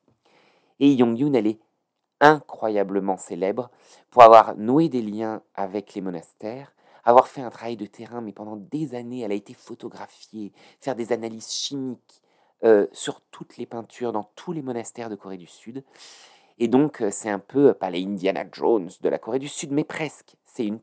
Et 0.80 0.94
Yong-Yoon, 0.94 1.34
elle 1.34 1.48
est 1.48 1.60
incroyablement 2.22 3.18
célèbre 3.18 3.70
pour 4.10 4.24
avoir 4.24 4.56
noué 4.56 4.90
des 4.90 5.02
liens 5.02 5.42
avec 5.56 5.94
les 5.94 6.02
monastères, 6.02 6.74
avoir 7.04 7.28
fait 7.28 7.42
un 7.42 7.50
travail 7.50 7.78
de 7.78 7.86
terrain, 7.86 8.22
mais 8.22 8.34
pendant 8.34 8.56
des 8.56 8.96
années, 8.96 9.22
elle 9.22 9.32
a 9.32 9.36
été 9.36 9.54
photographiée, 9.54 10.52
faire 10.80 10.96
des 10.96 11.12
analyses 11.12 11.52
chimiques 11.52 12.22
euh, 12.64 12.88
sur 12.92 13.22
toutes 13.32 13.58
les 13.58 13.66
peintures 13.66 14.12
dans 14.12 14.30
tous 14.36 14.52
les 14.52 14.62
monastères 14.62 15.10
de 15.10 15.16
Corée 15.16 15.38
du 15.38 15.48
Sud. 15.48 15.84
Et 16.58 16.68
donc, 16.68 17.02
euh, 17.02 17.10
c'est 17.10 17.30
un 17.30 17.40
peu, 17.40 17.74
pas 17.74 17.90
les 17.90 18.04
Indiana 18.04 18.44
Jones 18.52 18.90
de 19.02 19.10
la 19.10 19.18
Corée 19.18 19.40
du 19.40 19.48
Sud, 19.48 19.72
mais 19.72 19.86
presque. 19.86 20.36
C'est 20.46 20.66
une 20.66 20.82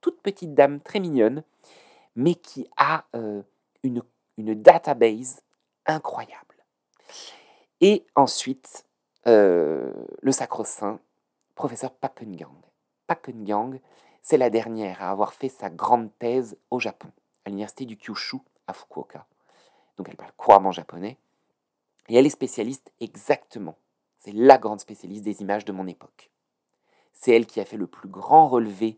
toute 0.00 0.22
petite 0.22 0.54
dame 0.54 0.80
très 0.80 1.00
mignonne, 1.00 1.44
mais 2.16 2.34
qui 2.34 2.66
a 2.76 3.04
euh, 3.14 3.42
une, 3.82 4.02
une 4.38 4.54
database 4.54 5.42
incroyable. 5.86 6.64
Et 7.80 8.06
ensuite, 8.16 8.84
le 9.28 10.32
sacro-saint, 10.32 11.00
professeur 11.54 11.92
Pak 11.92 12.16
Keun-gang. 12.16 12.56
Pak 13.06 13.22
Keun-gang, 13.22 13.80
c'est 14.22 14.36
la 14.36 14.50
dernière 14.50 15.02
à 15.02 15.10
avoir 15.10 15.32
fait 15.32 15.48
sa 15.48 15.70
grande 15.70 16.10
thèse 16.18 16.56
au 16.70 16.78
Japon, 16.78 17.08
à 17.44 17.50
l'université 17.50 17.84
du 17.84 17.96
Kyushu 17.96 18.38
à 18.66 18.72
Fukuoka. 18.72 19.26
Donc 19.96 20.08
elle 20.08 20.16
parle 20.16 20.32
couramment 20.36 20.72
japonais. 20.72 21.18
Et 22.08 22.16
elle 22.16 22.26
est 22.26 22.30
spécialiste 22.30 22.92
exactement. 23.00 23.76
C'est 24.18 24.32
la 24.32 24.58
grande 24.58 24.80
spécialiste 24.80 25.24
des 25.24 25.42
images 25.42 25.64
de 25.64 25.72
mon 25.72 25.86
époque. 25.86 26.30
C'est 27.12 27.34
elle 27.34 27.46
qui 27.46 27.60
a 27.60 27.64
fait 27.64 27.76
le 27.76 27.86
plus 27.86 28.08
grand 28.08 28.48
relevé 28.48 28.96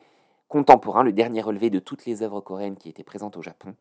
contemporain, 0.48 1.02
le 1.02 1.12
dernier 1.12 1.40
relevé 1.40 1.70
de 1.70 1.78
toutes 1.78 2.06
les 2.06 2.22
œuvres 2.22 2.40
coréennes 2.40 2.76
qui 2.76 2.88
étaient 2.88 3.04
présentes 3.04 3.36
au 3.36 3.42
Japon. 3.42 3.74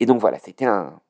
Et 0.00 0.06
donc 0.06 0.20
voilà, 0.20 0.38
c'était 0.38 0.64
un, 0.64 1.00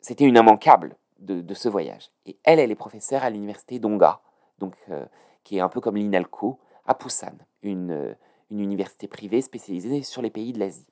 c'était 0.00 0.24
une 0.24 0.36
immanquable 0.36 0.96
de, 1.22 1.54
ce 1.54 1.68
voyage. 1.68 2.10
Et 2.26 2.36
elle, 2.44 2.58
elle 2.58 2.70
est 2.70 2.76
professeure 2.76 3.22
à 3.22 3.30
l'université 3.30 3.78
d'Onga, 3.78 4.20
donc 4.58 4.74
euh, 4.90 5.04
qui 5.44 5.56
est 5.56 5.60
un 5.60 5.68
peu 5.68 5.80
comme 5.80 5.96
l'INALCO 5.96 6.58
à 6.86 6.94
Busan, 6.94 7.32
une, 7.62 8.16
une 8.50 8.60
université 8.60 9.06
privée 9.08 9.40
spécialisée 9.40 10.02
sur 10.02 10.22
les 10.22 10.30
pays 10.30 10.52
de 10.52 10.58
l'Asie. 10.58 10.86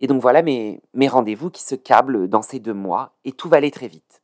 Et 0.00 0.06
donc 0.06 0.20
voilà 0.20 0.42
mes, 0.42 0.82
mes 0.94 1.08
rendez-vous 1.08 1.50
qui 1.50 1.62
se 1.62 1.74
câblent 1.74 2.28
dans 2.28 2.42
ces 2.42 2.58
deux 2.58 2.74
mois, 2.74 3.14
et 3.24 3.32
tout 3.32 3.48
va 3.48 3.58
aller 3.58 3.70
très 3.70 3.88
vite. 3.88 4.22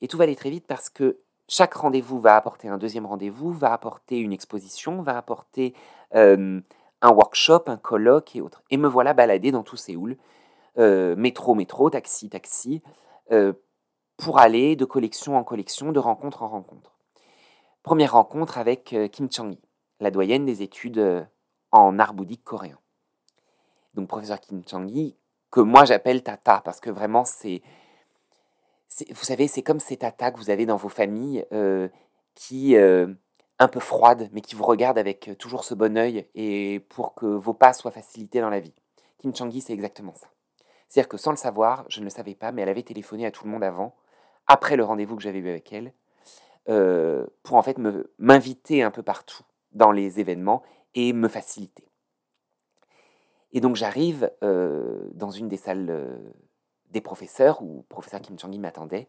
Et 0.00 0.08
tout 0.08 0.16
va 0.16 0.24
aller 0.24 0.36
très 0.36 0.50
vite 0.50 0.66
parce 0.66 0.88
que 0.88 1.18
chaque 1.46 1.74
rendez-vous 1.74 2.20
va 2.20 2.36
apporter 2.36 2.68
un 2.68 2.78
deuxième 2.78 3.06
rendez-vous, 3.06 3.52
va 3.52 3.72
apporter 3.72 4.18
une 4.18 4.32
exposition, 4.32 5.02
va 5.02 5.16
apporter 5.18 5.74
euh, 6.14 6.60
un 7.02 7.10
workshop, 7.10 7.64
un 7.66 7.76
colloque 7.76 8.36
et 8.36 8.40
autres. 8.40 8.62
Et 8.70 8.76
me 8.76 8.88
voilà 8.88 9.14
baladé 9.14 9.50
dans 9.50 9.62
tout 9.62 9.76
Séoul, 9.76 10.16
euh, 10.78 11.16
métro, 11.16 11.54
métro, 11.54 11.90
taxi, 11.90 12.28
taxi, 12.28 12.82
euh, 13.32 13.52
pour 14.16 14.38
aller 14.38 14.76
de 14.76 14.84
collection 14.84 15.36
en 15.36 15.44
collection, 15.44 15.92
de 15.92 15.98
rencontre 15.98 16.42
en 16.42 16.48
rencontre. 16.48 16.96
Première 17.82 18.12
rencontre 18.12 18.58
avec 18.58 18.94
Kim 19.12 19.30
Chang-hee 19.30 19.60
la 20.00 20.10
doyenne 20.10 20.46
des 20.46 20.62
études 20.62 20.98
euh, 20.98 21.22
en 21.70 21.98
art 21.98 22.14
bouddhique 22.14 22.42
coréen. 22.42 22.78
Donc 23.94 24.08
professeur 24.08 24.40
Kim 24.40 24.62
Chang-hee, 24.66 25.16
que 25.50 25.60
moi 25.60 25.84
j'appelle 25.84 26.22
Tata, 26.22 26.62
parce 26.64 26.80
que 26.80 26.90
vraiment 26.90 27.24
c'est... 27.24 27.62
Vous 29.10 29.24
savez, 29.24 29.46
c'est 29.46 29.62
comme 29.62 29.78
ces 29.78 29.96
Tata 29.96 30.32
que 30.32 30.38
vous 30.38 30.50
avez 30.50 30.66
dans 30.66 30.76
vos 30.76 30.88
familles, 30.88 31.46
euh, 31.52 31.88
qui... 32.34 32.76
Euh, 32.76 33.14
un 33.62 33.68
peu 33.68 33.78
froides, 33.78 34.30
mais 34.32 34.40
qui 34.40 34.54
vous 34.54 34.64
regardent 34.64 34.96
avec 34.96 35.32
toujours 35.38 35.64
ce 35.64 35.74
bon 35.74 35.98
œil, 35.98 36.26
et 36.34 36.80
pour 36.88 37.14
que 37.14 37.26
vos 37.26 37.52
pas 37.52 37.74
soient 37.74 37.90
facilités 37.90 38.40
dans 38.40 38.48
la 38.48 38.58
vie. 38.58 38.72
Kim 39.18 39.34
Chang-hee, 39.36 39.60
c'est 39.60 39.74
exactement 39.74 40.14
ça. 40.14 40.28
C'est-à-dire 40.90 41.08
que 41.08 41.16
sans 41.16 41.30
le 41.30 41.36
savoir, 41.36 41.84
je 41.88 42.00
ne 42.00 42.04
le 42.04 42.10
savais 42.10 42.34
pas, 42.34 42.50
mais 42.50 42.62
elle 42.62 42.68
avait 42.68 42.82
téléphoné 42.82 43.24
à 43.24 43.30
tout 43.30 43.44
le 43.44 43.50
monde 43.50 43.62
avant, 43.62 43.94
après 44.48 44.76
le 44.76 44.82
rendez-vous 44.82 45.14
que 45.14 45.22
j'avais 45.22 45.38
eu 45.38 45.48
avec 45.48 45.72
elle, 45.72 45.94
euh, 46.68 47.26
pour 47.44 47.56
en 47.56 47.62
fait 47.62 47.78
m'inviter 48.18 48.82
un 48.82 48.90
peu 48.90 49.04
partout 49.04 49.44
dans 49.70 49.92
les 49.92 50.18
événements 50.18 50.64
et 50.96 51.12
me 51.12 51.28
faciliter. 51.28 51.84
Et 53.52 53.60
donc 53.60 53.76
j'arrive 53.76 54.32
euh, 54.42 55.08
dans 55.12 55.30
une 55.30 55.46
des 55.46 55.56
salles 55.56 55.90
euh, 55.90 56.18
des 56.90 57.00
professeurs, 57.00 57.62
où 57.62 57.84
professeur 57.88 58.20
Kim 58.20 58.36
Chang-gi 58.36 58.58
m'attendait, 58.58 59.06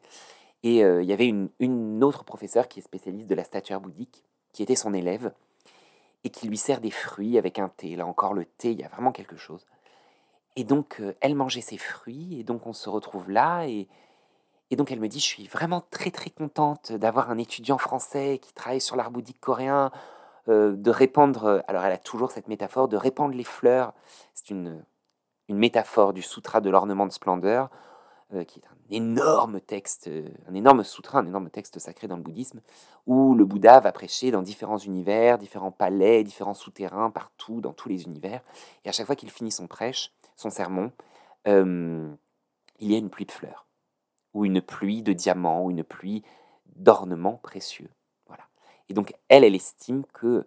et 0.61 0.81
il 0.81 1.05
y 1.05 1.13
avait 1.13 1.27
une, 1.27 1.49
une, 1.59 2.03
autre 2.03 2.23
professeure 2.23 2.67
qui 2.67 2.77
est 2.77 2.83
spécialiste 2.83 3.27
de 3.27 3.33
la 3.33 3.43
statuaire 3.43 3.81
bouddhique, 3.81 4.23
qui 4.51 4.61
était 4.61 4.75
son 4.75 4.93
élève, 4.93 5.33
et 6.23 6.29
qui 6.29 6.47
lui 6.47 6.57
sert 6.57 6.79
des 6.79 6.91
fruits 6.91 7.39
avec 7.39 7.57
un 7.57 7.69
thé. 7.69 7.95
Là 7.95 8.05
encore, 8.05 8.35
le 8.35 8.45
thé, 8.45 8.71
il 8.71 8.79
y 8.79 8.83
a 8.83 8.87
vraiment 8.87 9.11
quelque 9.11 9.37
chose. 9.37 9.65
Et 10.55 10.63
donc, 10.63 11.01
elle 11.21 11.35
mangeait 11.35 11.61
ses 11.61 11.77
fruits, 11.77 12.39
et 12.39 12.43
donc 12.43 12.67
on 12.67 12.73
se 12.73 12.89
retrouve 12.89 13.29
là, 13.29 13.65
et, 13.65 13.87
et 14.69 14.75
donc 14.75 14.91
elle 14.91 14.99
me 14.99 15.07
dit, 15.07 15.19
je 15.19 15.25
suis 15.25 15.47
vraiment 15.47 15.81
très 15.91 16.11
très 16.11 16.29
contente 16.29 16.91
d'avoir 16.91 17.29
un 17.29 17.37
étudiant 17.37 17.77
français 17.77 18.39
qui 18.41 18.53
travaille 18.53 18.81
sur 18.81 18.95
l'art 18.95 19.11
bouddhique 19.11 19.39
coréen, 19.39 19.91
de 20.47 20.89
répandre, 20.89 21.63
alors 21.67 21.83
elle 21.85 21.93
a 21.93 21.97
toujours 21.97 22.31
cette 22.31 22.47
métaphore, 22.47 22.87
de 22.87 22.97
répandre 22.97 23.35
les 23.35 23.43
fleurs. 23.43 23.93
C'est 24.33 24.49
une, 24.49 24.83
une 25.47 25.57
métaphore 25.57 26.13
du 26.13 26.21
sutra 26.21 26.61
de 26.61 26.69
l'ornement 26.69 27.05
de 27.05 27.11
splendeur, 27.11 27.69
qui 28.47 28.59
est 28.59 28.65
un 28.65 28.77
énorme 28.89 29.61
texte, 29.61 30.09
un 30.49 30.53
énorme 30.53 30.83
sutra, 30.83 31.19
un 31.19 31.25
énorme 31.25 31.49
texte 31.49 31.79
sacré 31.79 32.07
dans 32.07 32.15
le 32.15 32.23
bouddhisme, 32.23 32.61
où 33.05 33.35
le 33.35 33.45
Bouddha 33.45 33.79
va 33.81 33.91
prêcher 33.91 34.31
dans 34.31 34.41
différents 34.41 34.77
univers, 34.77 35.37
différents 35.37 35.71
palais, 35.71 36.23
différents 36.23 36.53
souterrains, 36.53 37.11
partout, 37.11 37.61
dans 37.61 37.73
tous 37.73 37.89
les 37.89 38.03
univers. 38.03 38.41
Et 38.83 38.89
à 38.89 38.91
chaque 38.91 39.05
fois 39.05 39.15
qu'il 39.15 39.29
finit 39.29 39.51
son 39.51 39.67
prêche, 39.67 40.11
son 40.41 40.49
sermon, 40.49 40.91
il 41.45 42.17
y 42.79 42.95
a 42.95 42.97
une 42.97 43.09
pluie 43.09 43.25
de 43.25 43.31
fleurs 43.31 43.65
ou 44.33 44.45
une 44.45 44.61
pluie 44.61 45.01
de 45.01 45.13
diamants, 45.13 45.65
ou 45.65 45.71
une 45.71 45.83
pluie 45.83 46.23
d'ornements 46.75 47.39
précieux. 47.43 47.89
Voilà. 48.27 48.43
Et 48.89 48.93
donc, 48.93 49.13
elle, 49.29 49.43
elle 49.43 49.55
estime 49.55 50.03
que 50.13 50.45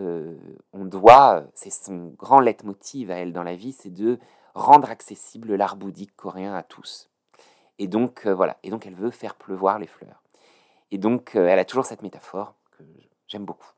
euh, 0.00 0.36
on 0.72 0.84
doit, 0.84 1.44
c'est 1.54 1.70
son 1.70 2.08
grand 2.18 2.40
leitmotiv 2.40 3.10
à 3.10 3.14
elle 3.16 3.32
dans 3.32 3.42
la 3.42 3.54
vie, 3.54 3.72
c'est 3.72 3.90
de 3.90 4.18
rendre 4.54 4.90
accessible 4.90 5.54
l'art 5.54 5.76
bouddhique 5.76 6.14
coréen 6.16 6.54
à 6.54 6.62
tous. 6.62 7.08
Et 7.78 7.88
donc, 7.88 8.26
euh, 8.26 8.34
voilà. 8.34 8.58
Et 8.62 8.70
donc, 8.70 8.86
elle 8.86 8.94
veut 8.94 9.10
faire 9.10 9.34
pleuvoir 9.34 9.78
les 9.78 9.86
fleurs. 9.86 10.22
Et 10.90 10.98
donc, 10.98 11.36
euh, 11.36 11.46
elle 11.46 11.58
a 11.58 11.64
toujours 11.64 11.86
cette 11.86 12.02
métaphore 12.02 12.54
que 12.76 12.84
j'aime 13.26 13.44
beaucoup. 13.44 13.72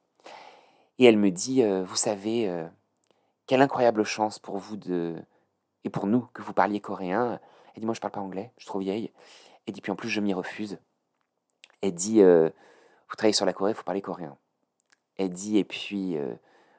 Et 0.99 1.05
elle 1.05 1.17
me 1.17 1.31
dit, 1.31 1.63
vous 1.85 1.95
savez, 1.95 2.53
quelle 3.47 3.63
incroyable 3.63 4.03
chance 4.03 4.41
pour 4.41 4.59
vous 4.59 4.77
de, 4.77 5.15
et 5.89 5.91
pour 5.91 6.07
nous 6.07 6.29
que 6.33 6.43
vous 6.43 6.53
parliez 6.53 6.81
coréen. 6.81 7.41
Elle 7.75 7.81
dit 7.81 7.87
Moi, 7.87 7.95
je 7.95 8.01
parle 8.01 8.13
pas 8.13 8.21
anglais, 8.21 8.53
je 8.57 8.63
suis 8.63 8.69
trop 8.69 8.79
vieille. 8.79 9.11
Elle 9.67 9.75
dit 9.75 9.81
Puis 9.81 9.91
en 9.91 9.97
plus, 9.97 10.09
je 10.09 10.21
m'y 10.21 10.35
refuse. 10.35 10.79
Elle 11.81 11.95
dit 11.95 12.23
euh, 12.23 12.51
Vous 13.09 13.17
travaillez 13.17 13.33
sur 13.33 13.47
la 13.47 13.53
Corée, 13.53 13.73
il 13.73 13.75
faut 13.75 13.85
parler 13.85 14.03
coréen. 14.03 14.37
Elle 15.17 15.31
dit 15.31 15.59
Et 15.59 15.65
puis, 15.65 16.17
euh, 16.17 16.35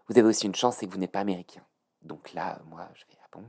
vous 0.08 0.18
avez 0.18 0.28
aussi 0.28 0.46
une 0.46 0.56
chance, 0.56 0.78
c'est 0.78 0.88
que 0.88 0.92
vous 0.92 1.00
n'êtes 1.00 1.12
pas 1.12 1.20
américain. 1.20 1.62
Donc 2.02 2.34
là, 2.34 2.60
moi, 2.70 2.88
je 2.94 3.02
vais 3.02 3.20
Ah 3.24 3.28
bon? 3.32 3.44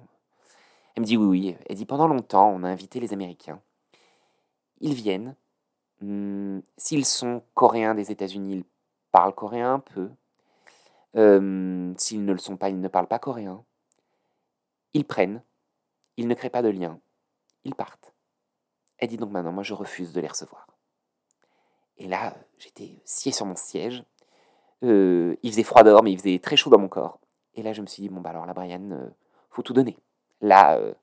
Elle 0.94 1.02
me 1.02 1.06
dit 1.06 1.16
Oui, 1.16 1.26
oui. 1.26 1.56
Elle 1.68 1.76
dit 1.76 1.86
Pendant 1.86 2.08
longtemps, 2.08 2.50
on 2.50 2.62
a 2.64 2.68
invité 2.68 3.00
les 3.00 3.12
Américains. 3.12 3.60
Ils 4.80 4.94
viennent. 4.94 5.36
Hmm, 6.00 6.60
s'ils 6.78 7.04
sont 7.04 7.42
coréens 7.54 7.94
des 7.94 8.10
États-Unis, 8.10 8.54
ils 8.54 8.64
parlent 9.12 9.34
coréen 9.34 9.74
un 9.74 9.78
peu. 9.80 10.08
Euh, 11.16 11.92
s'ils 11.98 12.24
ne 12.24 12.32
le 12.32 12.38
sont 12.38 12.56
pas, 12.56 12.70
ils 12.70 12.80
ne 12.80 12.88
parlent 12.88 13.06
pas 13.06 13.18
coréen. 13.18 13.62
Ils 14.94 15.04
prennent. 15.04 15.42
Ils 16.20 16.28
ne 16.28 16.34
créent 16.34 16.50
pas 16.50 16.62
de 16.62 16.68
lien 16.68 17.00
ils 17.64 17.74
partent. 17.74 18.14
Elle 18.98 19.08
dit 19.08 19.16
donc 19.16 19.30
maintenant, 19.30 19.52
moi 19.52 19.62
je 19.62 19.74
refuse 19.74 20.12
de 20.12 20.20
les 20.20 20.28
recevoir. 20.28 20.66
Et 21.96 22.06
là, 22.06 22.34
j'étais 22.58 23.00
scié 23.04 23.32
sur 23.32 23.46
mon 23.46 23.56
siège. 23.56 24.04
Euh, 24.82 25.36
il 25.42 25.50
faisait 25.50 25.62
froid 25.62 25.82
dehors, 25.82 26.02
mais 26.02 26.12
il 26.12 26.18
faisait 26.18 26.38
très 26.38 26.56
chaud 26.56 26.70
dans 26.70 26.78
mon 26.78 26.88
corps. 26.88 27.20
Et 27.54 27.62
là, 27.62 27.72
je 27.72 27.82
me 27.82 27.86
suis 27.86 28.02
dit, 28.02 28.08
bon, 28.08 28.20
bah 28.20 28.30
alors 28.30 28.46
là, 28.46 28.54
Brian, 28.54 28.90
euh, 28.92 29.08
faut 29.50 29.62
tout 29.62 29.74
donner. 29.74 29.98
Là, 30.40 30.76
euh, 30.78 30.94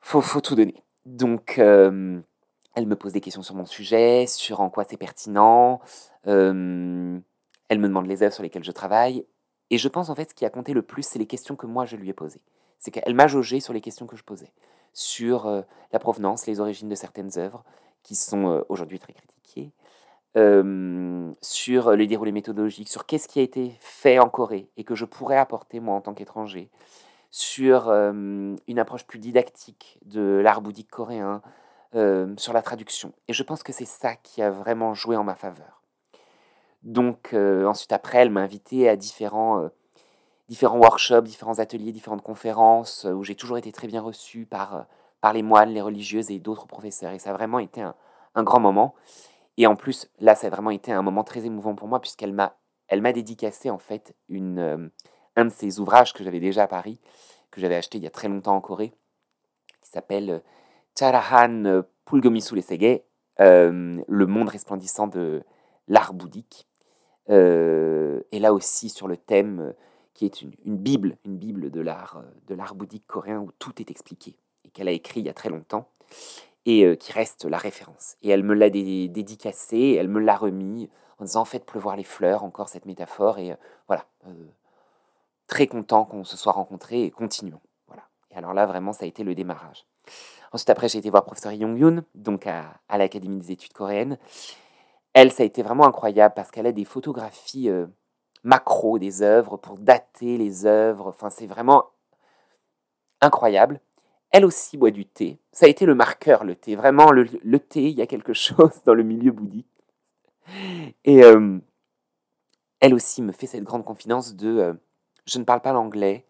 faut, 0.00 0.22
faut 0.22 0.40
tout 0.40 0.54
donner. 0.54 0.82
Donc, 1.04 1.58
elle 1.58 2.86
me 2.86 2.96
pose 2.96 3.12
des 3.12 3.20
questions 3.20 3.42
sur 3.42 3.54
mon 3.54 3.66
sujet, 3.66 4.26
sur 4.26 4.60
en 4.60 4.70
quoi 4.70 4.84
c'est 4.84 4.96
pertinent. 4.96 5.80
elle 6.24 6.34
me 6.34 7.22
demande 7.70 8.06
les 8.06 8.22
œuvres 8.22 8.34
sur 8.34 8.42
lesquelles 8.42 8.64
je 8.64 8.72
travaille. 8.72 9.26
Et 9.70 9.76
je 9.76 9.88
pense, 9.88 10.08
en 10.08 10.14
fait, 10.14 10.30
ce 10.30 10.34
qui 10.34 10.46
a 10.46 10.50
compté 10.50 10.72
le 10.72 10.82
plus, 10.82 11.02
c'est 11.02 11.18
les 11.18 11.26
questions 11.26 11.56
que 11.56 11.66
moi, 11.66 11.84
je 11.84 11.96
lui 11.96 12.08
ai 12.08 12.14
posées. 12.14 12.40
C'est 12.78 12.90
qu'elle 12.90 13.14
m'a 13.14 13.26
jaugé 13.26 13.60
sur 13.60 13.72
les 13.72 13.80
questions 13.80 14.06
que 14.06 14.16
je 14.16 14.24
posais 14.24 14.52
sur 14.98 15.46
euh, 15.46 15.62
la 15.92 15.98
provenance, 15.98 16.46
les 16.46 16.60
origines 16.60 16.88
de 16.88 16.94
certaines 16.94 17.38
œuvres 17.38 17.64
qui 18.02 18.16
sont 18.16 18.50
euh, 18.50 18.60
aujourd'hui 18.68 18.98
très 18.98 19.12
critiquées, 19.12 19.72
euh, 20.36 21.30
sur 21.40 21.92
les 21.92 22.06
déroulés 22.06 22.32
méthodologiques, 22.32 22.88
sur 22.88 23.06
qu'est-ce 23.06 23.28
qui 23.28 23.38
a 23.38 23.42
été 23.42 23.76
fait 23.80 24.18
en 24.18 24.28
Corée 24.28 24.68
et 24.76 24.84
que 24.84 24.94
je 24.94 25.04
pourrais 25.04 25.38
apporter 25.38 25.78
moi 25.80 25.94
en 25.94 26.00
tant 26.00 26.14
qu'étranger, 26.14 26.68
sur 27.30 27.90
une 27.90 28.78
approche 28.78 29.04
plus 29.04 29.18
didactique 29.18 29.98
de 30.06 30.40
l'art 30.42 30.62
bouddhique 30.62 30.90
coréen, 30.90 31.42
sur 31.92 32.52
la 32.54 32.62
traduction. 32.62 33.12
Et 33.26 33.34
je 33.34 33.42
pense 33.42 33.62
que 33.62 33.72
c'est 33.72 33.84
ça 33.84 34.16
qui 34.16 34.40
a 34.40 34.50
vraiment 34.50 34.94
joué 34.94 35.14
en 35.14 35.24
ma 35.24 35.34
faveur. 35.34 35.82
Donc 36.82 37.34
ensuite 37.34 37.92
après, 37.92 38.18
elle 38.18 38.30
m'a 38.30 38.40
invité 38.40 38.88
à 38.88 38.96
différents 38.96 39.68
différents 40.48 40.78
workshops, 40.78 41.22
différents 41.22 41.58
ateliers, 41.58 41.92
différentes 41.92 42.22
conférences, 42.22 43.04
euh, 43.04 43.12
où 43.12 43.22
j'ai 43.22 43.34
toujours 43.34 43.58
été 43.58 43.70
très 43.70 43.86
bien 43.86 44.00
reçu 44.00 44.46
par, 44.46 44.76
euh, 44.76 44.82
par 45.20 45.32
les 45.32 45.42
moines, 45.42 45.70
les 45.70 45.82
religieuses 45.82 46.30
et 46.30 46.38
d'autres 46.38 46.66
professeurs. 46.66 47.12
Et 47.12 47.18
ça 47.18 47.30
a 47.30 47.32
vraiment 47.34 47.58
été 47.58 47.82
un, 47.82 47.94
un, 48.34 48.42
grand 48.42 48.60
moment. 48.60 48.94
Et 49.56 49.66
en 49.66 49.76
plus, 49.76 50.10
là, 50.20 50.34
ça 50.34 50.46
a 50.46 50.50
vraiment 50.50 50.70
été 50.70 50.90
un 50.92 51.02
moment 51.02 51.24
très 51.24 51.44
émouvant 51.44 51.74
pour 51.74 51.88
moi, 51.88 52.00
puisqu'elle 52.00 52.32
m'a, 52.32 52.56
elle 52.88 53.02
m'a 53.02 53.12
dédicacé, 53.12 53.70
en 53.70 53.78
fait, 53.78 54.14
une, 54.28 54.58
euh, 54.58 54.88
un 55.36 55.44
de 55.44 55.50
ses 55.50 55.80
ouvrages 55.80 56.14
que 56.14 56.24
j'avais 56.24 56.40
déjà 56.40 56.64
à 56.64 56.68
Paris, 56.68 56.98
que 57.50 57.60
j'avais 57.60 57.76
acheté 57.76 57.98
il 57.98 58.04
y 58.04 58.06
a 58.06 58.10
très 58.10 58.28
longtemps 58.28 58.56
en 58.56 58.60
Corée, 58.60 58.94
qui 59.82 59.90
s'appelle 59.90 60.42
Charahan 60.98 61.82
Pulgomisu 62.04 62.54
Lesege, 62.54 63.02
Le 63.38 64.26
monde 64.26 64.48
resplendissant 64.48 65.06
de 65.06 65.42
l'art 65.86 66.12
bouddhique. 66.12 66.66
et 67.28 68.38
là 68.38 68.52
aussi, 68.52 68.90
sur 68.90 69.08
le 69.08 69.16
thème 69.16 69.74
qui 70.18 70.24
est 70.24 70.42
une, 70.42 70.76
bible, 70.76 71.16
une 71.24 71.38
bible 71.38 71.70
de 71.70 71.80
l'art, 71.80 72.16
euh, 72.16 72.28
de 72.48 72.56
l'art 72.56 72.74
bouddhique 72.74 73.06
coréen 73.06 73.38
où 73.38 73.52
tout 73.60 73.80
est 73.80 73.88
expliqué 73.88 74.34
et 74.64 74.70
qu'elle 74.70 74.88
a 74.88 74.90
écrit 74.90 75.20
il 75.20 75.26
y 75.26 75.28
a 75.28 75.32
très 75.32 75.48
longtemps 75.48 75.88
et 76.66 76.84
euh, 76.84 76.96
qui 76.96 77.12
reste 77.12 77.44
la 77.44 77.56
référence. 77.56 78.16
Et 78.22 78.30
elle 78.30 78.42
me 78.42 78.52
l'a 78.52 78.68
dédicacé, 78.68 79.96
elle 79.96 80.08
me 80.08 80.18
l'a 80.18 80.36
remis 80.36 80.90
en 81.20 81.24
disant 81.24 81.44
faites 81.44 81.64
pleuvoir 81.64 81.94
les 81.94 82.02
fleurs, 82.02 82.42
encore 82.42 82.68
cette 82.68 82.84
métaphore 82.84 83.38
et 83.38 83.52
euh, 83.52 83.56
voilà. 83.86 84.06
très 85.46 85.68
content 85.68 86.04
qu'on 86.04 86.24
se 86.24 86.36
soit 86.36 86.52
rencontrés 86.52 87.04
et 87.04 87.10
continuons. 87.12 87.60
Voilà. 87.86 88.02
Et 88.32 88.36
alors 88.36 88.54
là 88.54 88.66
vraiment 88.66 88.92
ça 88.92 89.04
a 89.04 89.08
été 89.08 89.22
le 89.22 89.36
démarrage. 89.36 89.86
Ensuite 90.50 90.70
après 90.70 90.88
j'ai 90.88 90.98
été 90.98 91.10
voir 91.10 91.24
professeur 91.24 91.52
Yong 91.52 91.78
Yoon 91.78 92.02
donc 92.16 92.48
à 92.48 92.98
l'Académie 92.98 93.38
des 93.38 93.52
études 93.52 93.72
coréennes. 93.72 94.18
Elle 95.12 95.30
ça 95.30 95.44
a 95.44 95.46
été 95.46 95.62
vraiment 95.62 95.86
incroyable 95.86 96.34
parce 96.34 96.50
qu'elle 96.50 96.66
a 96.66 96.72
des 96.72 96.84
photographies 96.84 97.70
macro 98.44 98.98
des 98.98 99.22
œuvres, 99.22 99.56
pour 99.56 99.78
dater 99.78 100.38
les 100.38 100.66
œuvres. 100.66 101.08
Enfin, 101.08 101.30
c'est 101.30 101.46
vraiment 101.46 101.86
incroyable. 103.20 103.80
Elle 104.30 104.44
aussi 104.44 104.76
boit 104.76 104.90
du 104.90 105.06
thé. 105.06 105.38
Ça 105.52 105.66
a 105.66 105.68
été 105.68 105.86
le 105.86 105.94
marqueur, 105.94 106.44
le 106.44 106.54
thé. 106.54 106.76
Vraiment, 106.76 107.10
le, 107.10 107.58
thé, 107.58 107.88
il 107.88 107.96
y 107.96 108.02
a 108.02 108.06
quelque 108.06 108.32
chose 108.34 108.82
dans 108.84 108.94
le 108.94 109.02
milieu 109.02 109.32
bouddhique. 109.32 109.66
Et 111.04 111.24
euh, 111.24 111.58
elle 112.80 112.94
aussi 112.94 113.22
me 113.22 113.32
fait 113.32 113.46
cette 113.46 113.64
grande 113.64 113.84
confidence 113.84 114.34
de 114.34 114.48
euh, 114.48 114.74
je 115.26 115.38
ne 115.38 115.44
parle 115.44 115.60
pas 115.60 115.72
l'anglais. 115.72 116.24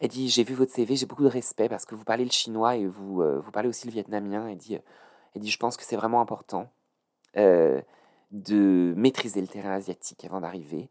Elle 0.00 0.08
dit 0.08 0.28
j'ai 0.28 0.44
vu 0.44 0.54
votre 0.54 0.72
CV, 0.72 0.96
j'ai 0.96 1.06
beaucoup 1.06 1.24
de 1.24 1.28
respect 1.28 1.68
parce 1.68 1.84
que 1.84 1.94
vous 1.94 2.04
parlez 2.04 2.24
le 2.24 2.30
chinois 2.30 2.76
et 2.76 2.86
vous, 2.86 3.20
euh, 3.20 3.40
vous 3.40 3.50
parlez 3.50 3.68
aussi 3.68 3.86
le 3.86 3.92
vietnamien. 3.92 4.48
Elle 4.48 4.56
dit, 4.56 4.78
elle 5.34 5.42
dit 5.42 5.50
je 5.50 5.58
pense 5.58 5.76
que 5.76 5.82
c'est 5.84 5.96
vraiment 5.96 6.20
important 6.20 6.70
de 7.34 8.94
maîtriser 8.96 9.40
le 9.40 9.48
terrain 9.48 9.72
asiatique 9.72 10.24
avant 10.24 10.40
d'arriver 10.40 10.90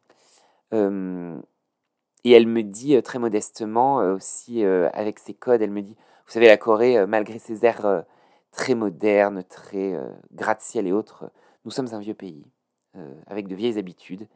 et 0.71 2.31
elle 2.31 2.47
me 2.47 2.61
dit 2.61 3.01
très 3.03 3.19
modestement 3.19 3.97
aussi 4.13 4.63
avec 4.63 5.19
ses 5.19 5.33
codes, 5.33 5.61
elle 5.61 5.71
me 5.71 5.81
dit, 5.81 5.95
vous 6.25 6.31
savez, 6.31 6.47
la 6.47 6.57
Corée, 6.57 7.05
malgré 7.05 7.39
ses 7.39 7.65
airs 7.65 8.03
très 8.51 8.75
modernes, 8.75 9.43
très 9.43 9.97
gratte-ciel 10.33 10.87
et 10.87 10.91
autres, 10.91 11.31
nous 11.65 11.71
sommes 11.71 11.93
un 11.93 11.99
vieux 11.99 12.13
pays 12.13 12.45
avec 13.27 13.47
de 13.47 13.55
vieilles 13.55 13.77
habitudes. 13.77 14.27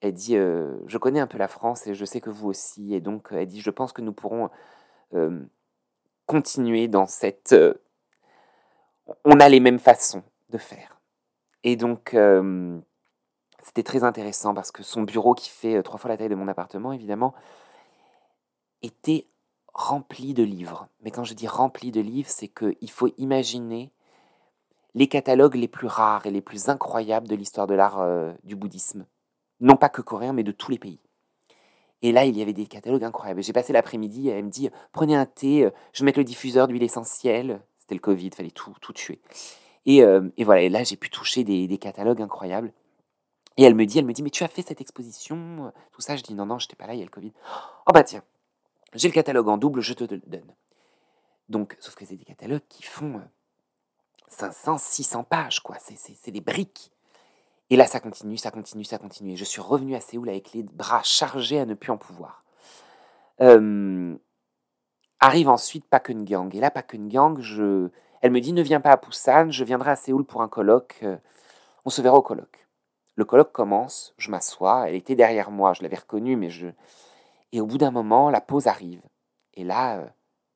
Elle 0.00 0.14
dit, 0.14 0.34
je 0.34 0.98
connais 0.98 1.20
un 1.20 1.26
peu 1.26 1.36
la 1.36 1.48
France 1.48 1.86
et 1.86 1.94
je 1.94 2.04
sais 2.04 2.20
que 2.20 2.30
vous 2.30 2.48
aussi. 2.48 2.94
Et 2.94 3.00
donc, 3.00 3.28
elle 3.32 3.46
dit, 3.46 3.60
je 3.60 3.70
pense 3.70 3.92
que 3.92 4.02
nous 4.02 4.12
pourrons 4.12 4.48
continuer 6.26 6.88
dans 6.88 7.06
cette... 7.06 7.54
on 9.24 9.38
a 9.40 9.48
les 9.48 9.60
mêmes 9.60 9.78
façons 9.78 10.22
de 10.48 10.58
faire. 10.58 11.00
Et 11.62 11.76
donc, 11.76 12.16
c'était 13.62 13.82
très 13.82 14.04
intéressant 14.04 14.54
parce 14.54 14.70
que 14.70 14.82
son 14.82 15.02
bureau, 15.02 15.34
qui 15.34 15.50
fait 15.50 15.82
trois 15.82 15.98
fois 15.98 16.08
la 16.08 16.16
taille 16.16 16.28
de 16.28 16.34
mon 16.34 16.48
appartement, 16.48 16.92
évidemment, 16.92 17.34
était 18.82 19.26
rempli 19.72 20.34
de 20.34 20.42
livres. 20.42 20.88
Mais 21.02 21.10
quand 21.10 21.24
je 21.24 21.34
dis 21.34 21.46
rempli 21.46 21.90
de 21.90 22.00
livres, 22.00 22.30
c'est 22.30 22.48
qu'il 22.48 22.90
faut 22.90 23.08
imaginer 23.18 23.92
les 24.94 25.08
catalogues 25.08 25.54
les 25.54 25.68
plus 25.68 25.86
rares 25.86 26.26
et 26.26 26.30
les 26.30 26.40
plus 26.40 26.68
incroyables 26.68 27.28
de 27.28 27.36
l'histoire 27.36 27.66
de 27.66 27.74
l'art 27.74 28.00
euh, 28.00 28.32
du 28.44 28.56
bouddhisme. 28.56 29.06
Non 29.60 29.76
pas 29.76 29.88
que 29.88 30.02
coréen, 30.02 30.32
mais 30.32 30.42
de 30.42 30.52
tous 30.52 30.70
les 30.70 30.78
pays. 30.78 31.00
Et 32.02 32.12
là, 32.12 32.24
il 32.24 32.36
y 32.36 32.42
avait 32.42 32.54
des 32.54 32.66
catalogues 32.66 33.04
incroyables. 33.04 33.42
J'ai 33.42 33.52
passé 33.52 33.72
l'après-midi, 33.72 34.28
elle 34.28 34.44
me 34.44 34.50
dit 34.50 34.70
Prenez 34.92 35.14
un 35.14 35.26
thé, 35.26 35.64
euh, 35.64 35.70
je 35.92 36.00
vais 36.00 36.06
mettre 36.06 36.18
le 36.18 36.24
diffuseur 36.24 36.66
d'huile 36.66 36.82
essentielle. 36.82 37.60
C'était 37.78 37.94
le 37.94 38.00
Covid, 38.00 38.30
fallait 38.30 38.50
tout, 38.50 38.74
tout 38.80 38.92
tuer. 38.92 39.20
Et, 39.86 40.02
euh, 40.02 40.28
voilà, 40.38 40.62
et 40.62 40.68
là, 40.68 40.82
j'ai 40.82 40.96
pu 40.96 41.10
toucher 41.10 41.44
des, 41.44 41.78
catalogues 41.78 42.22
incroyables. 42.22 42.72
Et 43.56 43.64
elle 43.64 43.74
me 43.74 43.84
dit, 43.84 43.98
elle 43.98 44.06
me 44.06 44.12
dit, 44.12 44.22
mais 44.22 44.30
tu 44.30 44.44
as 44.44 44.48
fait 44.48 44.62
cette 44.62 44.80
exposition, 44.80 45.72
tout 45.92 46.00
ça. 46.00 46.16
Je 46.16 46.22
dis, 46.22 46.34
non, 46.34 46.46
non, 46.46 46.58
je 46.58 46.66
n'étais 46.66 46.76
pas 46.76 46.86
là, 46.86 46.94
il 46.94 46.98
y 46.98 47.02
a 47.02 47.04
le 47.04 47.10
Covid. 47.10 47.32
Oh 47.86 47.92
bah 47.92 48.04
tiens, 48.04 48.22
j'ai 48.94 49.08
le 49.08 49.14
catalogue 49.14 49.48
en 49.48 49.58
double, 49.58 49.80
je 49.80 49.94
te 49.94 50.04
le 50.04 50.20
donne. 50.26 50.54
Donc, 51.48 51.76
sauf 51.80 51.94
que 51.94 52.04
c'est 52.04 52.16
des 52.16 52.24
catalogues 52.24 52.62
qui 52.68 52.82
font 52.82 53.20
500, 54.28 54.78
600 54.78 55.24
pages, 55.24 55.60
quoi. 55.60 55.76
C'est 55.78 56.30
des 56.30 56.40
briques. 56.40 56.92
Et 57.70 57.76
là, 57.76 57.86
ça 57.86 58.00
continue, 58.00 58.36
ça 58.36 58.50
continue, 58.50 58.84
ça 58.84 58.98
continue. 58.98 59.32
Et 59.32 59.36
je 59.36 59.44
suis 59.44 59.60
revenu 59.60 59.94
à 59.94 60.00
Séoul 60.00 60.28
avec 60.28 60.52
les 60.52 60.62
bras 60.62 61.02
chargés 61.02 61.60
à 61.60 61.66
ne 61.66 61.74
plus 61.74 61.92
en 61.92 61.98
pouvoir. 61.98 62.44
Euh, 63.40 64.16
arrive 65.20 65.48
ensuite 65.48 65.84
Pakengang. 65.86 66.54
Et 66.54 66.60
là, 66.60 66.70
Pakengang, 66.70 67.40
je... 67.40 67.88
elle 68.22 68.32
me 68.32 68.40
dit 68.40 68.52
ne 68.52 68.62
viens 68.62 68.80
pas 68.80 68.90
à 68.90 68.96
Busan, 68.96 69.50
je 69.50 69.64
viendrai 69.64 69.92
à 69.92 69.96
Séoul 69.96 70.24
pour 70.24 70.42
un 70.42 70.48
colloque. 70.48 70.98
Euh, 71.02 71.16
on 71.84 71.90
se 71.90 72.02
verra 72.02 72.16
au 72.16 72.22
colloque. 72.22 72.66
Le 73.20 73.26
colloque 73.26 73.52
commence, 73.52 74.14
je 74.16 74.30
m'assois, 74.30 74.88
elle 74.88 74.94
était 74.94 75.14
derrière 75.14 75.50
moi, 75.50 75.74
je 75.74 75.82
l'avais 75.82 75.98
reconnue, 75.98 76.36
mais 76.36 76.48
je. 76.48 76.68
Et 77.52 77.60
au 77.60 77.66
bout 77.66 77.76
d'un 77.76 77.90
moment, 77.90 78.30
la 78.30 78.40
pause 78.40 78.66
arrive. 78.66 79.02
Et 79.52 79.62
là, 79.62 79.98
euh, 79.98 80.08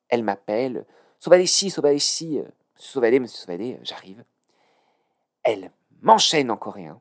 elle 0.09 0.23
m'appelle 0.23 0.87
Sobadeshi, 1.19 1.69
Sobadeshi, 1.69 2.39
Monsieur 2.39 2.53
Sauvadé, 2.75 3.19
Monsieur 3.19 3.37
Sauvadé, 3.37 3.79
j'arrive. 3.83 4.25
Elle 5.43 5.69
m'enchaîne 6.01 6.49
en 6.49 6.57
coréen, 6.57 6.99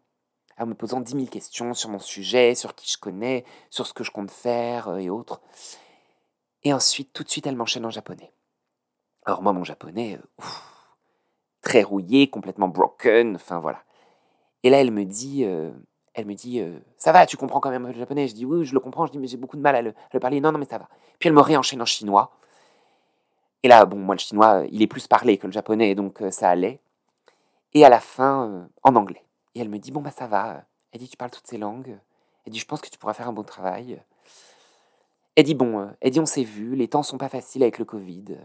en 0.58 0.66
me 0.66 0.74
posant 0.74 1.00
dix 1.00 1.14
mille 1.14 1.30
questions 1.30 1.72
sur 1.72 1.88
mon 1.88 1.98
sujet, 1.98 2.54
sur 2.54 2.74
qui 2.74 2.92
je 2.92 2.98
connais, 2.98 3.46
sur 3.70 3.86
ce 3.86 3.94
que 3.94 4.04
je 4.04 4.10
compte 4.10 4.30
faire 4.30 4.88
euh, 4.88 4.98
et 4.98 5.08
autres. 5.08 5.40
Et 6.62 6.74
ensuite, 6.74 7.14
tout 7.14 7.24
de 7.24 7.30
suite, 7.30 7.46
elle 7.46 7.56
m'enchaîne 7.56 7.86
en 7.86 7.90
japonais. 7.90 8.34
Alors 9.24 9.40
moi, 9.40 9.54
mon 9.54 9.64
japonais, 9.64 10.18
euh, 10.20 10.44
très 11.62 11.82
rouillé, 11.82 12.28
complètement 12.28 12.68
broken, 12.68 13.36
enfin 13.36 13.60
voilà. 13.60 13.82
Et 14.64 14.70
là, 14.70 14.80
elle 14.80 14.90
me 14.90 15.04
dit, 15.04 15.44
euh, 15.44 15.70
elle 16.14 16.26
me 16.26 16.34
dit, 16.34 16.60
ça 16.96 17.12
va, 17.12 17.26
tu 17.26 17.36
comprends 17.36 17.60
quand 17.60 17.70
même 17.70 17.86
le 17.86 17.92
japonais 17.92 18.26
Je 18.26 18.34
dis 18.34 18.44
oui, 18.44 18.64
je 18.64 18.74
le 18.74 18.80
comprends. 18.80 19.06
Je 19.06 19.12
dis 19.12 19.18
mais 19.18 19.28
j'ai 19.28 19.36
beaucoup 19.36 19.56
de 19.56 19.62
mal 19.62 19.76
à 19.76 19.82
le, 19.82 19.94
parler. 20.20 20.40
Non, 20.40 20.50
non, 20.50 20.58
mais 20.58 20.64
ça 20.64 20.78
va. 20.78 20.88
Puis 21.20 21.28
elle 21.28 21.34
me 21.34 21.40
réenchaîne 21.40 21.80
en 21.80 21.86
chinois. 21.86 22.32
Et 23.64 23.68
là, 23.68 23.86
bon, 23.86 23.96
moi, 23.96 24.14
le 24.14 24.18
chinois, 24.18 24.64
il 24.70 24.82
est 24.82 24.86
plus 24.86 25.06
parlé 25.06 25.38
que 25.38 25.46
le 25.46 25.52
japonais, 25.52 25.94
donc 25.94 26.20
euh, 26.20 26.30
ça 26.30 26.50
allait. 26.50 26.80
Et 27.72 27.82
à 27.82 27.88
la 27.88 27.98
fin, 27.98 28.46
euh, 28.46 28.66
en 28.82 28.94
anglais. 28.94 29.24
Et 29.54 29.60
elle 29.60 29.70
me 29.70 29.78
dit, 29.78 29.90
bon, 29.90 30.02
bah 30.02 30.10
ça 30.10 30.26
va. 30.26 30.64
Elle 30.92 31.00
dit, 31.00 31.08
tu 31.08 31.16
parles 31.16 31.30
toutes 31.30 31.46
ces 31.46 31.56
langues. 31.56 31.98
Elle 32.44 32.52
dit, 32.52 32.58
je 32.58 32.66
pense 32.66 32.82
que 32.82 32.90
tu 32.90 32.98
pourras 32.98 33.14
faire 33.14 33.26
un 33.26 33.32
bon 33.32 33.42
travail. 33.42 34.02
Elle 35.34 35.44
dit, 35.44 35.54
bon, 35.54 35.80
euh, 35.80 35.86
elle 36.02 36.10
dit, 36.10 36.20
on 36.20 36.26
s'est 36.26 36.44
vu, 36.44 36.76
les 36.76 36.88
temps 36.88 37.02
sont 37.02 37.16
pas 37.16 37.30
faciles 37.30 37.62
avec 37.62 37.78
le 37.78 37.86
Covid. 37.86 38.36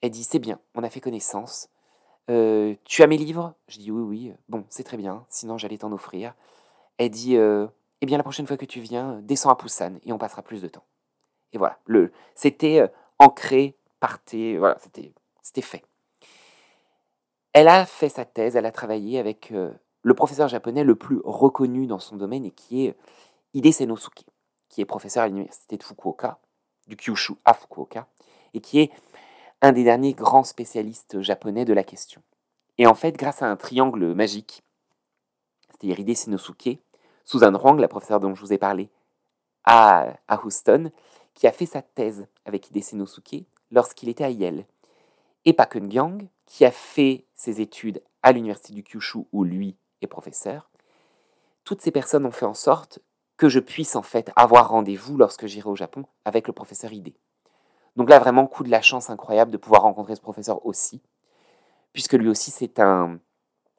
Elle 0.00 0.10
dit, 0.10 0.24
c'est 0.24 0.40
bien, 0.40 0.58
on 0.74 0.82
a 0.82 0.90
fait 0.90 1.00
connaissance. 1.00 1.68
Tu 2.26 3.02
as 3.02 3.06
mes 3.06 3.16
livres? 3.16 3.54
Je 3.68 3.78
dis, 3.78 3.90
oui, 3.90 4.02
oui. 4.02 4.32
Bon, 4.48 4.64
c'est 4.68 4.84
très 4.84 4.96
bien, 4.96 5.24
sinon 5.28 5.58
j'allais 5.58 5.78
t'en 5.78 5.92
offrir. 5.92 6.34
Elle 6.98 7.10
dit, 7.10 7.36
eh 7.36 8.06
bien, 8.06 8.16
la 8.16 8.22
prochaine 8.22 8.46
fois 8.46 8.56
que 8.56 8.64
tu 8.64 8.80
viens, 8.80 9.20
descends 9.22 9.50
à 9.50 9.56
Poussan 9.56 9.98
et 10.04 10.12
on 10.12 10.18
passera 10.18 10.42
plus 10.42 10.62
de 10.62 10.68
temps. 10.68 10.84
Et 11.52 11.58
voilà, 11.58 11.78
le, 11.86 12.12
c'était 12.34 12.90
ancré 13.18 13.76
voilà, 14.58 14.78
c'était 15.42 15.62
fait. 15.62 15.84
Elle 17.52 17.68
a 17.68 17.86
fait 17.86 18.08
sa 18.08 18.24
thèse, 18.24 18.56
elle 18.56 18.66
a 18.66 18.72
travaillé 18.72 19.18
avec 19.18 19.52
euh, 19.52 19.72
le 20.02 20.14
professeur 20.14 20.48
japonais 20.48 20.84
le 20.84 20.96
plus 20.96 21.20
reconnu 21.24 21.86
dans 21.86 22.00
son 22.00 22.16
domaine 22.16 22.44
et 22.44 22.50
qui 22.50 22.86
est 22.86 22.96
Hide 23.54 23.72
Senosuke, 23.72 24.24
qui 24.68 24.80
est 24.80 24.84
professeur 24.84 25.22
à 25.22 25.28
l'université 25.28 25.76
de 25.76 25.82
Fukuoka, 25.82 26.38
du 26.88 26.96
Kyushu 26.96 27.34
à 27.44 27.54
Fukuoka, 27.54 28.08
et 28.52 28.60
qui 28.60 28.80
est 28.80 28.90
un 29.64 29.72
des 29.72 29.84
derniers 29.84 30.12
grands 30.12 30.44
spécialistes 30.44 31.22
japonais 31.22 31.64
de 31.64 31.72
la 31.72 31.84
question. 31.84 32.22
Et 32.76 32.86
en 32.86 32.94
fait, 32.94 33.16
grâce 33.16 33.40
à 33.40 33.46
un 33.46 33.56
triangle 33.56 34.12
magique, 34.12 34.62
c'est-à-dire 35.70 35.98
Hide 36.00 36.14
Senosuke, 36.14 36.80
Susan 37.24 37.52
Huang, 37.52 37.78
la 37.78 37.88
professeure 37.88 38.20
dont 38.20 38.34
je 38.34 38.42
vous 38.42 38.52
ai 38.52 38.58
parlé, 38.58 38.90
à, 39.64 40.18
Houston, 40.44 40.92
qui 41.32 41.46
a 41.46 41.52
fait 41.52 41.64
sa 41.64 41.80
thèse 41.80 42.26
avec 42.44 42.68
Hide 42.68 42.84
Senosuke, 42.84 43.46
lorsqu'il 43.70 44.10
était 44.10 44.24
à 44.24 44.28
Yale. 44.28 44.66
Et 45.46 45.54
Pakengyang, 45.54 46.28
qui 46.44 46.66
a 46.66 46.70
fait 46.70 47.24
ses 47.34 47.62
études 47.62 48.02
à 48.22 48.32
l'université 48.32 48.74
du 48.74 48.82
Kyushu 48.82 49.20
où 49.32 49.44
lui 49.44 49.78
est 50.02 50.06
professeur, 50.06 50.68
toutes 51.64 51.80
ces 51.80 51.90
personnes 51.90 52.26
ont 52.26 52.30
fait 52.30 52.44
en 52.44 52.52
sorte 52.52 52.98
que 53.38 53.48
je 53.48 53.60
puisse 53.60 53.96
en 53.96 54.02
fait 54.02 54.30
avoir 54.36 54.68
rendez-vous 54.68 55.16
lorsque 55.16 55.46
j'irai 55.46 55.70
au 55.70 55.76
Japon 55.76 56.04
avec 56.26 56.48
le 56.48 56.52
professeur 56.52 56.92
Ide. 56.92 57.14
Donc 57.96 58.10
là, 58.10 58.18
vraiment, 58.18 58.46
coup 58.46 58.64
de 58.64 58.70
la 58.70 58.82
chance 58.82 59.10
incroyable 59.10 59.50
de 59.50 59.56
pouvoir 59.56 59.82
rencontrer 59.82 60.16
ce 60.16 60.20
professeur 60.20 60.64
aussi, 60.66 61.00
puisque 61.92 62.14
lui 62.14 62.28
aussi, 62.28 62.50
c'est 62.50 62.80
un, 62.80 63.18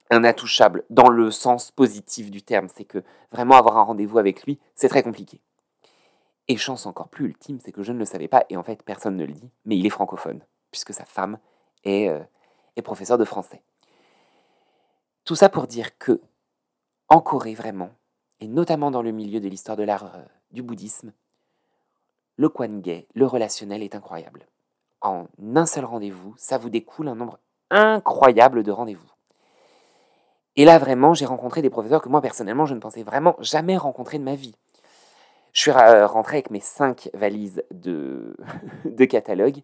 un 0.09 0.23
intouchable 0.23 0.83
dans 0.89 1.09
le 1.09 1.31
sens 1.31 1.71
positif 1.71 2.31
du 2.31 2.41
terme. 2.41 2.67
C'est 2.69 2.85
que 2.85 3.03
vraiment 3.31 3.55
avoir 3.55 3.77
un 3.77 3.83
rendez-vous 3.83 4.17
avec 4.17 4.43
lui, 4.43 4.59
c'est 4.75 4.89
très 4.89 5.03
compliqué. 5.03 5.41
Et 6.47 6.57
chance 6.57 6.85
encore 6.85 7.09
plus 7.09 7.25
ultime, 7.25 7.59
c'est 7.59 7.71
que 7.71 7.83
je 7.83 7.91
ne 7.91 7.97
le 7.97 8.05
savais 8.05 8.27
pas, 8.27 8.45
et 8.49 8.57
en 8.57 8.63
fait 8.63 8.83
personne 8.83 9.17
ne 9.17 9.25
le 9.25 9.33
dit, 9.33 9.49
mais 9.65 9.77
il 9.77 9.85
est 9.85 9.89
francophone, 9.89 10.41
puisque 10.71 10.93
sa 10.93 11.05
femme 11.05 11.39
est, 11.83 12.07
euh, 12.07 12.21
est 12.75 12.83
professeure 12.83 13.17
de 13.17 13.25
français. 13.25 13.63
Tout 15.23 15.35
ça 15.35 15.49
pour 15.49 15.65
dire 15.65 15.97
que, 15.97 16.21
en 17.09 17.19
Corée 17.19 17.55
vraiment, 17.55 17.89
et 18.39 18.47
notamment 18.47 18.91
dans 18.91 19.01
le 19.01 19.11
milieu 19.11 19.39
de 19.39 19.47
l'histoire 19.47 19.75
de 19.75 19.83
l'art 19.83 20.15
euh, 20.15 20.23
du 20.51 20.61
bouddhisme, 20.61 21.13
le 22.37 22.49
gay, 22.79 23.07
le 23.13 23.25
relationnel 23.25 23.83
est 23.83 23.95
incroyable. 23.95 24.47
En 25.01 25.27
un 25.55 25.65
seul 25.65 25.85
rendez-vous, 25.85 26.33
ça 26.37 26.57
vous 26.57 26.69
découle 26.69 27.07
un 27.07 27.15
nombre 27.15 27.39
incroyable 27.69 28.63
de 28.63 28.71
rendez-vous. 28.71 29.11
Et 30.55 30.65
là, 30.65 30.77
vraiment, 30.77 31.13
j'ai 31.13 31.25
rencontré 31.25 31.61
des 31.61 31.69
professeurs 31.69 32.01
que 32.01 32.09
moi, 32.09 32.21
personnellement, 32.21 32.65
je 32.65 32.73
ne 32.73 32.79
pensais 32.79 33.03
vraiment 33.03 33.35
jamais 33.39 33.77
rencontrer 33.77 34.17
de 34.19 34.23
ma 34.23 34.35
vie. 34.35 34.55
Je 35.51 35.61
suis 35.61 35.71
euh, 35.71 36.07
rentré 36.07 36.37
avec 36.37 36.49
mes 36.49 36.59
cinq 36.59 37.09
valises 37.13 37.63
de, 37.71 38.35
de 38.85 39.05
catalogue 39.05 39.61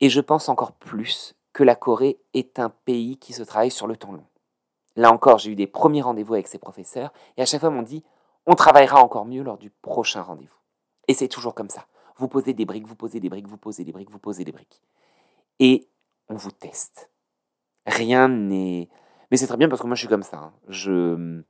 et 0.00 0.08
je 0.08 0.20
pense 0.20 0.48
encore 0.48 0.72
plus 0.72 1.34
que 1.52 1.64
la 1.64 1.74
Corée 1.74 2.18
est 2.34 2.58
un 2.58 2.68
pays 2.68 3.16
qui 3.16 3.32
se 3.32 3.42
travaille 3.42 3.70
sur 3.70 3.86
le 3.86 3.96
temps 3.96 4.12
long. 4.12 4.26
Là 4.94 5.12
encore, 5.12 5.38
j'ai 5.38 5.50
eu 5.50 5.56
des 5.56 5.66
premiers 5.66 6.02
rendez-vous 6.02 6.34
avec 6.34 6.48
ces 6.48 6.58
professeurs 6.58 7.12
et 7.36 7.42
à 7.42 7.46
chaque 7.46 7.60
fois, 7.60 7.70
m'ont 7.70 7.82
dit 7.82 8.04
on 8.46 8.54
travaillera 8.54 9.02
encore 9.02 9.24
mieux 9.24 9.42
lors 9.42 9.58
du 9.58 9.70
prochain 9.70 10.22
rendez-vous. 10.22 10.54
Et 11.08 11.14
c'est 11.14 11.28
toujours 11.28 11.54
comme 11.54 11.70
ça. 11.70 11.86
Vous 12.16 12.28
posez 12.28 12.54
des 12.54 12.64
briques, 12.64 12.86
vous 12.86 12.96
posez 12.96 13.20
des 13.20 13.28
briques, 13.28 13.46
vous 13.46 13.58
posez 13.58 13.84
des 13.84 13.92
briques, 13.92 14.10
vous 14.10 14.18
posez 14.18 14.44
des 14.44 14.52
briques. 14.52 14.82
Et 15.58 15.88
on 16.28 16.34
vous 16.34 16.50
teste. 16.50 17.10
Rien 17.86 18.28
n'est. 18.28 18.88
Mais 19.30 19.36
c'est 19.36 19.46
très 19.46 19.56
bien 19.56 19.68
parce 19.68 19.80
que 19.80 19.86
moi 19.86 19.94
je 19.94 20.00
suis 20.00 20.08
comme 20.08 20.22
ça. 20.22 20.38
Hein. 20.38 20.52
Je 20.68 21.42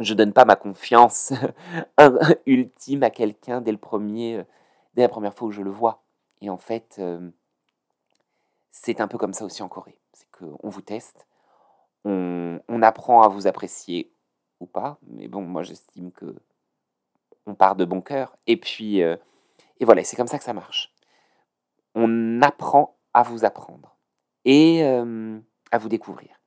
je 0.00 0.14
donne 0.14 0.32
pas 0.32 0.44
ma 0.44 0.56
confiance 0.56 1.32
ultime 2.46 3.02
à 3.02 3.10
quelqu'un 3.10 3.60
dès 3.60 3.72
le 3.72 3.78
premier, 3.78 4.44
dès 4.94 5.02
la 5.02 5.08
première 5.08 5.34
fois 5.34 5.48
où 5.48 5.50
je 5.50 5.62
le 5.62 5.70
vois. 5.70 6.02
Et 6.40 6.48
en 6.48 6.56
fait, 6.56 6.96
euh, 6.98 7.30
c'est 8.70 9.00
un 9.00 9.08
peu 9.08 9.18
comme 9.18 9.34
ça 9.34 9.44
aussi 9.44 9.62
en 9.62 9.68
Corée. 9.68 9.98
C'est 10.12 10.30
qu'on 10.30 10.68
vous 10.68 10.80
teste, 10.80 11.26
on, 12.04 12.60
apprend 12.82 13.22
à 13.22 13.28
vous 13.28 13.46
apprécier 13.46 14.10
ou 14.58 14.66
pas. 14.66 14.98
Mais 15.06 15.28
bon, 15.28 15.42
moi 15.42 15.62
j'estime 15.62 16.12
que 16.12 16.34
on 17.50 17.54
part 17.54 17.76
de 17.76 17.84
bon 17.84 18.00
cœur. 18.00 18.36
Et 18.46 18.56
puis, 18.56 19.02
euh, 19.02 19.16
et 19.78 19.84
voilà, 19.84 20.04
c'est 20.04 20.16
comme 20.16 20.26
ça 20.26 20.38
que 20.38 20.44
ça 20.44 20.52
marche. 20.54 20.92
On 21.94 22.40
apprend 22.42 22.96
à 23.12 23.22
vous 23.22 23.44
apprendre 23.44 23.96
et 24.44 24.82
à 24.82 25.78
vous 25.78 25.88
découvrir. 25.88 26.40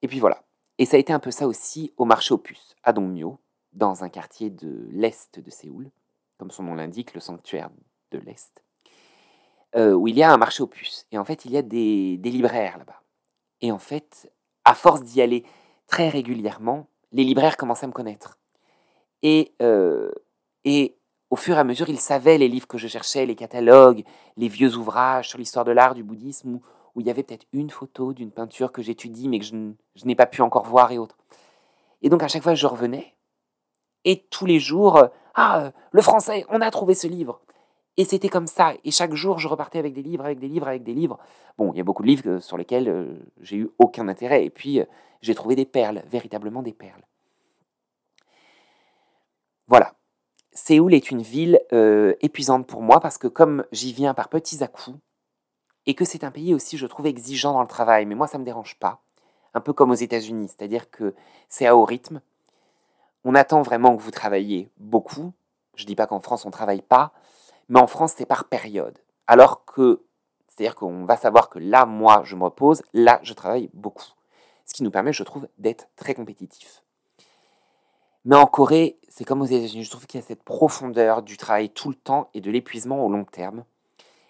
Et 0.00 0.08
puis 0.08 0.18
voilà, 0.18 0.42
et 0.78 0.84
ça 0.84 0.96
a 0.96 1.00
été 1.00 1.12
un 1.12 1.20
peu 1.20 1.30
ça 1.30 1.46
aussi 1.46 1.92
au 1.96 2.04
marché 2.04 2.36
puces, 2.38 2.74
à 2.82 2.92
Dongmyo, 2.92 3.38
dans 3.72 4.04
un 4.04 4.08
quartier 4.08 4.50
de 4.50 4.88
l'est 4.90 5.38
de 5.38 5.50
Séoul, 5.50 5.90
comme 6.38 6.50
son 6.50 6.64
nom 6.64 6.74
l'indique, 6.74 7.14
le 7.14 7.20
sanctuaire 7.20 7.70
de 8.10 8.18
l'est, 8.18 8.64
euh, 9.76 9.92
où 9.92 10.08
il 10.08 10.16
y 10.16 10.22
a 10.22 10.32
un 10.32 10.36
marché 10.36 10.66
puces. 10.66 11.06
Et 11.12 11.18
en 11.18 11.24
fait, 11.24 11.44
il 11.44 11.52
y 11.52 11.56
a 11.56 11.62
des, 11.62 12.16
libraires 12.16 12.78
là-bas. 12.78 13.00
Et 13.60 13.70
en 13.70 13.78
fait, 13.78 14.32
à 14.64 14.74
force 14.74 15.02
d'y 15.02 15.22
aller 15.22 15.44
très 15.86 16.08
régulièrement, 16.08 16.88
les 17.12 17.24
libraires 17.24 17.56
commençaient 17.56 17.84
à 17.84 17.88
me 17.88 17.92
connaître. 17.92 18.38
Et, 19.22 19.52
euh, 19.62 20.10
et 20.64 20.96
au 21.30 21.36
fur 21.36 21.56
et 21.56 21.58
à 21.58 21.64
mesure, 21.64 21.88
ils 21.88 21.98
savaient 21.98 22.38
les 22.38 22.48
livres 22.48 22.66
que 22.66 22.78
je 22.78 22.88
cherchais, 22.88 23.24
les 23.24 23.34
catalogues, 23.34 24.04
les 24.36 24.48
vieux 24.48 24.76
ouvrages 24.76 25.30
sur 25.30 25.38
l'histoire 25.38 25.64
de 25.64 25.72
l'art, 25.72 25.94
du 25.94 26.02
bouddhisme, 26.02 26.60
où 26.94 27.00
il 27.00 27.06
y 27.06 27.10
avait 27.10 27.22
peut-être 27.22 27.46
une 27.52 27.70
photo 27.70 28.12
d'une 28.12 28.30
peinture 28.30 28.70
que 28.70 28.82
j'étudie 28.82 29.28
mais 29.28 29.38
que 29.38 29.46
je, 29.46 30.04
n'ai 30.04 30.14
pas 30.14 30.26
pu 30.26 30.42
encore 30.42 30.66
voir 30.66 30.92
et 30.92 30.98
autres. 30.98 31.16
Et 32.02 32.10
donc 32.10 32.22
à 32.22 32.28
chaque 32.28 32.42
fois 32.42 32.54
je 32.54 32.66
revenais, 32.66 33.14
et 34.04 34.26
tous 34.30 34.46
les 34.46 34.58
jours, 34.58 34.96
euh, 34.98 35.06
ah, 35.34 35.62
euh, 35.62 35.70
le 35.92 36.02
français, 36.02 36.44
on 36.50 36.60
a 36.60 36.70
trouvé 36.70 36.94
ce 36.94 37.06
livre. 37.06 37.40
Et 37.96 38.04
c'était 38.04 38.28
comme 38.28 38.46
ça. 38.46 38.74
Et 38.84 38.90
chaque 38.90 39.14
jour, 39.14 39.38
je 39.38 39.48
repartais 39.48 39.78
avec 39.78 39.94
des 39.94 40.02
livres, 40.02 40.24
avec 40.24 40.38
des 40.38 40.48
livres, 40.48 40.66
avec 40.66 40.82
des 40.82 40.92
livres. 40.92 41.18
Bon, 41.56 41.72
il 41.72 41.78
y 41.78 41.80
a 41.80 41.84
beaucoup 41.84 42.02
de 42.02 42.08
livres 42.08 42.40
sur 42.40 42.56
lesquels 42.56 43.22
j'ai 43.40 43.56
eu 43.56 43.70
aucun 43.78 44.08
intérêt. 44.08 44.44
Et 44.44 44.50
puis, 44.50 44.80
j'ai 45.20 45.34
trouvé 45.34 45.56
des 45.56 45.66
perles, 45.66 46.02
véritablement 46.10 46.62
des 46.62 46.72
perles. 46.72 47.02
Voilà. 49.72 49.94
Séoul 50.52 50.92
est 50.92 51.10
une 51.10 51.22
ville 51.22 51.58
épuisante 52.20 52.66
pour 52.66 52.82
moi 52.82 53.00
parce 53.00 53.16
que 53.16 53.26
comme 53.26 53.64
j'y 53.72 53.94
viens 53.94 54.12
par 54.12 54.28
petits 54.28 54.62
à-coups, 54.62 54.98
et 55.86 55.94
que 55.94 56.04
c'est 56.04 56.24
un 56.24 56.30
pays 56.30 56.52
aussi, 56.52 56.76
je 56.76 56.86
trouve, 56.86 57.06
exigeant 57.06 57.54
dans 57.54 57.62
le 57.62 57.66
travail, 57.66 58.04
mais 58.04 58.14
moi, 58.14 58.26
ça 58.26 58.36
ne 58.36 58.42
me 58.42 58.44
dérange 58.44 58.78
pas. 58.78 59.00
Un 59.54 59.62
peu 59.62 59.72
comme 59.72 59.90
aux 59.90 59.94
États-Unis, 59.94 60.48
c'est-à-dire 60.48 60.90
que 60.90 61.14
c'est 61.48 61.66
à 61.66 61.74
haut 61.74 61.86
rythme. 61.86 62.20
On 63.24 63.34
attend 63.34 63.62
vraiment 63.62 63.96
que 63.96 64.02
vous 64.02 64.10
travailliez 64.10 64.70
beaucoup. 64.76 65.32
Je 65.74 65.84
ne 65.84 65.86
dis 65.86 65.96
pas 65.96 66.06
qu'en 66.06 66.20
France, 66.20 66.44
on 66.44 66.48
ne 66.48 66.52
travaille 66.52 66.82
pas, 66.82 67.14
mais 67.70 67.80
en 67.80 67.86
France, 67.86 68.12
c'est 68.14 68.26
par 68.26 68.44
période. 68.44 68.98
Alors 69.26 69.64
que, 69.64 70.04
c'est-à-dire 70.48 70.74
qu'on 70.74 71.06
va 71.06 71.16
savoir 71.16 71.48
que 71.48 71.58
là, 71.58 71.86
moi, 71.86 72.20
je 72.26 72.36
me 72.36 72.44
repose, 72.44 72.82
là, 72.92 73.20
je 73.22 73.32
travaille 73.32 73.70
beaucoup. 73.72 74.12
Ce 74.66 74.74
qui 74.74 74.82
nous 74.82 74.90
permet, 74.90 75.14
je 75.14 75.22
trouve, 75.22 75.48
d'être 75.56 75.88
très 75.96 76.12
compétitif. 76.12 76.82
Mais 78.24 78.36
en 78.36 78.46
Corée, 78.46 78.98
c'est 79.08 79.24
comme 79.24 79.42
aux 79.42 79.46
États-Unis, 79.46 79.84
je 79.84 79.90
trouve 79.90 80.06
qu'il 80.06 80.20
y 80.20 80.22
a 80.22 80.26
cette 80.26 80.44
profondeur 80.44 81.22
du 81.22 81.36
travail 81.36 81.70
tout 81.70 81.88
le 81.88 81.94
temps 81.94 82.30
et 82.34 82.40
de 82.40 82.50
l'épuisement 82.50 83.04
au 83.04 83.10
long 83.10 83.24
terme. 83.24 83.64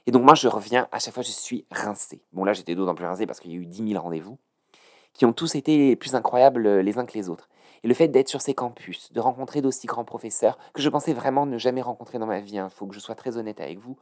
Et 0.07 0.11
donc 0.11 0.24
moi, 0.24 0.34
je 0.34 0.49
reviens, 0.49 0.88
à 0.93 0.99
chaque 0.99 1.14
fois, 1.14 1.22
je 1.22 1.30
suis 1.30 1.66
rincé. 1.70 2.22
Bon, 2.32 2.45
là, 2.45 2.53
j'étais 2.53 2.74
d'autant 2.74 2.95
plus 2.95 3.07
rincé 3.07 3.26
parce 3.26 3.38
qu'il 3.38 3.53
y 3.53 3.55
a 3.55 3.59
eu 3.59 3.66
10 3.66 3.88
000 3.90 4.03
rendez-vous, 4.03 4.38
qui 5.12 5.26
ont 5.26 5.32
tous 5.32 5.55
été 5.55 5.95
plus 5.97 6.14
incroyables 6.14 6.66
euh, 6.66 6.82
les 6.82 6.99
uns 6.99 7.05
que 7.05 7.14
les 7.14 7.28
autres. 7.28 7.49
Et 7.84 7.88
le 7.88 7.95
fait 7.95 8.09
d'être 8.09 8.28
sur 8.28 8.40
ces 8.40 8.55
campus, 8.55 9.12
de 9.12 9.20
rencontrer 9.20 9.61
d'aussi 9.61 9.86
grands 9.86 10.05
professeurs, 10.05 10.59
que 10.72 10.80
je 10.80 10.88
pensais 10.88 11.12
vraiment 11.12 11.47
ne 11.47 11.59
jamais 11.59 11.82
rencontrer 11.82 12.18
dans 12.18 12.26
ma 12.26 12.40
vie, 12.40 12.55
il 12.55 12.59
hein, 12.59 12.70
faut 12.70 12.86
que 12.86 12.95
je 12.95 13.01
sois 13.01 13.14
très 13.14 13.36
honnête 13.36 13.61
avec 13.61 13.78
vous. 13.78 13.97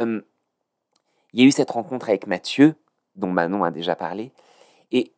il 0.00 0.22
y 1.32 1.42
a 1.42 1.44
eu 1.44 1.50
cette 1.50 1.70
rencontre 1.70 2.08
avec 2.08 2.26
Mathieu, 2.26 2.74
dont 3.16 3.30
Manon 3.30 3.64
a 3.64 3.70
déjà 3.70 3.96
parlé. 3.96 4.32
Et 4.92 5.12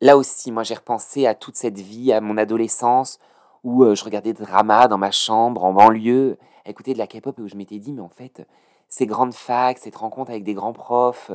là 0.00 0.16
aussi, 0.16 0.50
moi, 0.52 0.64
j'ai 0.64 0.74
repensé 0.74 1.26
à 1.26 1.34
toute 1.34 1.56
cette 1.56 1.78
vie, 1.78 2.12
à 2.12 2.20
mon 2.20 2.36
adolescence, 2.36 3.18
où 3.64 3.82
euh, 3.82 3.94
je 3.94 4.04
regardais 4.04 4.32
des 4.32 4.44
dramas 4.44 4.86
dans 4.86 4.98
ma 4.98 5.10
chambre, 5.10 5.64
en 5.64 5.72
banlieue, 5.72 6.38
à 6.64 6.70
écouter 6.70 6.92
de 6.92 6.98
la 6.98 7.06
K-pop, 7.06 7.38
et 7.38 7.42
où 7.42 7.48
je 7.48 7.56
m'étais 7.56 7.78
dit, 7.78 7.92
mais 7.92 8.02
en 8.02 8.08
fait, 8.08 8.46
ces 8.88 9.06
grandes 9.06 9.34
facs, 9.34 9.78
cette 9.78 9.96
rencontre 9.96 10.30
avec 10.30 10.44
des 10.44 10.54
grands 10.54 10.74
profs, 10.74 11.32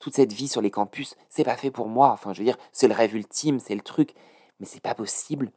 toute 0.00 0.14
cette 0.14 0.32
vie 0.32 0.48
sur 0.48 0.60
les 0.60 0.70
campus, 0.70 1.16
c'est 1.28 1.44
pas 1.44 1.56
fait 1.56 1.70
pour 1.70 1.88
moi. 1.88 2.10
Enfin, 2.10 2.32
je 2.32 2.40
veux 2.40 2.44
dire, 2.44 2.58
c'est 2.72 2.88
le 2.88 2.94
rêve 2.94 3.14
ultime, 3.14 3.60
c'est 3.60 3.74
le 3.74 3.80
truc, 3.80 4.14
mais 4.60 4.66
c'est 4.66 4.82
pas 4.82 4.94
possible. 4.94 5.50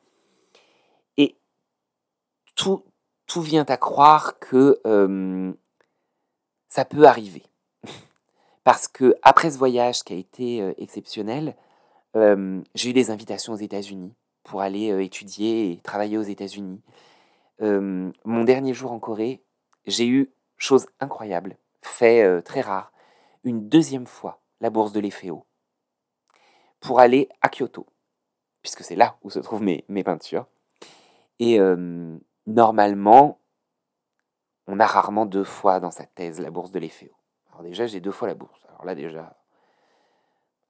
Et 1.17 1.38
tout, 2.55 2.84
tout 3.28 3.41
vient 3.41 3.65
à 3.67 3.78
croire 3.78 4.39
que 4.39 4.80
ça 6.67 6.86
peut 6.86 7.05
arriver. 7.05 7.43
Parce 8.63 8.88
que 8.88 9.15
après 9.24 9.51
ce 9.51 9.57
voyage 9.57 10.03
qui 10.03 10.13
a 10.13 10.17
été 10.17 10.74
exceptionnel, 10.82 11.55
j'ai 12.15 12.89
eu 12.89 12.93
des 12.93 13.11
invitations 13.11 13.53
aux 13.53 13.57
États-Unis 13.57 14.13
pour 14.43 14.61
aller 14.61 14.87
étudier 15.03 15.71
et 15.71 15.77
travailler 15.77 16.17
aux 16.17 16.23
États-Unis. 16.23 16.81
mon 17.59 18.43
dernier 18.43 18.73
jour 18.73 18.91
en 18.91 18.99
Corée, 18.99 19.43
j'ai 19.85 20.07
eu 20.07 20.31
chose 20.61 20.85
incroyable, 20.99 21.57
fait 21.81 22.23
euh, 22.23 22.41
très 22.41 22.61
rare, 22.61 22.91
une 23.43 23.67
deuxième 23.67 24.05
fois 24.05 24.41
la 24.59 24.69
bourse 24.69 24.91
de 24.91 24.99
l'Eféo 24.99 25.45
pour 26.79 26.99
aller 26.99 27.29
à 27.41 27.49
Kyoto, 27.49 27.87
puisque 28.61 28.83
c'est 28.83 28.95
là 28.95 29.17
où 29.23 29.29
se 29.29 29.39
trouvent 29.39 29.63
mes, 29.63 29.85
mes 29.87 30.03
peintures. 30.03 30.47
Et 31.39 31.59
euh, 31.59 32.17
normalement, 32.45 33.39
on 34.67 34.79
a 34.79 34.85
rarement 34.85 35.25
deux 35.25 35.43
fois 35.43 35.79
dans 35.79 35.91
sa 35.91 36.05
thèse 36.05 36.39
la 36.39 36.51
bourse 36.51 36.71
de 36.71 36.79
l'Eféo. 36.79 37.11
Alors 37.49 37.63
déjà, 37.63 37.87
j'ai 37.87 37.99
deux 37.99 38.11
fois 38.11 38.27
la 38.27 38.35
bourse. 38.35 38.65
Alors 38.69 38.85
là, 38.85 38.95
déjà, 38.95 39.35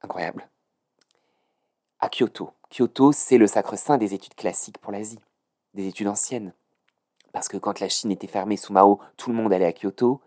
incroyable. 0.02 0.48
À 2.00 2.08
Kyoto. 2.08 2.52
Kyoto, 2.74 3.12
c'est 3.12 3.38
le 3.38 3.46
sacre-saint 3.46 3.98
des 3.98 4.14
études 4.14 4.34
classiques 4.34 4.78
pour 4.78 4.92
l'Asie, 4.92 5.20
des 5.74 5.86
études 5.86 6.08
anciennes 6.08 6.52
parce 7.32 7.48
que 7.48 7.56
quand 7.56 7.80
la 7.80 7.88
Chine 7.88 8.12
était 8.12 8.26
fermée 8.26 8.56
sous 8.56 8.72
Mao, 8.72 9.00
tout 9.16 9.30
le 9.30 9.36
monde 9.36 9.52
allait 9.52 9.66
à 9.66 9.72
Kyoto. 9.72 10.20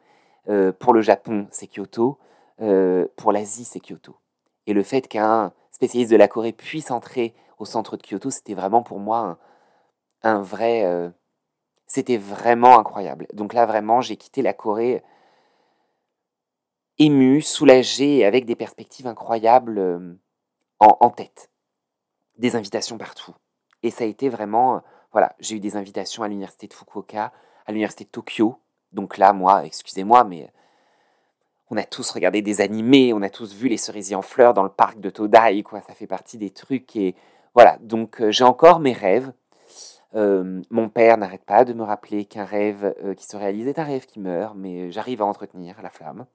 Euh, 0.49 0.71
pour 0.71 0.93
le 0.93 1.01
Japon, 1.01 1.47
c'est 1.51 1.67
Kyoto. 1.67 2.17
Euh, 2.61 3.07
pour 3.15 3.31
l'Asie, 3.31 3.63
c'est 3.63 3.79
Kyoto. 3.79 4.15
Et 4.65 4.73
le 4.73 4.83
fait 4.83 5.07
qu'un 5.07 5.53
spécialiste 5.71 6.11
de 6.11 6.17
la 6.17 6.27
Corée 6.27 6.51
puisse 6.51 6.91
entrer 6.91 7.35
au 7.59 7.65
centre 7.65 7.95
de 7.95 8.01
Kyoto, 8.01 8.31
c'était 8.31 8.55
vraiment 8.55 8.83
pour 8.83 8.99
moi 8.99 9.37
un, 10.23 10.41
vrai... 10.41 10.83
Euh, 10.83 11.09
c'était 11.85 12.17
vraiment 12.17 12.79
incroyable. 12.79 13.27
Donc 13.33 13.53
là, 13.53 13.67
vraiment, 13.67 14.01
j'ai 14.01 14.17
quitté 14.17 14.41
la 14.41 14.53
Corée 14.53 15.03
ému, 16.97 17.41
soulagé, 17.41 18.25
avec 18.25 18.45
des 18.45 18.55
perspectives 18.55 19.05
incroyables 19.05 20.17
en 20.79 21.09
tête. 21.09 21.49
Des 22.37 22.55
invitations 22.55 22.97
partout. 22.97 23.33
Et 23.83 23.91
ça 23.91 24.03
a 24.03 24.07
été 24.07 24.29
vraiment 24.29 24.81
voilà, 25.15 25.33
j'ai 25.39 25.55
eu 25.55 25.59
des 25.61 25.77
invitations 25.77 26.23
à 26.23 26.27
l'université 26.27 26.67
de 26.67 26.73
Fukuoka, 26.73 27.31
à 27.65 27.71
l'université 27.71 28.03
de 28.03 28.09
Tokyo. 28.09 28.59
Donc 28.91 29.17
là, 29.17 29.31
moi, 29.31 29.65
excusez-moi, 29.65 30.25
mais 30.25 30.51
on 31.69 31.77
a 31.77 31.83
tous 31.83 32.11
regardé 32.11 32.41
des 32.41 32.59
animés, 32.59 33.13
on 33.13 33.21
a 33.21 33.29
tous 33.29 33.53
vu 33.53 33.69
les 33.69 33.77
cerisiers 33.77 34.17
en 34.17 34.21
fleurs 34.21 34.53
dans 34.53 34.63
le 34.63 34.69
parc 34.69 34.99
de 34.99 35.09
Todai, 35.09 35.63
quoi. 35.63 35.79
Ça 35.79 35.93
fait 35.93 36.05
partie 36.05 36.37
des 36.37 36.49
trucs 36.49 36.97
et 36.97 37.15
voilà. 37.53 37.77
Donc 37.79 38.19
euh, 38.19 38.29
j'ai 38.29 38.43
encore 38.43 38.81
mes 38.81 38.91
rêves. 38.91 39.31
Euh, 40.15 40.61
mon 40.69 40.89
père 40.89 41.17
n'arrête 41.17 41.45
pas 41.45 41.63
de 41.63 41.71
me 41.71 41.83
rappeler 41.83 42.25
qu'un 42.25 42.43
rêve 42.43 42.93
euh, 43.01 43.13
qui 43.13 43.25
se 43.25 43.37
réalise 43.37 43.67
est 43.67 43.79
un 43.79 43.85
rêve 43.85 44.05
qui 44.05 44.19
meurt, 44.19 44.53
mais 44.57 44.91
j'arrive 44.91 45.21
à 45.21 45.25
entretenir 45.25 45.81
la 45.81 45.89
flamme. 45.89 46.25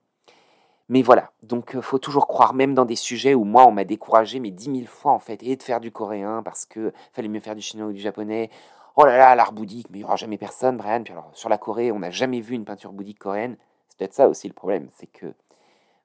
Mais 0.91 1.03
voilà, 1.03 1.31
donc 1.41 1.79
faut 1.79 1.99
toujours 1.99 2.27
croire, 2.27 2.53
même 2.53 2.73
dans 2.73 2.83
des 2.83 2.97
sujets 2.97 3.33
où 3.33 3.45
moi 3.45 3.65
on 3.65 3.71
m'a 3.71 3.85
découragé, 3.85 4.41
mais 4.41 4.51
dix 4.51 4.69
mille 4.69 4.89
fois 4.89 5.13
en 5.13 5.19
fait, 5.19 5.41
et 5.41 5.55
de 5.55 5.63
faire 5.63 5.79
du 5.79 5.89
coréen 5.89 6.43
parce 6.43 6.65
que 6.65 6.91
fallait 7.13 7.29
mieux 7.29 7.39
faire 7.39 7.55
du 7.55 7.61
chinois 7.61 7.87
ou 7.87 7.93
du 7.93 8.01
japonais. 8.01 8.49
Oh 8.97 9.05
là 9.05 9.17
là, 9.17 9.33
l'art 9.35 9.53
bouddhique, 9.53 9.87
mais 9.89 9.99
il 9.99 10.01
n'y 10.01 10.03
aura 10.03 10.17
jamais 10.17 10.37
personne, 10.37 10.75
Brian. 10.75 11.01
Sur 11.31 11.47
la 11.47 11.57
Corée, 11.57 11.93
on 11.93 11.99
n'a 11.99 12.09
jamais 12.11 12.41
vu 12.41 12.55
une 12.55 12.65
peinture 12.65 12.91
bouddhique 12.91 13.19
coréenne. 13.19 13.55
C'est 13.87 13.99
peut-être 13.99 14.13
ça 14.13 14.27
aussi 14.27 14.49
le 14.49 14.53
problème, 14.53 14.89
c'est 14.97 15.07
que 15.07 15.33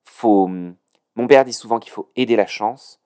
faut. 0.05 0.47
Mon 0.47 1.27
père 1.27 1.45
dit 1.45 1.53
souvent 1.53 1.81
qu'il 1.81 1.91
faut 1.91 2.13
aider 2.15 2.37
la 2.37 2.47
chance, 2.47 3.01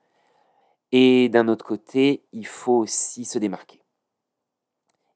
et 0.93 1.31
d'un 1.31 1.49
autre 1.49 1.65
côté, 1.65 2.27
il 2.33 2.47
faut 2.47 2.77
aussi 2.77 3.25
se 3.25 3.39
démarquer. 3.39 3.83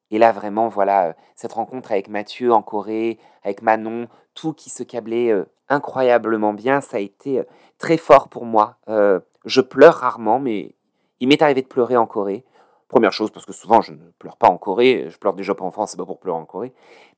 Et 0.09 0.17
là, 0.17 0.31
vraiment, 0.31 0.67
voilà, 0.67 1.15
cette 1.35 1.53
rencontre 1.53 1.91
avec 1.91 2.07
Mathieu 2.07 2.51
en 2.51 2.63
Corée, 2.63 3.19
avec 3.43 3.61
Manon, 3.61 4.07
tout 4.35 4.53
qui 4.53 4.69
se 4.69 4.83
câblait 4.83 5.31
euh, 5.31 5.45
incroyablement 5.69 6.53
bien. 6.53 6.81
Ça 6.81 6.97
a 6.97 6.99
été 6.99 7.39
euh, 7.39 7.43
très 7.79 7.97
fort 7.97 8.29
pour 8.29 8.45
moi. 8.45 8.77
Euh, 8.87 9.19
je 9.45 9.61
pleure 9.61 9.95
rarement, 9.95 10.39
mais 10.39 10.75
il 11.19 11.27
m'est 11.27 11.41
arrivé 11.41 11.63
de 11.63 11.67
pleurer 11.67 11.97
en 11.97 12.05
Corée. 12.05 12.45
Première 12.87 13.13
chose, 13.13 13.31
parce 13.31 13.47
que 13.47 13.53
souvent 13.53 13.81
je 13.81 13.93
ne 13.93 14.11
pleure 14.19 14.37
pas 14.37 14.47
en 14.47 14.57
Corée, 14.57 15.07
je 15.09 15.17
pleure 15.17 15.33
déjà 15.33 15.55
pas 15.55 15.65
en 15.65 15.71
France, 15.71 15.91
c'est 15.91 15.97
pas 15.97 16.05
pour 16.05 16.19
pleurer 16.19 16.37
en 16.37 16.45
Corée. 16.45 16.71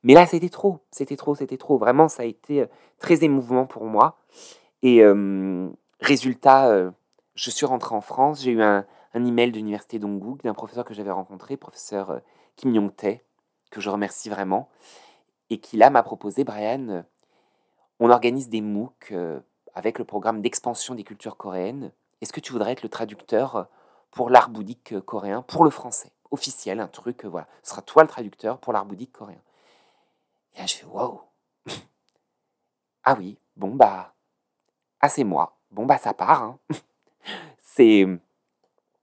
Mais 0.04 0.14
là, 0.14 0.26
c'était 0.26 0.50
trop, 0.50 0.80
c'était 0.92 1.18
trop, 1.18 1.36
c'était 1.36 1.58
trop. 1.58 1.78
Vraiment, 1.78 2.08
ça 2.08 2.24
a 2.24 2.26
été 2.26 2.66
très 3.00 3.26
émouvant 3.26 3.66
pour 3.66 3.84
moi. 3.84 4.18
Et 4.82 5.04
résultat, 6.00 6.90
je 7.36 7.50
suis 7.50 7.66
rentré 7.66 7.94
en 7.94 8.02
France, 8.02 8.44
j'ai 8.44 8.52
eu 8.52 8.62
un, 8.62 8.86
email 9.14 9.52
de 9.52 9.58
l'université 9.58 10.00
d'Ongguk 10.00 10.42
d'un 10.44 10.54
professeur 10.54 10.86
que 10.86 10.94
j'avais 10.94 11.12
rencontré, 11.12 11.58
professeur 11.58 12.22
Kim 12.56 12.74
Yong-tae, 12.74 13.20
que 13.70 13.82
je 13.82 13.90
remercie 13.90 14.30
vraiment, 14.30 14.70
et 15.50 15.60
qui 15.60 15.78
là 15.78 15.90
m'a 15.90 16.04
proposé, 16.04 16.44
Brian, 16.44 17.04
on 18.00 18.10
organise 18.10 18.50
des 18.50 18.62
MOOC 18.62 19.12
euh, 19.12 19.40
avec 19.74 20.00
le 20.00 20.06
programme 20.06 20.42
d'expansion 20.42 20.96
des 20.96 21.04
cultures 21.04 21.38
coréennes. 21.38 21.92
Est-ce 22.22 22.34
que 22.34 22.40
tu 22.40 22.52
voudrais 22.52 22.74
être 22.74 22.84
le 22.84 22.90
traducteur 22.90 23.56
euh, 23.56 23.64
pour 24.12 24.30
l'art 24.30 24.50
bouddhique 24.50 24.94
euh, 24.94 25.02
coréen, 25.02 25.42
pour 25.42 25.64
le 25.64 25.70
français? 25.70 26.12
Officiel, 26.32 26.80
un 26.80 26.88
truc, 26.88 27.26
voilà. 27.26 27.48
Ce 27.64 27.72
sera 27.72 27.82
toi 27.82 28.04
le 28.04 28.10
traducteur 28.10 28.60
pour 28.60 28.74
l'art 28.74 28.86
bouddhique 28.86 29.14
coréen. 29.14 29.42
Et 30.56 30.60
là, 30.60 30.66
je 30.66 30.76
fais 30.76 30.86
wow 30.86 31.22
Ah 33.04 33.16
oui, 33.18 33.38
bon, 33.56 33.74
bah. 33.74 34.14
Ah, 35.00 35.10
c'est 35.10 35.24
moi. 35.24 35.58
Bon, 35.72 35.86
bah, 35.86 35.98
ça 35.98 36.14
part. 36.14 36.44
Hein. 36.44 36.60
c'est. 37.62 38.06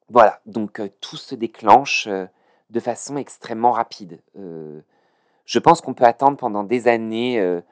Voilà, 0.08 0.40
donc 0.44 0.82
tout 1.00 1.16
se 1.16 1.34
déclenche 1.34 2.08
de 2.08 2.80
façon 2.80 3.16
extrêmement 3.16 3.72
rapide. 3.72 4.22
Je 5.44 5.58
pense 5.58 5.80
qu'on 5.80 5.94
peut 5.94 6.04
attendre 6.04 6.36
pendant 6.36 6.64
des 6.64 6.88
années 6.88 7.62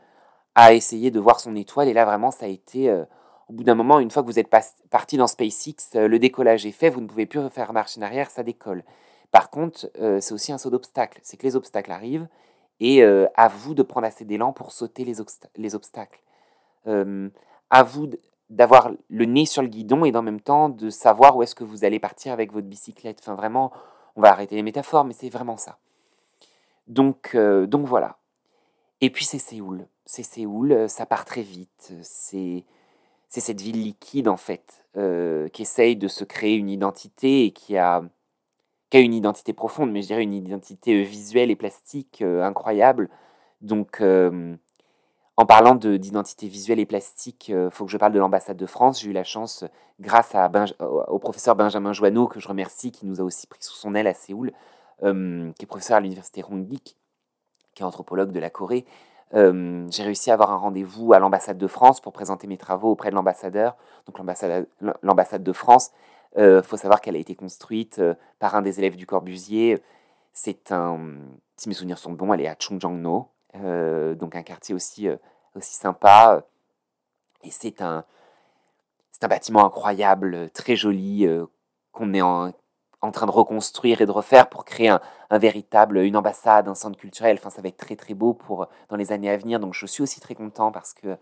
à 0.55 0.75
essayer 0.75 1.11
de 1.11 1.20
voir 1.20 1.41
son 1.41 1.57
étoile. 1.57 1.89
Et 1.89 1.93
là, 1.93 2.05
vraiment, 2.05 2.31
ça 2.31 2.47
a 2.47 2.49
été, 2.49 2.89
euh, 2.89 3.05
au 3.49 3.55
bout 3.55 3.64
d'un 3.64 3.75
moment, 3.75 3.99
une 4.01 4.11
fois 4.11 4.23
que 4.23 4.29
vous 4.29 4.39
êtes 4.39 4.51
parti 4.91 5.16
dans 5.16 5.27
SpaceX, 5.27 5.75
euh, 5.97 6.09
le 6.09 6.18
décollage 6.18 6.66
est 6.66 6.73
fait, 6.73 6.91
vous 6.91 7.01
ne 7.01 7.07
pouvez 7.07 7.27
plus 7.27 7.41
refaire 7.41 7.73
marche 7.73 7.97
en 7.99 8.03
arrière, 8.03 8.31
ça 8.31 8.43
décolle. 8.43 8.85
Par 9.31 9.51
contre, 9.51 9.91
euh, 9.99 10.20
c'est 10.20 10.35
aussi 10.35 10.53
un 10.53 10.59
saut 10.59 10.70
d'obstacles. 10.70 11.20
C'est 11.23 11.37
que 11.37 11.45
les 11.45 11.57
obstacles 11.57 11.91
arrivent 11.91 12.29
et 12.81 13.05
à 13.05 13.47
vous 13.47 13.75
de 13.75 13.83
prendre 13.85 14.09
assez 14.09 14.25
d'élan 14.25 14.53
pour 14.53 14.73
sauter 14.73 15.05
les, 15.05 15.14
les 15.57 15.75
obstacles. 15.77 16.20
à 16.85 17.83
vous 17.85 18.11
d'avoir 18.51 18.91
le 19.09 19.25
nez 19.25 19.47
sur 19.47 19.62
le 19.62 19.68
guidon 19.68 20.05
et 20.05 20.16
en 20.16 20.23
même 20.23 20.41
temps 20.41 20.68
de 20.68 20.91
savoir 20.91 21.37
où 21.37 21.45
est-ce 21.45 21.55
que 21.55 21.62
vous 21.62 21.85
allez 21.85 22.01
partir 22.01 22.33
avec 22.33 22.53
votre 22.53 22.66
bicyclette. 22.66 23.20
Enfin, 23.20 23.37
vraiment, 23.37 23.70
on 24.16 24.20
va 24.20 24.33
arrêter 24.33 24.57
les 24.57 24.64
métaphores, 24.64 25.05
mais 25.05 25.12
c'est 25.12 25.29
vraiment 25.29 25.57
ça. 25.57 25.79
Donc, 26.89 27.37
donc 27.37 27.87
voilà. 27.87 28.18
Et 29.01 29.11
puis 29.11 29.24
c'est 29.24 29.39
Séoul. 29.39 29.87
c'est 30.05 30.22
Séoul, 30.22 30.89
ça 30.89 31.07
part 31.07 31.24
très 31.24 31.43
vite. 31.43 31.93
C'est 32.03 32.64
c'est 33.28 33.41
cette 33.41 33.61
ville 33.62 33.83
liquide 33.83 34.28
en 34.28 34.37
fait, 34.37 34.85
qui 34.95 35.62
essaye 35.62 35.97
de 35.97 36.07
se 36.07 36.22
créer 36.22 36.55
une 36.55 36.68
identité 36.68 37.47
et 37.47 37.51
qui 37.51 37.78
a, 37.78 38.03
qui 38.91 38.99
a 38.99 39.01
une 39.01 39.14
identité 39.14 39.55
profonde, 39.55 39.91
mais 39.91 40.03
je 40.03 40.09
dirais 40.09 40.22
une 40.22 40.35
identité 40.35 41.03
visuelle 41.03 41.51
et 41.51 41.57
plastique 41.57 42.20
incroyable. 42.20 43.09
Donc 43.62 44.03
en 44.03 45.47
parlant 45.47 45.74
d'identité 45.74 46.47
visuelle 46.47 46.78
et 46.78 46.85
plastique, 46.85 47.49
il 47.49 47.70
faut 47.70 47.87
que 47.87 47.91
je 47.91 47.97
parle 47.97 48.12
de 48.12 48.18
l'ambassade 48.18 48.59
de 48.59 48.66
France. 48.66 49.01
J'ai 49.01 49.09
eu 49.09 49.14
la 49.14 49.24
chance, 49.24 49.64
grâce 49.99 50.37
au 51.09 51.18
professeur 51.18 51.57
Benjamin 51.57 51.95
Joanneau, 51.95 52.26
que 52.26 52.39
je 52.39 52.49
remercie, 52.49 52.93
qui 52.93 53.07
nous 53.07 53.18
a 53.18 53.24
aussi 53.24 53.47
pris 53.47 53.62
sous 53.62 53.76
son 53.76 53.95
aile 53.95 54.09
à 54.09 54.14
Séoul, 54.14 54.53
qui 55.03 55.65
est 55.65 55.67
professeur 55.67 55.97
à 55.97 56.01
l'université 56.01 56.45
Hongik, 56.49 56.97
qui 57.75 57.83
est 57.83 57.87
anthropologue 57.87 58.33
de 58.33 58.41
la 58.41 58.51
Corée. 58.51 58.87
j'ai 59.33 60.03
réussi 60.03 60.31
à 60.31 60.35
avoir 60.35 60.51
un 60.53 60.57
rendez-vous 60.57 61.13
à 61.13 61.19
l'ambassade 61.19 61.59
de 61.59 61.67
France 61.67 62.01
pour 62.01 62.13
présenter 62.13 62.47
mes 62.47 62.59
travaux 62.59 62.91
auprès 62.91 63.11
de 63.11 63.15
l'ambassadeur. 63.15 63.77
Donc 64.07 64.19
l'ambassade 65.03 65.43
de 65.43 65.53
France, 65.53 65.91
il 66.37 66.43
euh, 66.43 66.63
faut 66.63 66.77
savoir 66.77 67.01
qu'elle 67.01 67.17
a 67.17 67.19
été 67.19 67.35
construite 67.35 67.99
euh, 67.99 68.15
par 68.39 68.55
un 68.55 68.63
des 68.63 68.79
élèves 68.79 68.97
du 68.97 69.07
Corbusier. 69.07 69.83
C'est 70.33 70.73
un, 70.73 70.99
si 71.57 71.69
mes 71.69 71.75
souvenirs 71.75 71.99
sont 71.99 72.13
bons, 72.13 72.33
elle 72.33 72.41
est 72.41 72.49
à 72.49 72.57
Chongjangno, 72.59 73.29
euh, 73.57 74.15
donc 74.15 74.35
un 74.35 74.43
quartier 74.43 74.75
aussi, 74.75 75.09
euh, 75.09 75.17
aussi 75.55 75.75
sympa. 75.75 76.45
Et 77.45 77.51
c'est 77.51 77.83
un, 77.83 78.05
c'est 79.11 79.25
un 79.25 79.29
bâtiment 79.29 79.65
incroyable, 79.65 80.51
très 80.51 80.75
joli, 80.75 81.27
euh, 81.27 81.47
qu'on 81.93 82.15
est 82.15 82.23
en, 82.23 82.53
en, 83.03 83.11
train 83.11 83.27
de 83.27 83.33
reconstruire 83.33 84.01
et 84.01 84.07
de 84.07 84.11
refaire 84.11 84.49
pour 84.49 84.65
créer 84.65 84.89
un, 84.89 85.01
un, 85.31 85.39
véritable, 85.39 85.99
une 85.99 86.17
ambassade, 86.17 86.69
un 86.69 86.75
centre 86.75 86.99
culturel. 86.99 87.37
Enfin, 87.39 87.51
ça 87.51 87.61
va 87.61 87.69
être 87.69 87.77
très 87.77 87.97
très 87.97 88.15
beau 88.15 88.33
pour 88.33 88.69
dans 88.89 88.97
les 88.97 89.13
années 89.13 89.31
à 89.31 89.37
venir. 89.37 89.61
Donc 89.61 89.75
je 89.75 89.87
suis 89.87 90.03
aussi 90.03 90.21
très 90.21 90.35
content 90.35 90.73
parce 90.73 90.95
que 90.95 91.17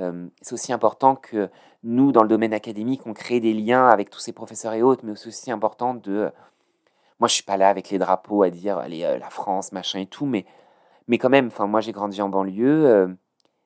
euh, 0.00 0.26
c'est 0.42 0.52
aussi 0.52 0.72
important 0.72 1.16
que 1.16 1.50
nous, 1.82 2.12
dans 2.12 2.22
le 2.22 2.28
domaine 2.28 2.52
académique, 2.52 3.06
on 3.06 3.14
crée 3.14 3.40
des 3.40 3.54
liens 3.54 3.88
avec 3.88 4.10
tous 4.10 4.20
ces 4.20 4.32
professeurs 4.32 4.72
et 4.74 4.82
autres, 4.82 5.02
mais 5.04 5.14
c'est 5.16 5.28
aussi 5.28 5.50
important 5.50 5.94
de... 5.94 6.30
Moi, 7.20 7.28
je 7.28 7.34
suis 7.34 7.44
pas 7.44 7.56
là 7.56 7.68
avec 7.68 7.90
les 7.90 7.98
drapeaux 7.98 8.42
à 8.42 8.50
dire, 8.50 8.78
allez, 8.78 9.00
la 9.02 9.30
France, 9.30 9.70
machin 9.70 10.00
et 10.00 10.06
tout, 10.06 10.26
mais 10.26 10.44
mais 11.08 11.18
quand 11.18 11.28
même, 11.28 11.48
enfin, 11.48 11.66
moi 11.66 11.80
j'ai 11.80 11.92
grandi 11.92 12.22
en 12.22 12.28
banlieue, 12.28 12.86
euh, 12.86 13.08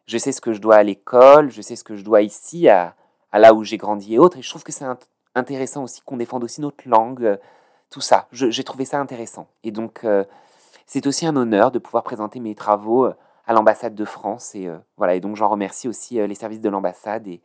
je 0.07 0.19
sais 0.19 0.33
ce 0.33 0.41
que 0.41 0.53
je 0.53 0.61
dois 0.61 0.77
à 0.77 0.83
l'école, 0.83 1.51
je 1.51 1.63
sais 1.63 1.77
ce 1.77 1.85
que 1.85 1.97
je 1.97 2.05
dois 2.05 2.23
ici, 2.23 2.69
à, 2.69 2.97
à 3.33 3.39
là 3.39 3.55
où 3.55 3.65
j'ai 3.65 3.77
grandi 3.77 4.15
et 4.15 4.19
autres. 4.19 4.39
Et 4.39 4.43
je 4.43 4.51
trouve 4.51 4.65
que 4.65 4.73
c'est 4.73 4.85
intéressant 5.39 5.84
aussi 5.84 6.03
qu'on 6.03 6.16
défende 6.16 6.45
aussi 6.45 6.61
notre 6.61 6.89
langue, 6.89 7.24
euh, 7.24 7.36
tout 7.91 8.01
ça. 8.01 8.28
J'ai 8.32 8.64
trouvé 8.64 8.84
ça 8.84 9.01
intéressant. 9.01 9.49
Et 9.64 9.70
donc, 9.70 10.05
euh, 10.05 10.24
c'est 10.86 11.07
aussi 11.07 11.26
un 11.26 11.36
honneur 11.36 11.70
de 11.70 11.78
pouvoir 11.78 12.05
présenter 12.05 12.39
mes 12.41 12.55
travaux 12.55 13.07
à 13.47 13.53
l'ambassade 13.53 13.95
de 13.95 14.05
France. 14.05 14.55
Et 14.55 14.68
voilà. 14.99 15.14
Et 15.14 15.20
donc, 15.20 15.36
j'en 15.36 15.49
remercie 15.49 15.89
aussi 15.89 16.16
les 16.16 16.34
services 16.34 16.61
de 16.61 16.68
l'ambassade 16.68 17.26
et, 17.26 17.41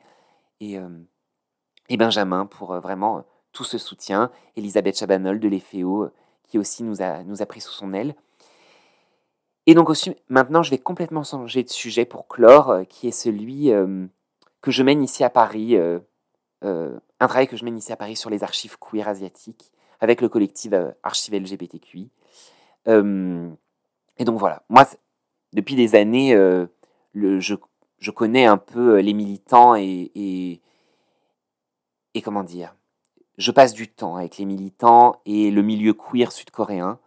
et, 0.59 1.97
Benjamin 1.97 2.45
pour 2.45 2.77
vraiment 2.81 3.23
tout 3.53 3.63
ce 3.63 3.77
soutien. 3.77 4.31
Elisabeth 4.57 4.97
Chabanol 4.97 5.39
de 5.39 5.47
l'EFEO 5.47 6.09
qui 6.43 6.59
aussi 6.59 6.83
nous 6.83 7.01
a, 7.01 7.23
nous 7.23 7.41
a 7.41 7.45
pris 7.45 7.61
sous 7.61 7.71
son 7.71 7.93
aile. 7.93 8.15
Et 9.65 9.75
donc 9.75 9.89
aussi, 9.89 10.15
maintenant, 10.29 10.61
je 10.61 10.69
vais 10.69 10.77
complètement 10.77 11.23
changer 11.23 11.63
de 11.63 11.69
sujet 11.69 12.05
pour 12.05 12.27
clore, 12.27 12.69
euh, 12.69 12.83
qui 12.83 13.07
est 13.07 13.11
celui 13.11 13.71
euh, 13.71 14.05
que 14.61 14.71
je 14.71 14.83
mène 14.83 15.01
ici 15.01 15.23
à 15.23 15.29
Paris, 15.29 15.77
euh, 15.77 15.99
un 16.63 17.27
travail 17.27 17.47
que 17.47 17.57
je 17.57 17.65
mène 17.65 17.77
ici 17.77 17.91
à 17.91 17.95
Paris 17.95 18.15
sur 18.15 18.29
les 18.29 18.43
archives 18.43 18.77
queer 18.79 19.07
asiatiques, 19.07 19.71
avec 19.99 20.21
le 20.21 20.29
collectif 20.29 20.73
Archives 21.03 21.35
LGBTQI. 21.35 22.09
et 22.87 24.25
donc 24.25 24.39
voilà, 24.39 24.63
moi, 24.69 24.85
depuis 25.53 25.75
des 25.75 25.95
années, 25.95 26.33
je, 27.15 27.55
je, 27.99 28.11
connais 28.11 28.45
un 28.45 28.57
peu 28.57 28.99
les 28.99 29.13
militants 29.13 29.75
et, 29.75 30.59
et, 32.13 32.21
comment 32.21 32.43
dire, 32.43 32.75
je 33.37 33.51
passe 33.51 33.73
du 33.73 33.87
temps 33.87 34.15
avec 34.15 34.37
les 34.37 34.45
militants 34.45 35.21
et 35.25 35.51
le 35.51 35.61
milieu 35.61 35.93
queer 35.93 36.31
sud-coréen. 36.31 36.99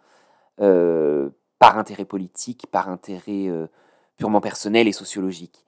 Euh, 0.61 1.31
par 1.59 1.79
intérêt 1.79 2.05
politique, 2.05 2.67
par 2.71 2.89
intérêt 2.89 3.49
euh, 3.49 3.67
purement 4.17 4.41
personnel 4.41 4.89
et 4.89 4.93
sociologique. 4.93 5.65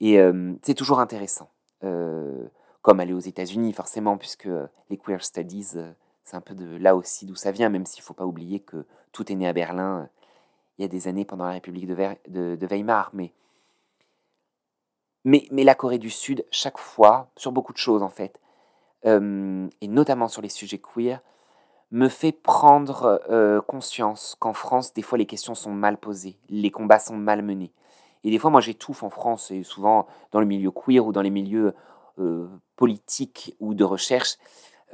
Et 0.00 0.18
euh, 0.18 0.54
c'est 0.62 0.74
toujours 0.74 1.00
intéressant, 1.00 1.50
euh, 1.84 2.48
comme 2.86 3.00
aller 3.00 3.12
aux 3.12 3.18
États-Unis 3.18 3.72
forcément, 3.72 4.16
puisque 4.16 4.48
les 4.90 4.96
queer 4.96 5.20
studies, 5.24 5.76
c'est 6.22 6.36
un 6.36 6.40
peu 6.40 6.54
de 6.54 6.76
là 6.76 6.94
aussi 6.94 7.26
d'où 7.26 7.34
ça 7.34 7.50
vient, 7.50 7.68
même 7.68 7.84
s'il 7.84 8.00
ne 8.00 8.04
faut 8.04 8.14
pas 8.14 8.24
oublier 8.24 8.60
que 8.60 8.86
tout 9.10 9.32
est 9.32 9.34
né 9.34 9.48
à 9.48 9.52
Berlin 9.52 10.08
il 10.78 10.82
y 10.82 10.84
a 10.84 10.88
des 10.88 11.08
années 11.08 11.24
pendant 11.24 11.46
la 11.46 11.50
République 11.50 11.88
de, 11.88 12.66
Weimar. 12.66 13.10
Mais, 13.12 13.32
mais, 15.24 15.64
la 15.64 15.74
Corée 15.74 15.98
du 15.98 16.10
Sud, 16.10 16.44
chaque 16.52 16.78
fois, 16.78 17.28
sur 17.36 17.50
beaucoup 17.50 17.72
de 17.72 17.78
choses 17.78 18.04
en 18.04 18.08
fait, 18.08 18.38
et 19.02 19.88
notamment 19.88 20.28
sur 20.28 20.40
les 20.40 20.48
sujets 20.48 20.78
queer, 20.78 21.20
me 21.90 22.08
fait 22.08 22.30
prendre 22.30 23.20
euh, 23.30 23.60
conscience 23.62 24.36
qu'en 24.38 24.52
France, 24.52 24.94
des 24.94 25.02
fois, 25.02 25.18
les 25.18 25.26
questions 25.26 25.56
sont 25.56 25.72
mal 25.72 25.96
posées, 25.96 26.38
les 26.50 26.70
combats 26.70 27.00
sont 27.00 27.16
mal 27.16 27.42
menés. 27.42 27.72
Et 28.22 28.30
des 28.30 28.38
fois, 28.38 28.50
moi, 28.50 28.60
j'étouffe 28.60 29.02
en 29.02 29.10
France, 29.10 29.50
et 29.50 29.64
souvent 29.64 30.06
dans 30.30 30.38
le 30.38 30.46
milieu 30.46 30.70
queer 30.70 31.04
ou 31.04 31.10
dans 31.10 31.22
les 31.22 31.30
milieux 31.30 31.74
euh, 32.18 32.48
politiques 32.76 33.56
ou 33.60 33.74
de 33.74 33.84
recherche, 33.84 34.36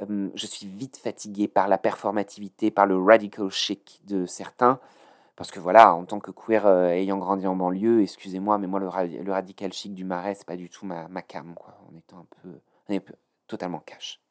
euh, 0.01 0.29
je 0.35 0.45
suis 0.45 0.67
vite 0.67 0.97
fatigué 0.97 1.47
par 1.47 1.67
la 1.67 1.77
performativité, 1.77 2.71
par 2.71 2.85
le 2.85 2.97
radical 2.97 3.49
chic 3.49 4.01
de 4.05 4.25
certains. 4.25 4.79
Parce 5.35 5.49
que 5.49 5.59
voilà, 5.59 5.95
en 5.95 6.05
tant 6.05 6.19
que 6.19 6.29
queer 6.29 6.67
ayant 6.89 7.17
grandi 7.17 7.47
en 7.47 7.55
banlieue, 7.55 8.03
excusez-moi, 8.03 8.59
mais 8.59 8.67
moi, 8.67 8.79
le, 8.79 8.87
radical 9.31 9.73
chic 9.73 9.93
du 9.95 10.05
marais, 10.05 10.35
c'est 10.35 10.45
pas 10.45 10.55
du 10.55 10.69
tout 10.69 10.85
ma, 10.85 11.07
cam, 11.23 11.55
quoi. 11.55 11.75
En 11.91 11.97
étant 11.97 12.19
un 12.19 12.27
peu, 12.41 12.49
un 12.89 12.99
peu 12.99 13.13
totalement 13.47 13.79
cash. 13.79 14.23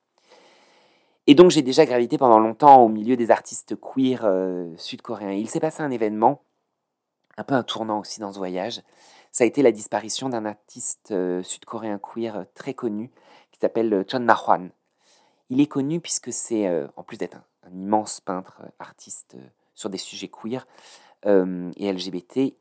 Et 1.27 1.35
donc 1.35 1.51
j'ai 1.51 1.63
déjà 1.63 1.87
gravité 1.87 2.19
pendant 2.19 2.39
longtemps 2.39 2.83
au 2.83 2.89
milieu 2.89 3.17
des 3.17 3.31
artistes 3.31 3.77
queer 3.81 4.23
euh, 4.25 4.75
sud-coréens. 4.77 5.33
Il 5.33 5.49
s'est 5.49 5.61
passé 5.61 5.83
un 5.83 5.91
événement, 5.91 6.43
un 7.37 7.45
peu 7.45 7.55
un 7.55 7.63
tournant 7.63 8.01
aussi 8.01 8.21
dans 8.21 8.33
ce 8.33 8.39
voyage. 8.39 8.83
Ça 9.33 9.45
a 9.45 9.47
été 9.47 9.63
la 9.63 9.73
disparition 9.73 10.29
d'un 10.29 10.45
artiste 10.45 11.11
euh, 11.11 11.43
sud-coréen 11.43 11.99
queer 11.99 12.37
euh, 12.37 12.45
très 12.55 12.75
connu 12.75 13.11
qui 13.51 13.59
s'appelle 13.59 14.05
Chon 14.09 14.21
Na-hwan. 14.21 14.71
Il 15.51 15.61
est 15.61 15.67
connu 15.67 16.01
puisque 16.01 16.33
c'est, 16.33 16.67
en 16.97 17.03
plus 17.03 17.19
d'être 17.19 17.37
un, 17.65 17.71
immense 17.75 18.23
peintre, 18.23 18.63
artiste 18.79 19.37
sur 19.75 19.91
des 19.91 19.99
sujets 19.99 20.29
queer 20.29 20.67
et 21.27 21.93
LGBT, 21.93 22.55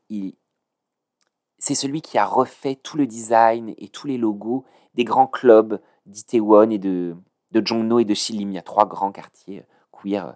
c'est 1.62 1.76
celui 1.76 2.02
qui 2.02 2.18
a 2.18 2.26
refait 2.26 2.74
tout 2.74 2.96
le 2.96 3.06
design 3.06 3.72
et 3.78 3.88
tous 3.88 4.08
les 4.08 4.18
logos 4.18 4.64
des 4.94 5.04
grands 5.04 5.28
clubs 5.28 5.80
d'Itaewon 6.06 6.70
et 6.70 6.78
de, 6.78 7.14
de 7.52 7.64
Jongno 7.64 8.00
et 8.00 8.04
de 8.04 8.14
Shilim. 8.14 8.50
Il 8.50 8.54
y 8.54 8.58
a 8.58 8.62
trois 8.62 8.84
grands 8.84 9.12
quartiers 9.12 9.60
euh, 9.60 9.86
queer 9.92 10.26
euh, 10.26 10.32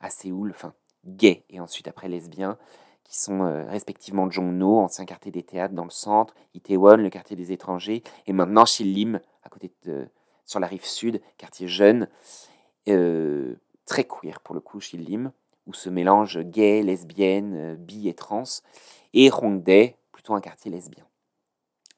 à 0.00 0.10
Séoul, 0.10 0.50
enfin 0.50 0.74
gays 1.06 1.44
et 1.48 1.60
ensuite 1.60 1.86
après 1.86 2.08
lesbiens, 2.08 2.58
qui 3.04 3.18
sont 3.18 3.42
euh, 3.42 3.64
respectivement 3.66 4.30
Jongno, 4.30 4.78
ancien 4.78 5.04
quartier 5.04 5.30
des 5.30 5.42
théâtres 5.42 5.74
dans 5.74 5.84
le 5.84 5.90
centre, 5.90 6.34
Itaewon, 6.54 6.96
le 6.96 7.10
quartier 7.10 7.36
des 7.36 7.52
étrangers, 7.52 8.02
et 8.26 8.32
maintenant 8.32 8.64
Shilim, 8.64 9.20
à 9.42 9.48
côté 9.48 9.72
de, 9.84 10.08
sur 10.44 10.60
la 10.60 10.66
rive 10.66 10.84
sud, 10.84 11.20
quartier 11.38 11.68
jeune, 11.68 12.08
très 12.86 14.04
queer 14.04 14.40
pour 14.40 14.54
le 14.54 14.60
coup, 14.60 14.80
Shilim, 14.80 15.32
où 15.66 15.74
se 15.74 15.88
mélangent 15.88 16.40
gays, 16.40 16.82
lesbiennes, 16.82 17.76
bi 17.76 18.08
et 18.08 18.14
trans, 18.14 18.44
et 19.12 19.30
Hongdae, 19.32 19.94
plutôt 20.12 20.34
un 20.34 20.40
quartier 20.40 20.70
lesbien. 20.70 21.04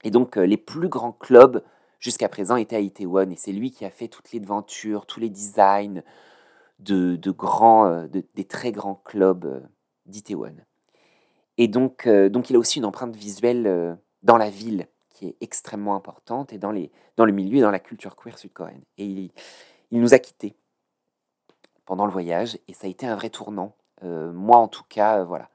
Et 0.05 0.11
donc 0.11 0.37
les 0.37 0.57
plus 0.57 0.89
grands 0.89 1.13
clubs 1.13 1.63
jusqu'à 1.99 2.29
présent 2.29 2.57
était 2.57 2.77
à 2.77 2.81
Itaewon 2.81 3.31
et 3.31 3.37
c'est 3.37 3.53
lui 3.53 3.71
qui 3.71 3.85
a 3.85 3.91
fait 3.91 4.09
toutes 4.09 4.33
les 4.33 4.41
devantures, 4.41 5.07
tous 5.07 5.21
les 5.21 5.31
designs 5.31 6.03
de, 6.79 7.31
grands, 7.31 7.87
euh, 7.87 8.07
des 8.07 8.45
très 8.45 8.73
grands 8.73 9.01
clubs 9.05 9.45
euh, 9.45 9.61
d'Itaewon. 10.07 10.57
Et 11.59 11.69
donc, 11.69 12.07
euh, 12.07 12.29
donc 12.29 12.51
il 12.51 12.57
a 12.57 12.59
aussi 12.59 12.79
une 12.79 12.85
empreinte 12.85 13.17
visuelle 13.17 13.99
dans 14.23 14.37
la 14.37 14.51
ville 14.51 14.89
qui 15.11 15.29
est 15.29 15.37
extrêmement 15.41 15.95
importante 15.95 16.53
et 16.53 16.59
dans, 16.59 16.71
les, 16.71 16.91
dans 17.17 17.25
le 17.25 17.33
milieu 17.33 17.59
et 17.59 17.63
dans 17.63 17.71
la 17.71 17.79
culture 17.79 18.17
queer 18.17 18.39
sud-coréenne. 18.39 18.83
Et 18.99 19.07
il, 19.07 19.31
il, 19.91 20.01
nous 20.01 20.13
a 20.13 20.19
quittés 20.19 20.55
pendant 21.87 22.05
le 22.05 22.13
voyage 22.13 22.59
et 22.69 22.75
ça 22.75 22.87
a 22.87 22.91
été 22.91 23.07
un 23.07 23.15
vrai 23.17 23.31
tournant. 23.31 23.75
moi 24.03 24.59
en 24.59 24.69
tout 24.69 24.85
cas, 24.89 25.25
voilà. 25.25 25.49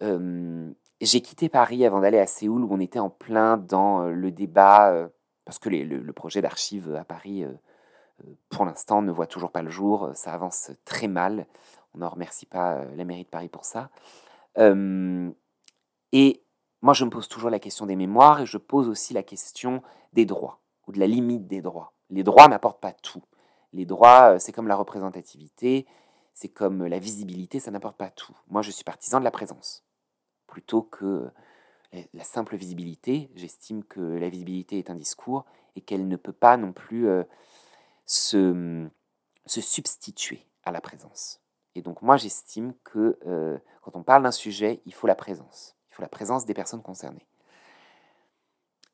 j'ai 0.00 1.20
quitté 1.20 1.48
Paris 1.48 1.84
avant 1.84 2.00
d'aller 2.00 2.18
à 2.18 2.26
Séoul 2.26 2.62
où 2.62 2.68
on 2.70 2.78
était 2.78 3.00
en 3.00 3.10
plein 3.10 3.56
dans 3.56 4.04
le 4.04 4.30
débat 4.30 5.10
parce 5.50 5.58
que 5.58 5.68
le, 5.68 6.12
projet 6.12 6.42
d'archives 6.42 6.94
à 6.94 7.02
Paris, 7.02 7.42
euh, 7.42 7.48
euh, 8.24 8.32
pour 8.50 8.64
l'instant, 8.64 9.02
ne 9.02 9.10
voit 9.10 9.26
toujours 9.26 9.50
pas 9.50 9.62
le 9.62 9.70
jour. 9.70 10.12
Ça 10.14 10.32
avance 10.32 10.70
très 10.84 11.08
mal. 11.08 11.44
On 11.92 11.98
ne 11.98 12.06
remercie 12.06 12.46
pas 12.46 12.74
euh, 12.74 12.94
la 12.94 13.04
mairie 13.04 13.24
de 13.24 13.28
Paris 13.28 13.48
pour 13.48 13.64
ça. 13.64 13.90
Et 14.56 16.44
moi, 16.82 16.94
je 16.94 17.04
me 17.04 17.10
pose 17.10 17.28
toujours 17.28 17.50
la 17.50 17.58
question 17.58 17.86
des 17.86 17.96
mémoires 17.96 18.40
et 18.40 18.46
je 18.46 18.58
pose 18.58 18.88
aussi 18.88 19.12
la 19.12 19.22
question 19.22 19.82
des 20.12 20.24
droits 20.24 20.60
ou 20.86 20.92
de 20.92 20.98
la 20.98 21.06
limite 21.06 21.46
des 21.46 21.60
droits. 21.60 21.92
Les 22.08 22.22
droits 22.22 22.48
n'apportent 22.48 22.80
pas 22.80 22.92
tout. 22.92 23.22
Les 23.72 23.86
droits, 23.86 24.38
c'est 24.38 24.52
comme 24.52 24.66
la 24.66 24.76
représentativité, 24.76 25.86
c'est 26.34 26.48
comme 26.48 26.86
la 26.86 26.98
visibilité, 26.98 27.60
ça 27.60 27.70
n'apporte 27.70 27.96
pas 27.96 28.10
tout. 28.10 28.34
Moi, 28.48 28.62
je 28.62 28.70
suis 28.70 28.84
partisan 28.84 29.18
de 29.20 29.24
la 29.24 29.30
présence 29.30 29.84
plutôt 30.46 30.82
que 30.82 31.30
la, 32.12 32.24
simple 32.24 32.56
visibilité. 32.56 33.30
J'estime 33.34 33.84
que 33.84 34.00
la 34.00 34.28
visibilité 34.28 34.78
est 34.78 34.90
un 34.90 34.94
discours 34.94 35.44
et 35.76 35.80
qu'elle 35.80 36.08
ne 36.08 36.16
peut 36.16 36.32
pas 36.32 36.56
non 36.56 36.72
plus 36.72 37.08
se, 38.06 38.88
se 39.46 39.60
substituer 39.60 40.46
à 40.64 40.72
la 40.72 40.80
présence. 40.80 41.40
Et 41.74 41.82
donc 41.82 42.02
moi 42.02 42.16
j'estime 42.16 42.74
que 42.84 43.18
quand 43.82 43.96
on 43.96 44.02
parle 44.02 44.22
d'un 44.22 44.30
sujet, 44.30 44.82
il 44.86 44.94
faut 44.94 45.06
la 45.06 45.14
présence. 45.14 45.76
Il 45.90 45.94
faut 45.94 46.02
la 46.02 46.08
présence 46.08 46.44
des 46.44 46.54
personnes 46.54 46.82
concernées. 46.82 47.26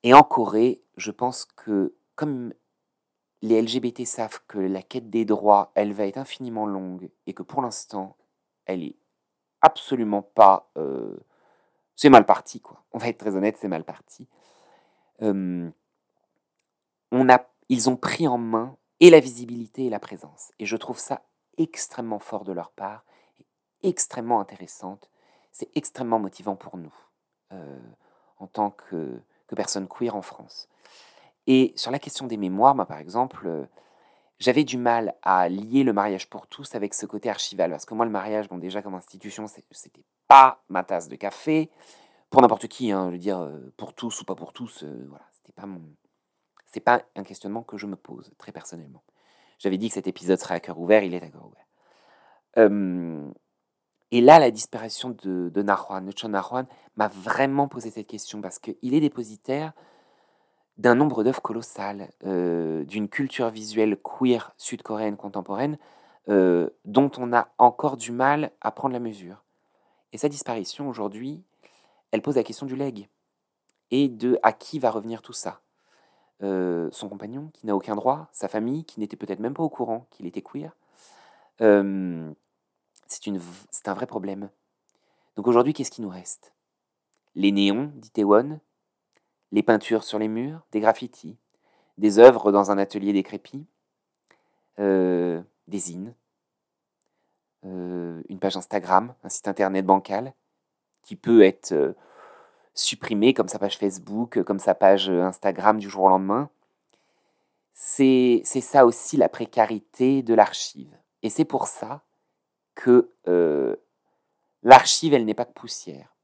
Et 0.02 0.14
en 0.14 0.22
Corée, 0.22 0.82
je 0.96 1.10
pense 1.10 1.44
que 1.44 1.94
comme 2.14 2.52
les 3.42 3.60
LGBT 3.60 4.04
savent 4.04 4.40
que 4.46 4.58
la 4.58 4.82
quête 4.82 5.10
des 5.10 5.24
droits, 5.24 5.72
elle 5.74 5.92
va 5.92 6.06
être 6.06 6.16
infiniment 6.16 6.66
longue 6.66 7.10
et 7.26 7.34
que 7.34 7.42
pour 7.42 7.62
l'instant, 7.62 8.16
elle 8.64 8.82
est 8.82 8.96
absolument 9.60 10.22
pas... 10.22 10.70
Euh, 10.76 11.16
c'est 11.94 12.10
mal 12.10 12.26
parti, 12.26 12.60
quoi. 12.60 12.82
On 12.92 12.98
va 12.98 13.08
être 13.08 13.18
très 13.18 13.36
honnête, 13.36 13.56
c'est 13.58 13.68
mal 13.68 13.84
parti. 13.84 14.28
on 15.20 15.72
a, 17.10 17.46
ils 17.68 17.88
ont 17.88 17.96
pris 17.96 18.28
en 18.28 18.38
main 18.38 18.76
et 19.00 19.10
la 19.10 19.20
visibilité 19.20 19.86
et 19.86 19.90
la 19.90 19.98
présence. 19.98 20.52
Et 20.58 20.66
je 20.66 20.76
trouve 20.76 20.98
ça 20.98 21.22
extrêmement 21.58 22.18
fort 22.18 22.44
de 22.44 22.52
leur 22.52 22.70
part, 22.70 23.04
extrêmement 23.82 24.40
intéressante. 24.40 25.10
C'est 25.52 25.70
extrêmement 25.74 26.18
motivant 26.18 26.56
pour 26.56 26.76
nous, 26.76 26.94
euh, 27.52 27.78
en 28.38 28.46
tant 28.46 28.70
que, 28.70 29.20
que 29.46 29.54
personnes 29.54 29.88
queer 29.88 30.14
en 30.14 30.22
France. 30.22 30.68
Et 31.46 31.72
sur 31.76 31.90
la 31.90 31.98
question 31.98 32.26
des 32.26 32.36
mémoires, 32.36 32.74
moi 32.74 32.86
par 32.86 32.98
exemple, 32.98 33.46
euh, 33.46 33.66
j'avais 34.38 34.64
du 34.64 34.76
mal 34.76 35.14
à 35.22 35.48
lier 35.48 35.82
le 35.82 35.92
mariage 35.92 36.28
pour 36.28 36.46
tous 36.46 36.74
avec 36.74 36.94
ce 36.94 37.06
côté 37.06 37.30
archival. 37.30 37.70
Parce 37.70 37.86
que 37.86 37.94
moi, 37.94 38.04
le 38.04 38.10
mariage, 38.10 38.48
bon, 38.48 38.58
déjà 38.58 38.82
comme 38.82 38.94
institution, 38.94 39.46
c'était 39.46 40.04
pas 40.28 40.62
ma 40.68 40.84
tasse 40.84 41.08
de 41.08 41.16
café. 41.16 41.70
Pour 42.30 42.42
n'importe 42.42 42.68
qui, 42.68 42.90
hein, 42.90 43.10
je 43.12 43.16
dire, 43.16 43.38
euh, 43.38 43.72
pour 43.76 43.94
tous 43.94 44.20
ou 44.20 44.24
pas 44.24 44.34
pour 44.34 44.52
tous, 44.52 44.82
euh, 44.82 45.06
voilà, 45.08 45.24
c'était 45.30 45.52
pas 45.52 45.66
mon. 45.66 45.80
C'est 46.66 46.80
pas 46.80 47.02
un 47.14 47.22
questionnement 47.22 47.62
que 47.62 47.78
je 47.78 47.86
me 47.86 47.96
pose, 47.96 48.32
très 48.36 48.52
personnellement. 48.52 49.02
J'avais 49.58 49.78
dit 49.78 49.88
que 49.88 49.94
cet 49.94 50.06
épisode 50.06 50.38
serait 50.38 50.54
à 50.54 50.60
cœur 50.60 50.78
ouvert, 50.78 51.02
il 51.02 51.14
est 51.14 51.22
à 51.22 51.28
cœur 51.28 51.46
ouvert. 51.46 51.66
et 54.12 54.20
là, 54.20 54.38
la 54.38 54.50
disparition 54.50 55.10
de, 55.10 55.50
de 55.50 55.62
Narwan, 55.62 56.06
de 56.06 56.66
m'a 56.96 57.08
vraiment 57.08 57.68
posé 57.68 57.90
cette 57.90 58.06
question 58.06 58.40
parce 58.40 58.58
qu'il 58.58 58.94
est 58.94 59.00
dépositaire 59.00 59.72
d'un 60.78 60.94
nombre 60.94 61.24
d'œuvres 61.24 61.42
colossales, 61.42 62.10
euh, 62.24 62.84
d'une 62.84 63.08
culture 63.08 63.50
visuelle 63.50 63.96
queer 63.96 64.52
sud-coréenne 64.58 65.16
contemporaine 65.16 65.78
euh, 66.28 66.68
dont 66.84 67.10
on 67.18 67.32
a 67.32 67.48
encore 67.58 67.96
du 67.96 68.12
mal 68.12 68.50
à 68.60 68.70
prendre 68.72 68.92
la 68.92 69.00
mesure. 69.00 69.42
Et 70.12 70.18
sa 70.18 70.28
disparition 70.28 70.88
aujourd'hui, 70.88 71.42
elle 72.10 72.22
pose 72.22 72.36
la 72.36 72.42
question 72.42 72.66
du 72.66 72.76
leg 72.76 73.08
et 73.90 74.08
de 74.08 74.38
à 74.42 74.52
qui 74.52 74.78
va 74.78 74.90
revenir 74.90 75.22
tout 75.22 75.32
ça. 75.32 75.60
Euh, 76.42 76.90
son 76.92 77.08
compagnon 77.08 77.50
qui 77.54 77.66
n'a 77.66 77.74
aucun 77.74 77.94
droit, 77.94 78.28
sa 78.32 78.48
famille 78.48 78.84
qui 78.84 79.00
n'était 79.00 79.16
peut-être 79.16 79.40
même 79.40 79.54
pas 79.54 79.62
au 79.62 79.70
courant 79.70 80.06
qu'il 80.10 80.26
était 80.26 80.42
queer. 80.42 80.76
c'est, 81.58 83.26
une, 83.26 83.40
c'est 83.70 83.88
un 83.88 83.94
vrai 83.94 84.06
problème. 84.06 84.50
Donc 85.36 85.46
aujourd'hui, 85.46 85.72
qu'est-ce 85.72 85.90
qui 85.90 86.02
nous 86.02 86.08
reste? 86.08 86.52
Les 87.34 87.52
néons, 87.52 87.90
dit 87.96 88.10
Taewon, 88.10 88.60
les 89.52 89.62
peintures 89.62 90.04
sur 90.04 90.18
les 90.18 90.28
murs, 90.28 90.60
des 90.72 90.80
graffitis, 90.80 91.36
des 91.98 92.18
œuvres 92.18 92.52
dans 92.52 92.70
un 92.70 92.78
atelier 92.78 93.12
décrépit, 93.12 93.66
euh, 94.78 95.40
des 95.68 95.80
euh, 97.64 98.22
une 98.28 98.38
page 98.38 98.56
Instagram, 98.56 99.14
un 99.24 99.28
site 99.28 99.48
internet 99.48 99.84
bancal 99.84 100.34
qui 101.02 101.16
peut 101.16 101.42
être 101.42 101.94
euh, 102.76 102.80
supprimé 102.80 103.34
comme 103.34 103.48
sa 103.48 103.58
page 103.58 103.78
Facebook, 103.78 104.42
comme 104.42 104.58
sa 104.58 104.74
page 104.74 105.08
Instagram 105.08 105.78
du 105.78 105.88
jour 105.88 106.04
au 106.04 106.08
lendemain. 106.08 106.50
C'est 107.72 108.42
ça 108.44 108.86
aussi 108.86 109.16
la 109.16 109.28
précarité 109.28 110.22
de 110.22 110.34
l'archive. 110.34 110.96
Et 111.22 111.30
c'est 111.30 111.44
pour 111.44 111.66
ça 111.66 112.02
que 112.74 113.10
l'archive, 114.62 115.14
elle 115.14 115.24
n'est 115.24 115.34
pas 115.34 115.44
que 115.44 115.52
poussière. 115.52 116.14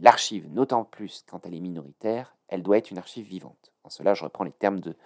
L'archive, 0.00 0.52
d'autant 0.52 0.84
plus 0.84 1.24
quand 1.28 1.46
elle 1.46 1.54
est 1.54 1.60
minoritaire, 1.60 2.36
elle 2.48 2.62
doit 2.62 2.78
être 2.78 2.90
une 2.90 2.98
archive 2.98 3.26
vivante. 3.26 3.72
En 3.84 3.88
cela, 3.88 4.14
je 4.14 4.24
reprends 4.24 4.44
les 4.44 4.52
termes 4.52 4.80
de 4.80 4.96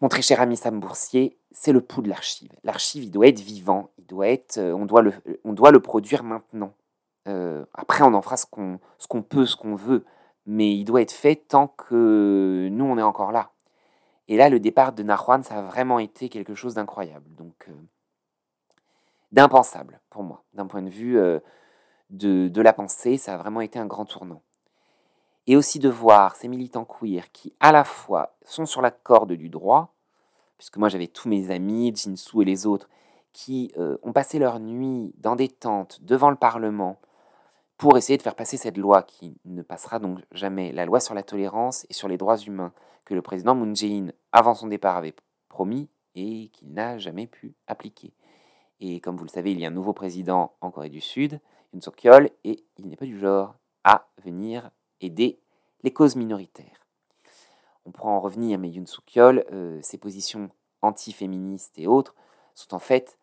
mon 0.00 0.08
très 0.08 0.20
cher 0.20 0.40
ami 0.40 0.56
Sam 0.56 0.80
Boursier, 0.80 1.38
c'est 1.50 1.72
le 1.72 1.80
pouls 1.80 2.02
de 2.02 2.08
l'archive. 2.08 2.52
L'archive, 2.62 3.04
il 3.04 3.10
doit 3.10 3.28
être 3.28 3.40
vivant, 3.40 3.90
il 3.96 4.04
doit 4.04 4.28
être, 4.28 4.58
euh, 4.58 4.74
on, 4.74 4.86
doit 4.86 5.00
le, 5.00 5.14
on 5.44 5.52
doit 5.52 5.70
le 5.70 5.80
produire 5.80 6.24
maintenant. 6.24 6.74
Euh, 7.26 7.64
après, 7.72 8.04
on 8.04 8.14
en 8.14 8.22
fera 8.22 8.36
ce 8.36 8.46
qu'on, 8.46 9.22
peut, 9.22 9.46
ce 9.46 9.56
qu'on 9.56 9.74
veut, 9.74 10.04
mais 10.46 10.74
il 10.74 10.84
doit 10.84 11.02
être 11.02 11.12
fait 11.12 11.36
tant 11.36 11.68
que 11.68 12.68
nous, 12.70 12.84
on 12.84 12.98
est 12.98 13.02
encore 13.02 13.32
là. 13.32 13.50
Et 14.28 14.36
là, 14.36 14.48
le 14.48 14.60
départ 14.60 14.92
de 14.92 15.02
Narwan, 15.02 15.42
ça 15.42 15.58
a 15.58 15.62
vraiment 15.62 15.98
été 15.98 16.28
quelque 16.28 16.54
chose 16.54 16.74
d'incroyable, 16.74 17.28
donc 17.34 17.66
euh, 17.68 17.72
d'impensable 19.32 20.00
pour 20.10 20.22
moi, 20.22 20.44
d'un 20.54 20.66
point 20.66 20.82
de 20.82 20.88
vue 20.88 21.18
de, 22.10 22.48
de 22.48 22.62
la 22.62 22.72
pensée, 22.72 23.16
ça 23.18 23.34
a 23.34 23.36
vraiment 23.36 23.60
été 23.60 23.78
un 23.78 23.86
grand 23.86 24.04
tournant. 24.04 24.42
Et 25.46 25.56
aussi 25.56 25.78
de 25.78 25.90
voir 25.90 26.36
ces 26.36 26.48
militants 26.48 26.86
queer 26.86 27.30
qui, 27.32 27.52
à 27.60 27.70
la 27.70 27.84
fois, 27.84 28.36
sont 28.44 28.64
sur 28.64 28.80
la 28.80 28.90
corde 28.90 29.32
du 29.32 29.50
droit, 29.50 29.94
puisque 30.56 30.78
moi 30.78 30.88
j'avais 30.88 31.06
tous 31.06 31.28
mes 31.28 31.50
amis, 31.50 31.92
Jinsu 31.94 32.42
et 32.42 32.44
les 32.44 32.66
autres, 32.66 32.88
qui 33.32 33.72
euh, 33.76 33.98
ont 34.02 34.12
passé 34.12 34.38
leur 34.38 34.60
nuit 34.60 35.12
dans 35.18 35.36
des 35.36 35.48
tentes 35.48 35.98
devant 36.02 36.30
le 36.30 36.36
Parlement 36.36 36.98
pour 37.76 37.96
essayer 37.96 38.16
de 38.16 38.22
faire 38.22 38.36
passer 38.36 38.56
cette 38.56 38.76
loi 38.76 39.02
qui 39.02 39.36
ne 39.44 39.62
passera 39.62 39.98
donc 39.98 40.20
jamais, 40.32 40.72
la 40.72 40.86
loi 40.86 41.00
sur 41.00 41.14
la 41.14 41.22
tolérance 41.22 41.86
et 41.90 41.92
sur 41.92 42.08
les 42.08 42.16
droits 42.16 42.38
humains 42.38 42.72
que 43.04 43.14
le 43.14 43.22
président 43.22 43.54
Moon 43.54 43.74
Jae-in, 43.74 44.08
avant 44.32 44.54
son 44.54 44.68
départ, 44.68 44.96
avait 44.96 45.14
promis 45.48 45.88
et 46.14 46.48
qu'il 46.52 46.72
n'a 46.72 46.98
jamais 46.98 47.26
pu 47.26 47.54
appliquer. 47.66 48.12
Et 48.80 49.00
comme 49.00 49.16
vous 49.16 49.24
le 49.24 49.30
savez, 49.30 49.52
il 49.52 49.60
y 49.60 49.64
a 49.64 49.68
un 49.68 49.72
nouveau 49.72 49.92
président 49.92 50.54
en 50.60 50.70
Corée 50.70 50.88
du 50.88 51.00
Sud, 51.00 51.40
Yoon 51.72 51.80
Suk-yeol, 51.80 52.30
et 52.44 52.64
il 52.78 52.88
n'est 52.88 52.96
pas 52.96 53.04
du 53.04 53.18
genre 53.18 53.54
à 53.82 54.06
venir 54.24 54.70
aider 55.00 55.40
les 55.82 55.92
causes 55.92 56.16
minoritaires. 56.16 56.86
On 57.84 57.90
pourra 57.90 58.10
en 58.10 58.20
revenir, 58.20 58.58
mais 58.58 58.70
Yoon 58.70 58.86
Suk-yeol, 58.86 59.44
euh, 59.52 59.78
ses 59.82 59.98
positions 59.98 60.50
anti-féministes 60.82 61.78
et 61.78 61.86
autres, 61.86 62.14
sont 62.54 62.74
en 62.74 62.78
fait 62.78 63.18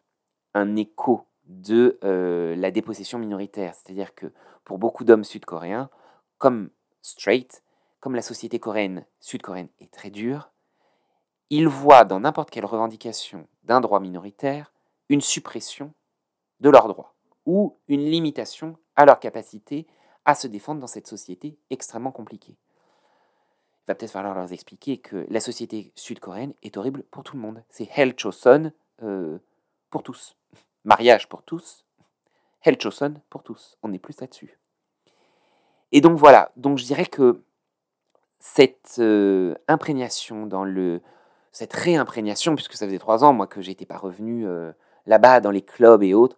un 0.54 0.76
écho 0.76 1.26
de 1.52 2.00
euh, 2.04 2.56
la 2.56 2.72
dépossession 2.72 3.20
minoritaire. 3.20 3.76
C'est-à-dire 3.76 4.16
que 4.16 4.32
pour 4.64 4.78
beaucoup 4.78 5.04
d'hommes 5.04 5.24
sud-coréens, 5.24 5.90
comme 6.38 6.70
straight, 7.02 7.64
comme 8.00 8.16
la 8.16 8.22
société 8.22 8.60
coréenne 8.60 9.06
sud-coréenne 9.20 9.70
est 9.80 9.92
très 9.92 10.10
dure, 10.10 10.52
ils 11.50 11.68
voient 11.68 12.06
dans 12.06 12.22
n'importe 12.22 12.50
quelle 12.50 12.66
revendication 12.66 13.48
d'un 13.64 13.82
droit 13.82 14.00
minoritaire 14.00 14.72
une 15.10 15.22
suppression 15.22 15.94
de 16.62 16.70
leurs 16.70 16.88
droits 16.88 17.14
ou 17.46 17.78
une 17.88 18.06
limitation 18.06 18.78
à 18.96 19.06
leur 19.06 19.20
capacité 19.20 19.88
à 20.26 20.36
se 20.36 20.48
défendre 20.48 20.80
dans 20.80 20.88
cette 20.88 21.08
société 21.08 21.58
extrêmement 21.70 22.12
compliquée. 22.12 22.56
Il 23.84 23.88
va 23.88 23.96
peut-être 23.96 24.12
falloir 24.12 24.36
leur 24.36 24.52
expliquer 24.52 25.00
que 25.00 25.26
la 25.30 25.40
société 25.40 25.92
sud-coréenne 25.96 26.54
est 26.64 26.78
horrible 26.78 27.04
pour 27.12 27.24
tout 27.24 27.36
le 27.36 27.42
monde. 27.42 27.64
C'est 27.70 27.90
Hell 27.96 28.14
Choson 28.18 28.72
euh, 29.02 29.40
pour 29.90 30.04
tous. 30.04 30.38
Mariage 30.84 31.28
pour 31.30 31.44
tous. 31.44 31.86
Hell 32.64 32.78
Choson 32.80 33.16
pour 33.30 33.44
tous. 33.44 33.78
On 33.84 33.94
est 33.94 34.00
plus 34.00 34.20
là-dessus. 34.20 34.60
Et 35.92 36.02
donc 36.02 36.18
voilà. 36.18 36.52
Donc 36.56 36.78
je 36.78 36.86
dirais 36.86 37.06
que 37.06 37.44
cette 38.40 38.96
euh, 39.00 39.56
imprégnation 39.68 40.48
dans 40.48 40.64
le 40.64 41.02
cette 41.52 41.74
réimprégnation, 41.74 42.56
puisque 42.56 42.74
ça 42.74 42.86
faisait 42.86 42.98
trois 42.98 43.24
ans 43.24 43.34
moi 43.34 43.46
que 43.46 43.62
j'étais 43.62 43.86
pas 43.86 43.98
revenu 43.98 44.48
euh, 44.48 44.72
là-bas 45.06 45.42
dans 45.42 45.52
les 45.52 45.62
clubs 45.62 46.02
et 46.02 46.14
autres, 46.14 46.38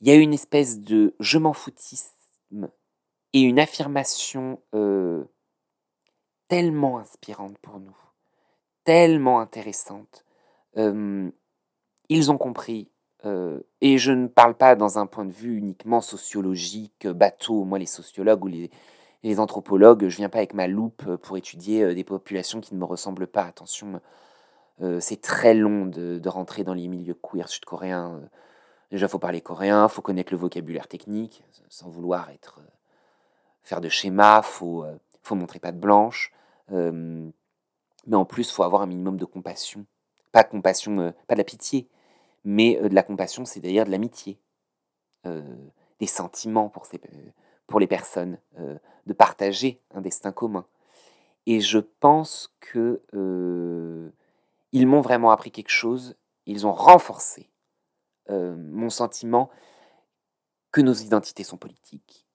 il 0.00 0.08
y 0.08 0.10
a 0.12 0.14
eu 0.14 0.20
une 0.20 0.34
espèce 0.34 0.80
de 0.80 1.14
je 1.18 1.38
m'en 1.38 1.52
foutisse 1.52 2.14
et 3.32 3.40
une 3.40 3.58
affirmation 3.58 4.62
euh, 4.74 5.24
tellement 6.46 6.98
inspirante 6.98 7.58
pour 7.58 7.80
nous, 7.80 7.96
tellement 8.84 9.40
intéressante. 9.40 10.24
ils 10.76 12.30
ont 12.30 12.38
compris, 12.38 12.88
euh, 13.24 13.60
et 13.80 13.98
je 13.98 14.12
ne 14.12 14.26
parle 14.28 14.54
pas 14.54 14.76
dans 14.76 14.98
un 14.98 15.06
point 15.06 15.24
de 15.24 15.32
vue 15.32 15.56
uniquement 15.56 16.00
sociologique, 16.00 17.06
bateau, 17.06 17.64
moi 17.64 17.78
les 17.78 17.86
sociologues 17.86 18.44
ou 18.44 18.48
les, 18.48 18.70
anthropologues, 19.40 20.08
je 20.08 20.16
viens 20.16 20.28
pas 20.28 20.38
avec 20.38 20.54
ma 20.54 20.68
loupe 20.68 21.16
pour 21.16 21.36
étudier 21.36 21.82
euh, 21.82 21.94
des 21.94 22.04
populations 22.04 22.60
qui 22.60 22.74
ne 22.74 22.80
me 22.80 22.84
ressemblent 22.84 23.26
pas, 23.26 23.44
attention, 23.44 24.00
c'est 25.00 25.20
très 25.20 25.54
long 25.54 25.86
de, 25.86 26.28
rentrer 26.28 26.62
dans 26.62 26.72
les 26.74 26.86
milieux 26.86 27.14
queer 27.20 27.48
sud-coréens. 27.48 28.20
Déjà, 28.90 29.08
faut 29.08 29.18
parler 29.18 29.40
coréen, 29.40 29.88
faut 29.88 30.02
connaître 30.02 30.32
le 30.32 30.38
vocabulaire 30.38 30.88
technique, 30.88 31.44
sans 31.68 31.90
vouloir 31.90 32.30
être 32.30 32.60
euh, 32.60 32.70
faire 33.62 33.80
de 33.80 33.88
schémas, 33.88 34.42
faut 34.42 34.84
euh, 34.84 34.96
faut 35.22 35.34
montrer 35.34 35.58
pas 35.58 35.72
de 35.72 35.78
blanche, 35.78 36.32
mais 36.70 38.16
en 38.16 38.24
plus, 38.24 38.50
faut 38.50 38.62
avoir 38.62 38.80
un 38.80 38.86
minimum 38.86 39.18
de 39.18 39.26
compassion, 39.26 39.84
pas 40.32 40.44
compassion, 40.44 40.98
euh, 41.00 41.10
pas 41.26 41.34
de 41.34 41.38
la 41.38 41.44
pitié, 41.44 41.86
mais 42.44 42.76
de 42.76 42.94
la 42.94 43.02
compassion, 43.02 43.44
c'est 43.44 43.60
d'ailleurs 43.60 43.86
de 43.86 43.90
l'amitié, 43.90 44.38
des 45.24 46.06
sentiments 46.06 46.68
pour 46.68 46.86
ces 46.86 47.00
pour 47.66 47.80
les 47.80 47.86
personnes 47.86 48.38
de 49.06 49.12
partager 49.12 49.80
un 49.92 50.00
destin 50.00 50.32
commun. 50.32 50.66
Et 51.46 51.60
je 51.60 51.78
pense 51.78 52.54
que 52.60 53.02
ils 54.72 54.86
m'ont 54.86 55.00
vraiment 55.00 55.30
appris 55.30 55.50
quelque 55.50 55.70
chose. 55.70 56.16
Ils 56.46 56.66
ont 56.66 56.72
renforcé 56.72 57.50
mon 58.30 58.90
sentiment 58.90 59.50
que 60.70 60.80
nos 60.80 60.92
identités 60.92 61.44
sont 61.44 61.56
politiques, 61.56 62.26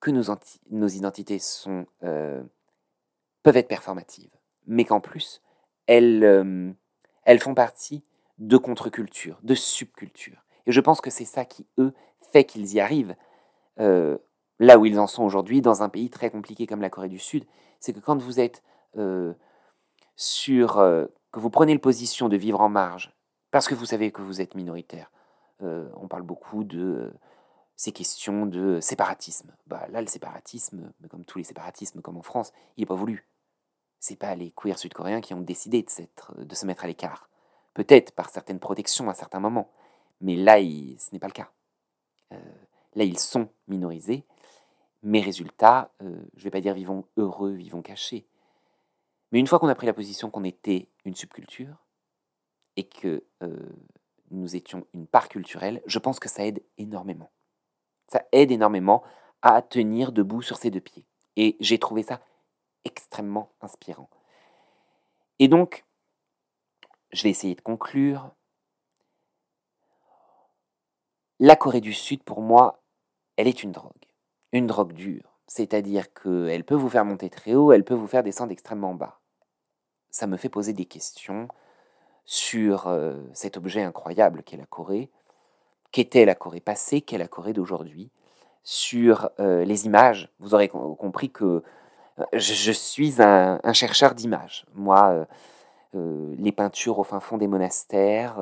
que 0.00 0.10
nos, 0.10 0.24
nos 0.70 0.88
identités 0.88 1.38
sont, 1.38 1.86
peuvent 2.00 3.56
être 3.56 3.68
performatives, 3.68 4.30
mais 4.66 4.84
qu'en 4.84 5.00
plus, 5.00 5.42
elles, 5.86 6.74
elles 7.24 7.40
font 7.40 7.54
partie 7.54 8.02
de 8.40 8.56
contre-culture, 8.56 9.38
de 9.42 9.54
subculture. 9.54 10.44
Et 10.66 10.72
je 10.72 10.80
pense 10.80 11.00
que 11.00 11.10
c'est 11.10 11.24
ça 11.24 11.44
qui, 11.44 11.66
eux, 11.78 11.92
fait 12.32 12.44
qu'ils 12.44 12.74
y 12.74 12.80
arrivent 12.80 13.14
euh, 13.78 14.18
là 14.58 14.78
où 14.78 14.86
ils 14.86 14.98
en 14.98 15.06
sont 15.06 15.22
aujourd'hui, 15.22 15.60
dans 15.60 15.82
un 15.82 15.88
pays 15.88 16.10
très 16.10 16.30
compliqué 16.30 16.66
comme 16.66 16.80
la 16.80 16.90
Corée 16.90 17.08
du 17.08 17.18
Sud. 17.18 17.44
C'est 17.78 17.92
que 17.92 18.00
quand 18.00 18.20
vous 18.20 18.40
êtes 18.40 18.62
euh, 18.96 19.34
sur... 20.16 20.78
Euh, 20.78 21.06
que 21.32 21.38
vous 21.38 21.50
prenez 21.50 21.74
la 21.74 21.80
position 21.80 22.28
de 22.28 22.36
vivre 22.36 22.60
en 22.60 22.68
marge, 22.68 23.14
parce 23.52 23.68
que 23.68 23.74
vous 23.76 23.86
savez 23.86 24.10
que 24.10 24.20
vous 24.20 24.40
êtes 24.40 24.56
minoritaire, 24.56 25.12
on 25.60 26.08
parle 26.08 26.22
beaucoup 26.22 26.64
de 26.64 27.12
ces 27.76 27.92
questions 27.92 28.46
de 28.46 28.80
séparatisme. 28.80 29.54
Bah, 29.66 29.86
là, 29.90 30.00
le 30.00 30.08
séparatisme, 30.08 30.92
comme 31.08 31.24
tous 31.24 31.38
les 31.38 31.44
séparatismes, 31.44 32.00
comme 32.00 32.16
en 32.16 32.22
France, 32.22 32.52
il 32.76 32.80
n'est 32.80 32.86
pas 32.86 32.94
voulu. 32.94 33.28
C'est 34.00 34.16
pas 34.16 34.34
les 34.34 34.50
queers 34.50 34.78
sud-coréens 34.78 35.20
qui 35.20 35.34
ont 35.34 35.40
décidé 35.40 35.82
de 35.84 36.54
se 36.54 36.66
mettre 36.66 36.84
à 36.84 36.88
l'écart. 36.88 37.29
Peut-être 37.74 38.12
par 38.12 38.30
certaines 38.30 38.60
protections 38.60 39.08
à 39.08 39.14
certains 39.14 39.40
moments. 39.40 39.70
Mais 40.20 40.36
là, 40.36 40.58
ce 40.58 41.12
n'est 41.12 41.18
pas 41.18 41.28
le 41.28 41.32
cas. 41.32 41.50
Euh, 42.32 42.38
là, 42.94 43.04
ils 43.04 43.18
sont 43.18 43.48
minorisés. 43.68 44.24
Mes 45.02 45.20
résultats, 45.20 45.92
euh, 46.02 46.22
je 46.34 46.40
ne 46.40 46.44
vais 46.44 46.50
pas 46.50 46.60
dire 46.60 46.74
vivons 46.74 47.06
heureux, 47.16 47.52
vivons 47.52 47.82
cachés. 47.82 48.26
Mais 49.32 49.38
une 49.38 49.46
fois 49.46 49.58
qu'on 49.58 49.68
a 49.68 49.74
pris 49.74 49.86
la 49.86 49.94
position 49.94 50.30
qu'on 50.30 50.44
était 50.44 50.88
une 51.04 51.14
subculture 51.14 51.84
et 52.76 52.84
que 52.84 53.24
euh, 53.42 53.56
nous 54.30 54.56
étions 54.56 54.86
une 54.92 55.06
part 55.06 55.28
culturelle, 55.28 55.82
je 55.86 55.98
pense 55.98 56.20
que 56.20 56.28
ça 56.28 56.44
aide 56.44 56.62
énormément. 56.78 57.30
Ça 58.08 58.24
aide 58.32 58.50
énormément 58.50 59.02
à 59.42 59.62
tenir 59.62 60.12
debout 60.12 60.42
sur 60.42 60.56
ses 60.56 60.70
deux 60.70 60.80
pieds. 60.80 61.06
Et 61.36 61.56
j'ai 61.60 61.78
trouvé 61.78 62.02
ça 62.02 62.20
extrêmement 62.84 63.52
inspirant. 63.60 64.10
Et 65.38 65.48
donc, 65.48 65.84
je 67.12 67.22
vais 67.22 67.30
essayer 67.30 67.54
de 67.54 67.60
conclure. 67.60 68.30
La 71.38 71.56
Corée 71.56 71.80
du 71.80 71.92
Sud, 71.92 72.22
pour 72.22 72.42
moi, 72.42 72.82
elle 73.36 73.48
est 73.48 73.62
une 73.62 73.72
drogue. 73.72 73.92
Une 74.52 74.66
drogue 74.66 74.92
dure. 74.92 75.38
C'est-à-dire 75.46 76.12
qu'elle 76.12 76.64
peut 76.64 76.74
vous 76.74 76.88
faire 76.88 77.04
monter 77.04 77.30
très 77.30 77.54
haut, 77.54 77.72
elle 77.72 77.84
peut 77.84 77.94
vous 77.94 78.06
faire 78.06 78.22
descendre 78.22 78.52
extrêmement 78.52 78.94
bas. 78.94 79.20
Ça 80.10 80.26
me 80.26 80.36
fait 80.36 80.48
poser 80.48 80.72
des 80.72 80.84
questions 80.84 81.48
sur 82.24 82.86
euh, 82.86 83.14
cet 83.32 83.56
objet 83.56 83.82
incroyable 83.82 84.42
qu'est 84.42 84.56
la 84.56 84.66
Corée. 84.66 85.10
Qu'était 85.90 86.24
la 86.24 86.34
Corée 86.36 86.60
passée? 86.60 87.00
Qu'est 87.00 87.18
la 87.18 87.26
Corée 87.26 87.52
d'aujourd'hui? 87.52 88.10
Sur 88.62 89.30
euh, 89.40 89.64
les 89.64 89.86
images, 89.86 90.28
vous 90.38 90.54
aurez 90.54 90.68
compris 90.68 91.30
que 91.30 91.64
euh, 92.18 92.24
je, 92.34 92.70
suis 92.70 93.20
un, 93.20 93.72
chercheur 93.72 94.14
d'images. 94.14 94.66
Moi, 94.74 95.26
les 95.94 96.52
peintures 96.52 96.98
au 96.98 97.04
fin 97.04 97.20
fond 97.20 97.38
des 97.38 97.48
monastères, 97.48 98.40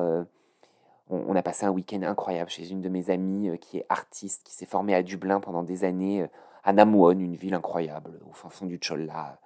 on, 1.09 1.35
a 1.35 1.41
passé 1.41 1.65
un 1.65 1.71
week-end 1.71 2.03
incroyable 2.03 2.49
chez 2.49 2.69
une 2.69 2.81
de 2.81 2.89
mes 2.89 3.09
amies 3.09 3.49
euh, 3.49 3.57
qui 3.57 3.77
est 3.77 3.85
artiste, 3.89 4.43
qui 4.43 4.53
s'est 4.53 4.65
formée 4.65 4.93
à 4.93 5.01
Dublin 5.01 5.39
pendant 5.39 5.63
des 5.63 5.83
années, 5.83 6.21
euh, 6.21 6.27
à 6.63 6.73
Namuon, 6.73 7.19
une 7.19 7.35
ville 7.35 7.55
incroyable, 7.55 8.19
au 8.29 8.33
fin 8.33 8.49
fond 8.49 8.65
du 8.65 8.79
Cholla, 8.79 9.39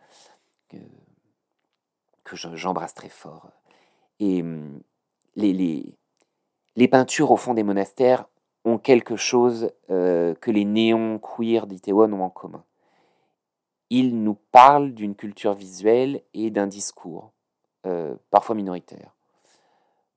que, 0.70 2.36
j'embrasse 2.36 2.94
très 2.94 3.10
fort. 3.10 3.52
Et 4.20 4.42
hum, 4.42 4.82
les, 5.36 5.54
les, 6.76 6.88
peintures 6.88 7.32
au 7.32 7.38
fond 7.38 7.54
des 7.54 7.64
monastères 7.64 8.26
ont 8.66 8.78
quelque 8.78 9.16
chose 9.16 9.72
euh, 9.90 10.34
que 10.36 10.52
les 10.52 10.66
néons 10.66 11.20
queer 11.20 11.68
d'Itaewon 11.68 12.12
ont 12.14 12.24
en 12.24 12.30
commun. 12.30 12.64
Ils 13.90 14.22
nous 14.22 14.36
parlent 14.52 14.94
d'une 14.94 15.16
culture 15.16 15.54
visuelle 15.54 16.24
et 16.34 16.50
d'un 16.50 16.68
discours, 16.68 17.32
parfois 18.30 18.56
minoritaire 18.56 19.14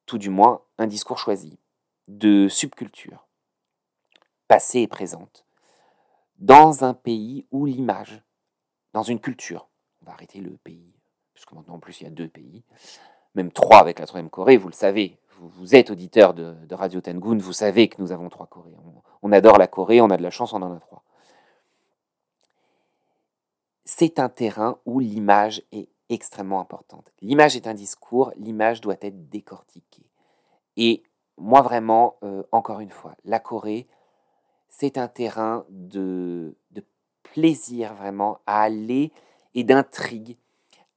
tout 0.07 0.19
du 0.19 0.31
moins 0.31 0.63
un 0.79 0.87
discours 0.87 1.19
choisi, 1.19 1.59
de 2.09 2.49
subculture, 2.49 3.27
passée 4.49 4.81
et 4.81 4.87
présente, 4.87 5.45
dans 6.39 6.85
un 6.85 6.95
pays 6.95 7.45
où 7.51 7.67
l'image, 7.67 8.23
dans 8.93 9.03
une 9.03 9.21
culture, 9.21 9.69
on 10.01 10.07
va 10.07 10.13
arrêter 10.13 10.41
le 10.41 10.57
pays, 10.63 10.95
puisque 11.35 11.53
maintenant 11.53 11.75
en 11.75 11.79
plus 11.79 12.01
il 12.01 12.05
y 12.05 12.07
a 12.07 12.11
deux 12.11 12.29
pays, 12.29 12.63
même 13.35 13.51
trois 13.53 13.81
avec 13.81 13.99
la 13.99 14.07
troisième 14.07 14.31
Corée, 14.31 14.57
vous 14.57 14.69
le 14.69 14.75
savez, 14.75 15.19
vous, 15.39 15.75
êtes 15.75 15.91
auditeur 15.91 16.33
de, 16.33 16.57
Radio 16.75 17.01
Tengun, 17.03 17.37
vous 17.37 17.53
savez 17.53 17.89
que 17.89 18.01
nous 18.01 18.11
avons 18.11 18.31
trois 18.31 18.47
Corées. 18.47 18.75
On, 19.21 19.33
adore 19.33 19.59
la 19.59 19.67
Corée, 19.67 20.01
on 20.01 20.09
a 20.09 20.17
de 20.17 20.23
la 20.23 20.31
chance, 20.31 20.55
on 20.55 20.63
en 20.63 20.75
a 20.75 20.81
trois. 20.81 21.03
C'est 23.85 24.19
un 24.19 24.31
terrain 24.31 24.79
où 24.87 24.99
l'image 24.99 25.63
est 25.73 25.91
extrêmement 26.09 26.61
importante. 26.61 27.13
L'image 27.21 27.57
est 27.57 27.67
un 27.67 27.75
discours, 27.75 28.33
l'image 28.37 28.81
doit 28.81 28.97
être 29.01 29.29
décortiquée. 29.29 30.07
Et 30.77 31.03
moi 31.37 31.63
vraiment, 31.63 32.17
euh, 32.23 32.43
encore 32.53 32.81
une 32.81 32.91
fois, 32.91 33.15
la 33.25 33.41
Corée, 33.41 33.87
c'est 34.69 34.99
un 34.99 35.09
terrain 35.09 35.65
de, 35.71 36.55
plaisir 37.23 37.93
vraiment 37.93 38.39
à 38.47 38.63
aller 38.63 39.13
et 39.55 39.63
d'intrigue, 39.63 40.39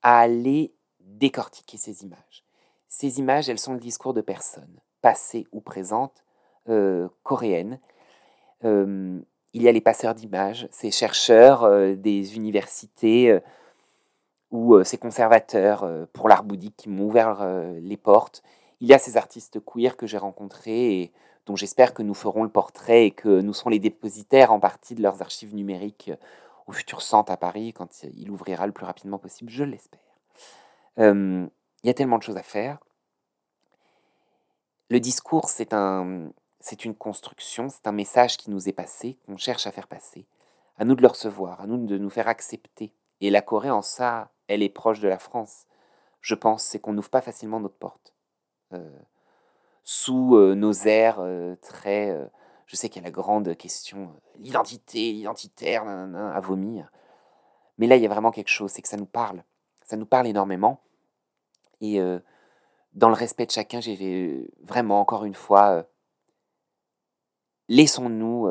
à 0.04 0.20
aller 0.20 0.74
décortiquer 1.02 1.76
ces 1.76 2.04
images. 2.04 2.46
Ces 2.88 3.20
images, 3.20 3.50
elles 3.50 3.60
sont 3.60 3.74
le 3.74 3.80
discours 3.80 4.14
de 4.14 4.22
personnes, 4.22 4.80
passées 5.02 5.48
ou 5.52 5.60
présentes, 5.60 6.24
euh, 6.70 7.10
coréennes. 7.24 7.80
Euh, 8.64 9.20
il 9.54 9.64
y 9.64 9.68
a 9.68 9.74
les 9.74 9.82
passeurs 9.82 10.16
d'images, 10.16 10.70
ces 10.72 10.92
chercheurs 10.92 11.68
des 11.98 12.38
universités 12.38 13.38
ou 14.52 14.76
euh, 14.76 14.84
ces 14.84 14.98
conservateurs 14.98 15.84
euh, 15.84 16.06
pour 16.14 16.30
l'art 16.30 16.44
bouddhique 16.44 16.76
qui 16.78 16.90
m'ont 16.90 17.06
ouvert 17.06 17.42
euh, 17.42 17.80
les 17.80 17.98
portes. 17.98 18.44
Il 18.82 18.88
y 18.88 18.94
a 18.94 19.00
ces 19.00 19.18
artistes 19.18 19.60
queer 19.64 19.98
que 19.98 20.08
j'ai 20.08 20.18
rencontrés 20.18 21.02
et 21.02 21.12
dont 21.46 21.56
j'espère 21.56 21.94
que 21.94 22.04
nous 22.04 22.14
ferons 22.14 22.44
le 22.44 22.50
portrait 22.50 23.06
et 23.06 23.12
que 23.12 23.42
nous 23.42 23.54
serons 23.54 23.70
les 23.70 23.80
dépositaires 23.80 24.52
en 24.52 24.60
partie 24.60 24.96
de 24.96 25.02
leurs 25.02 25.22
archives 25.22 25.56
numériques 25.56 26.12
au 26.68 26.72
futur 26.72 27.02
centre 27.02 27.32
à 27.32 27.38
Paris 27.38 27.74
quand 27.74 28.04
il 28.04 28.30
ouvrira 28.32 28.68
le 28.68 28.72
plus 28.72 28.86
rapidement 28.86 29.18
possible, 29.18 29.50
je 29.50 29.64
l'espère. 29.64 30.00
il 30.98 31.50
y 31.84 31.90
a 31.90 31.94
tellement 31.94 32.20
de 32.20 32.24
choses 32.24 32.38
à 32.38 32.44
faire. 32.44 32.78
Le 34.90 35.00
discours, 35.00 35.50
c'est 35.50 35.74
un, 35.74 36.30
c'est 36.60 36.86
une 36.86 36.96
construction, 36.96 37.70
c'est 37.70 37.88
un 37.88 37.92
message 37.92 38.38
qui 38.38 38.52
nous 38.52 38.70
est 38.70 38.74
passé, 38.74 39.18
qu'on 39.26 39.38
cherche 39.38 39.66
à 39.68 39.72
faire 39.72 39.88
passer. 39.88 40.26
À 40.78 40.86
nous 40.86 40.96
de 40.96 41.02
le 41.02 41.08
recevoir, 41.08 41.62
à 41.62 41.68
nous 41.68 41.86
de 41.86 41.98
nous 41.98 42.10
faire 42.10 42.28
accepter. 42.28 42.94
Et 43.22 43.30
la 43.30 43.42
Corée, 43.42 43.70
en 43.70 43.82
ça, 43.82 44.32
elle 44.50 44.64
est 44.64 44.70
proche 44.70 45.00
de 45.00 45.08
la 45.08 45.20
France, 45.20 45.68
je 46.22 46.36
pense, 46.36 46.64
c'est 46.64 46.80
qu'on 46.80 46.92
n'ouvre 46.92 47.10
pas 47.10 47.22
facilement 47.22 47.60
notre 47.60 47.78
porte. 47.78 48.14
Euh, 48.74 49.00
sous 49.84 50.36
euh, 50.36 50.56
nos 50.56 50.74
airs 50.74 51.20
euh, 51.20 51.56
très... 51.62 52.30
je 52.66 52.76
sais 52.76 52.90
qu'il 52.90 53.02
y 53.02 53.06
a 53.06 53.08
la 53.08 53.12
grande 53.12 53.56
question, 53.56 54.14
l'identité, 54.38 55.14
l'identitaire, 55.14 55.88
à 55.88 56.40
vomir. 56.42 56.92
Mais 57.78 57.88
là, 57.88 57.96
il 57.96 58.02
y 58.02 58.06
a 58.06 58.10
vraiment 58.10 58.32
quelque 58.32 58.50
chose, 58.50 58.72
c'est 58.72 58.82
que 58.82 58.90
ça 58.90 58.98
nous 58.98 59.06
parle. 59.06 59.44
Ça 59.86 59.96
nous 59.96 60.06
parle 60.06 60.28
énormément. 60.28 60.82
Et 61.80 62.00
dans 62.94 63.08
le 63.08 63.16
respect 63.16 63.46
de 63.46 63.52
chacun, 63.52 63.80
j'ai 63.80 64.50
vraiment, 64.62 65.00
encore 65.00 65.24
une 65.24 65.34
fois, 65.34 65.86
laissons-nous 67.70 68.50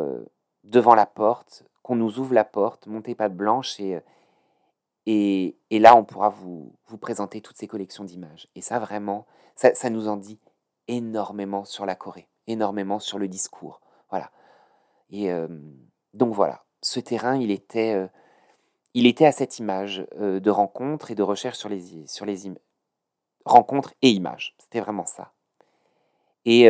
devant 0.64 0.94
la 0.94 1.06
porte, 1.06 1.64
qu'on 1.82 1.96
nous 1.96 2.18
ouvre 2.18 2.32
la 2.32 2.44
porte, 2.44 2.86
montez 2.86 3.14
pas 3.14 3.28
de 3.28 3.34
blanche 3.34 3.78
et 3.78 4.00
et, 5.10 5.56
là, 5.70 5.96
on 5.96 6.04
pourra 6.04 6.28
vous, 6.28 6.70
vous, 6.86 6.98
présenter 6.98 7.40
toutes 7.40 7.56
ces 7.56 7.66
collections 7.66 8.04
d'images. 8.04 8.46
Et 8.54 8.60
ça, 8.60 8.78
vraiment, 8.78 9.26
ça, 9.54 9.88
nous 9.88 10.06
en 10.06 10.18
dit 10.18 10.38
énormément 10.86 11.64
sur 11.64 11.86
la 11.86 11.94
Corée, 11.94 12.28
énormément 12.46 12.98
sur 12.98 13.18
le 13.18 13.26
discours. 13.26 13.80
Voilà. 14.10 14.30
Et 15.08 15.32
euh, 15.32 15.48
donc 16.12 16.34
voilà, 16.34 16.66
ce 16.82 17.00
terrain, 17.00 17.38
il 17.38 17.50
était, 17.50 17.94
euh, 17.94 18.06
il 18.92 19.06
était 19.06 19.24
à 19.24 19.32
cette 19.32 19.58
image 19.58 20.06
euh, 20.20 20.40
de 20.40 20.50
rencontre 20.50 21.10
et 21.10 21.14
de 21.14 21.22
recherche 21.22 21.56
sur 21.56 21.70
les, 21.70 22.06
sur 22.06 22.26
les 22.26 22.52
rencontres 23.46 23.94
et 24.02 24.10
images. 24.10 24.54
C'était 24.58 24.80
vraiment 24.80 25.06
ça. 25.06 25.32
Et, 26.44 26.66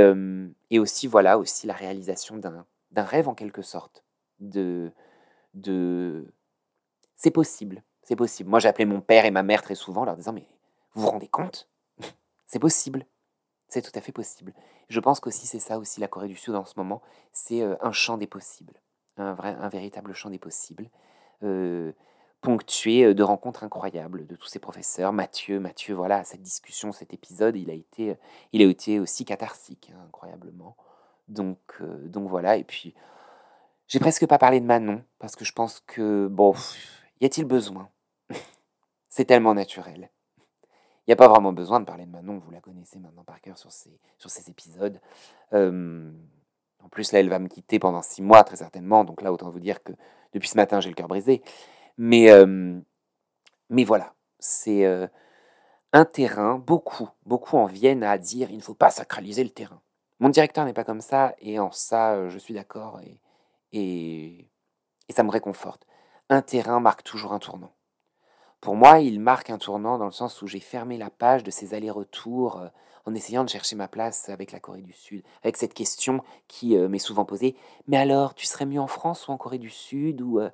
et, 0.70 0.78
aussi, 0.78 1.06
voilà, 1.08 1.38
aussi 1.38 1.66
la 1.68 1.74
réalisation 1.74 2.36
d'un 2.36 3.04
rêve 3.04 3.28
en 3.28 3.34
quelque 3.34 3.62
sorte. 3.62 4.04
De, 4.40 4.92
de... 5.54 6.32
C'est 7.16 7.30
possible. 7.30 7.82
C'est 8.08 8.16
possible. 8.16 8.48
Moi, 8.48 8.58
j'ai 8.58 8.68
appelé 8.68 8.86
mon 8.86 9.02
père 9.02 9.26
et 9.26 9.30
ma 9.30 9.42
mère 9.42 9.60
très 9.60 9.74
souvent 9.74 10.00
en 10.00 10.04
leur 10.06 10.16
disant 10.16 10.32
Mais 10.32 10.46
vous 10.94 11.02
vous 11.02 11.10
rendez 11.10 11.28
compte? 11.28 11.68
C'est 12.46 12.58
possible. 12.58 13.04
C'est 13.68 13.82
tout 13.82 13.92
à 13.94 14.00
fait 14.00 14.12
possible. 14.12 14.54
Je 14.88 14.98
pense 14.98 15.20
qu'aussi, 15.20 15.46
c'est 15.46 15.58
ça 15.58 15.78
aussi 15.78 16.00
la 16.00 16.08
Corée 16.08 16.28
du 16.28 16.34
Sud 16.34 16.54
en 16.54 16.64
ce 16.64 16.72
moment. 16.78 17.02
C'est 17.32 17.60
euh, 17.60 17.76
un 17.82 17.92
champ 17.92 18.16
des 18.16 18.26
possibles. 18.26 18.80
un, 19.18 19.34
vrai, 19.34 19.54
un 19.60 19.68
véritable 19.68 20.14
champ 20.14 20.30
des 20.30 20.38
possibles, 20.38 20.88
ponctué 22.40 23.12
de 23.12 23.22
rencontres 23.22 23.62
incroyables 23.62 24.26
de 24.26 24.36
tous 24.36 24.48
ces 24.48 24.58
professeurs. 24.58 25.12
Mathieu, 25.12 25.60
Mathieu, 25.60 25.94
voilà, 25.94 26.24
cette 26.24 26.40
discussion, 26.40 26.92
cet 26.92 27.12
épisode, 27.12 27.56
il 27.56 27.68
a 27.68 27.74
été, 27.74 28.16
il 28.54 28.62
a 28.62 28.64
été 28.64 29.00
aussi 29.00 29.26
catharsique, 29.26 29.92
hein, 29.94 30.00
incroyablement. 30.06 30.78
Donc, 31.28 31.58
donc 32.06 32.26
voilà, 32.26 32.56
et 32.56 32.64
puis 32.64 32.94
j'ai 33.86 33.98
presque 33.98 34.26
pas 34.26 34.38
parlé 34.38 34.60
de 34.60 34.64
Manon, 34.64 35.04
parce 35.18 35.36
que 35.36 35.44
je 35.44 35.52
pense 35.52 35.80
que, 35.80 36.26
bon, 36.28 36.54
y 37.20 37.26
a-t-il 37.26 37.46
besoin? 37.46 37.90
C'est 39.18 39.24
tellement 39.24 39.52
naturel. 39.52 40.10
Il 40.68 41.08
n'y 41.08 41.12
a 41.12 41.16
pas 41.16 41.26
vraiment 41.26 41.52
besoin 41.52 41.80
de 41.80 41.84
parler 41.84 42.06
de 42.06 42.10
Manon, 42.12 42.38
vous 42.38 42.52
la 42.52 42.60
connaissez 42.60 43.00
maintenant 43.00 43.24
par 43.24 43.40
cœur 43.40 43.58
sur 43.58 43.72
ces, 43.72 44.48
épisodes. 44.48 45.00
en 45.50 46.88
plus, 46.88 47.10
là, 47.10 47.18
elle 47.18 47.28
va 47.28 47.40
me 47.40 47.48
quitter 47.48 47.80
pendant 47.80 48.00
six 48.00 48.22
mois, 48.22 48.44
très 48.44 48.54
certainement. 48.54 49.02
Donc 49.02 49.20
là, 49.22 49.32
autant 49.32 49.50
vous 49.50 49.58
dire 49.58 49.82
que 49.82 49.92
depuis 50.34 50.48
ce 50.48 50.56
matin, 50.56 50.78
j'ai 50.78 50.88
le 50.88 50.94
cœur 50.94 51.08
brisé. 51.08 51.42
Mais, 51.96 52.28
mais 53.70 53.82
voilà, 53.82 54.14
c'est 54.38 54.86
un 55.92 56.04
terrain, 56.04 56.56
beaucoup, 56.56 57.08
beaucoup 57.26 57.56
en 57.56 57.66
viennent 57.66 58.04
à 58.04 58.18
dire 58.18 58.52
il 58.52 58.58
ne 58.58 58.62
faut 58.62 58.74
pas 58.74 58.90
sacraliser 58.90 59.42
le 59.42 59.50
terrain. 59.50 59.80
Mon 60.20 60.28
directeur 60.28 60.64
n'est 60.64 60.72
pas 60.72 60.84
comme 60.84 61.00
ça, 61.00 61.34
et 61.40 61.58
en 61.58 61.72
ça, 61.72 62.28
je 62.28 62.38
suis 62.38 62.54
d'accord, 62.54 63.00
et 63.72 64.48
ça 65.10 65.24
me 65.24 65.30
réconforte. 65.30 65.88
Un 66.28 66.40
terrain 66.40 66.78
marque 66.78 67.02
toujours 67.02 67.32
un 67.32 67.40
tournant. 67.40 67.72
Pour 68.60 68.74
moi, 68.76 69.00
il 69.00 69.20
marque 69.20 69.50
un 69.50 69.58
tournant 69.58 69.98
dans 69.98 70.06
le 70.06 70.12
sens 70.12 70.42
où 70.42 70.46
j'ai 70.46 70.60
fermé 70.60 70.98
la 70.98 71.10
page 71.10 71.44
de 71.44 71.50
ces 71.50 71.74
allers-retours 71.74 72.62
en 73.06 73.14
essayant 73.14 73.44
de 73.44 73.48
chercher 73.48 73.76
ma 73.76 73.88
place 73.88 74.28
avec 74.28 74.52
la 74.52 74.60
Corée 74.60 74.82
du 74.82 74.92
Sud, 74.92 75.22
avec 75.42 75.56
cette 75.56 75.74
question 75.74 76.22
qui 76.48 76.76
m'est 76.76 76.98
souvent 76.98 77.24
posée. 77.24 77.56
Mais 77.86 77.96
alors, 77.96 78.34
tu 78.34 78.46
serais 78.46 78.66
mieux 78.66 78.80
en 78.80 78.86
France 78.88 79.28
ou 79.28 79.32
en 79.32 79.38
Corée 79.38 79.58
du 79.58 79.70
Sud 79.70 80.20
ou 80.20 80.40
À 80.40 80.50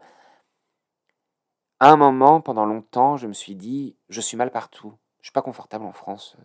un 1.80 1.96
moment, 1.96 2.40
pendant 2.40 2.66
longtemps, 2.66 3.16
je 3.16 3.26
me 3.26 3.32
suis 3.32 3.56
dit, 3.56 3.96
je 4.08 4.20
suis 4.20 4.36
mal 4.36 4.50
partout. 4.50 4.94
Je 5.20 5.28
suis 5.28 5.32
pas 5.32 5.42
confortable 5.42 5.86
en 5.86 5.92
France. 5.92 6.36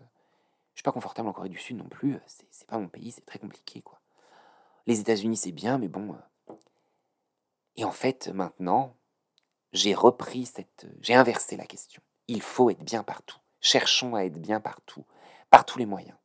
Je 0.73 0.79
suis 0.79 0.83
pas 0.83 0.93
confortable 0.93 1.27
en 1.27 1.33
Corée 1.33 1.49
du 1.49 1.57
Sud 1.57 1.77
non 1.77 1.89
plus. 1.89 2.17
C'est 2.25 2.67
pas 2.67 2.77
mon 2.77 2.87
pays, 2.87 3.11
c'est 3.11 3.25
très 3.25 3.37
compliqué, 3.37 3.81
quoi. 3.81 3.99
Les 4.87 5.01
États-Unis, 5.01 5.35
c'est 5.35 5.51
bien, 5.51 5.77
mais 5.77 5.89
bon. 5.89 6.15
Et 7.75 7.83
en 7.83 7.91
fait, 7.91 8.29
maintenant, 8.29 8.95
j'ai 9.73 9.93
repris 9.93 10.45
cette. 10.45 10.87
J'ai 11.01 11.15
inversé 11.15 11.57
la 11.57 11.65
question. 11.65 12.01
Il 12.27 12.41
faut 12.41 12.69
être 12.69 12.83
bien 12.83 13.03
partout. 13.03 13.37
Cherchons 13.61 14.15
à 14.15 14.23
être 14.23 14.39
bien 14.39 14.59
partout, 14.59 15.03
par 15.49 15.65
tous 15.65 15.79
les 15.79 15.85
moyens. 15.85 16.15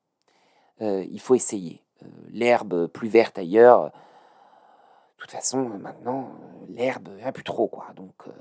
Euh, 0.81 1.05
il 1.11 1.21
faut 1.21 1.35
essayer. 1.35 1.83
Euh, 2.03 2.07
l'herbe 2.29 2.87
plus 2.87 3.09
verte 3.09 3.39
ailleurs. 3.39 3.87
De 3.87 3.91
toute 5.19 5.31
façon, 5.31 5.69
maintenant, 5.69 6.33
l'herbe, 6.69 7.09
il 7.13 7.17
n'y 7.17 7.23
a 7.23 7.33
plus 7.33 7.45
trop, 7.45 7.67
quoi. 7.69 7.87
Donc, 7.97 8.15
euh, 8.27 8.33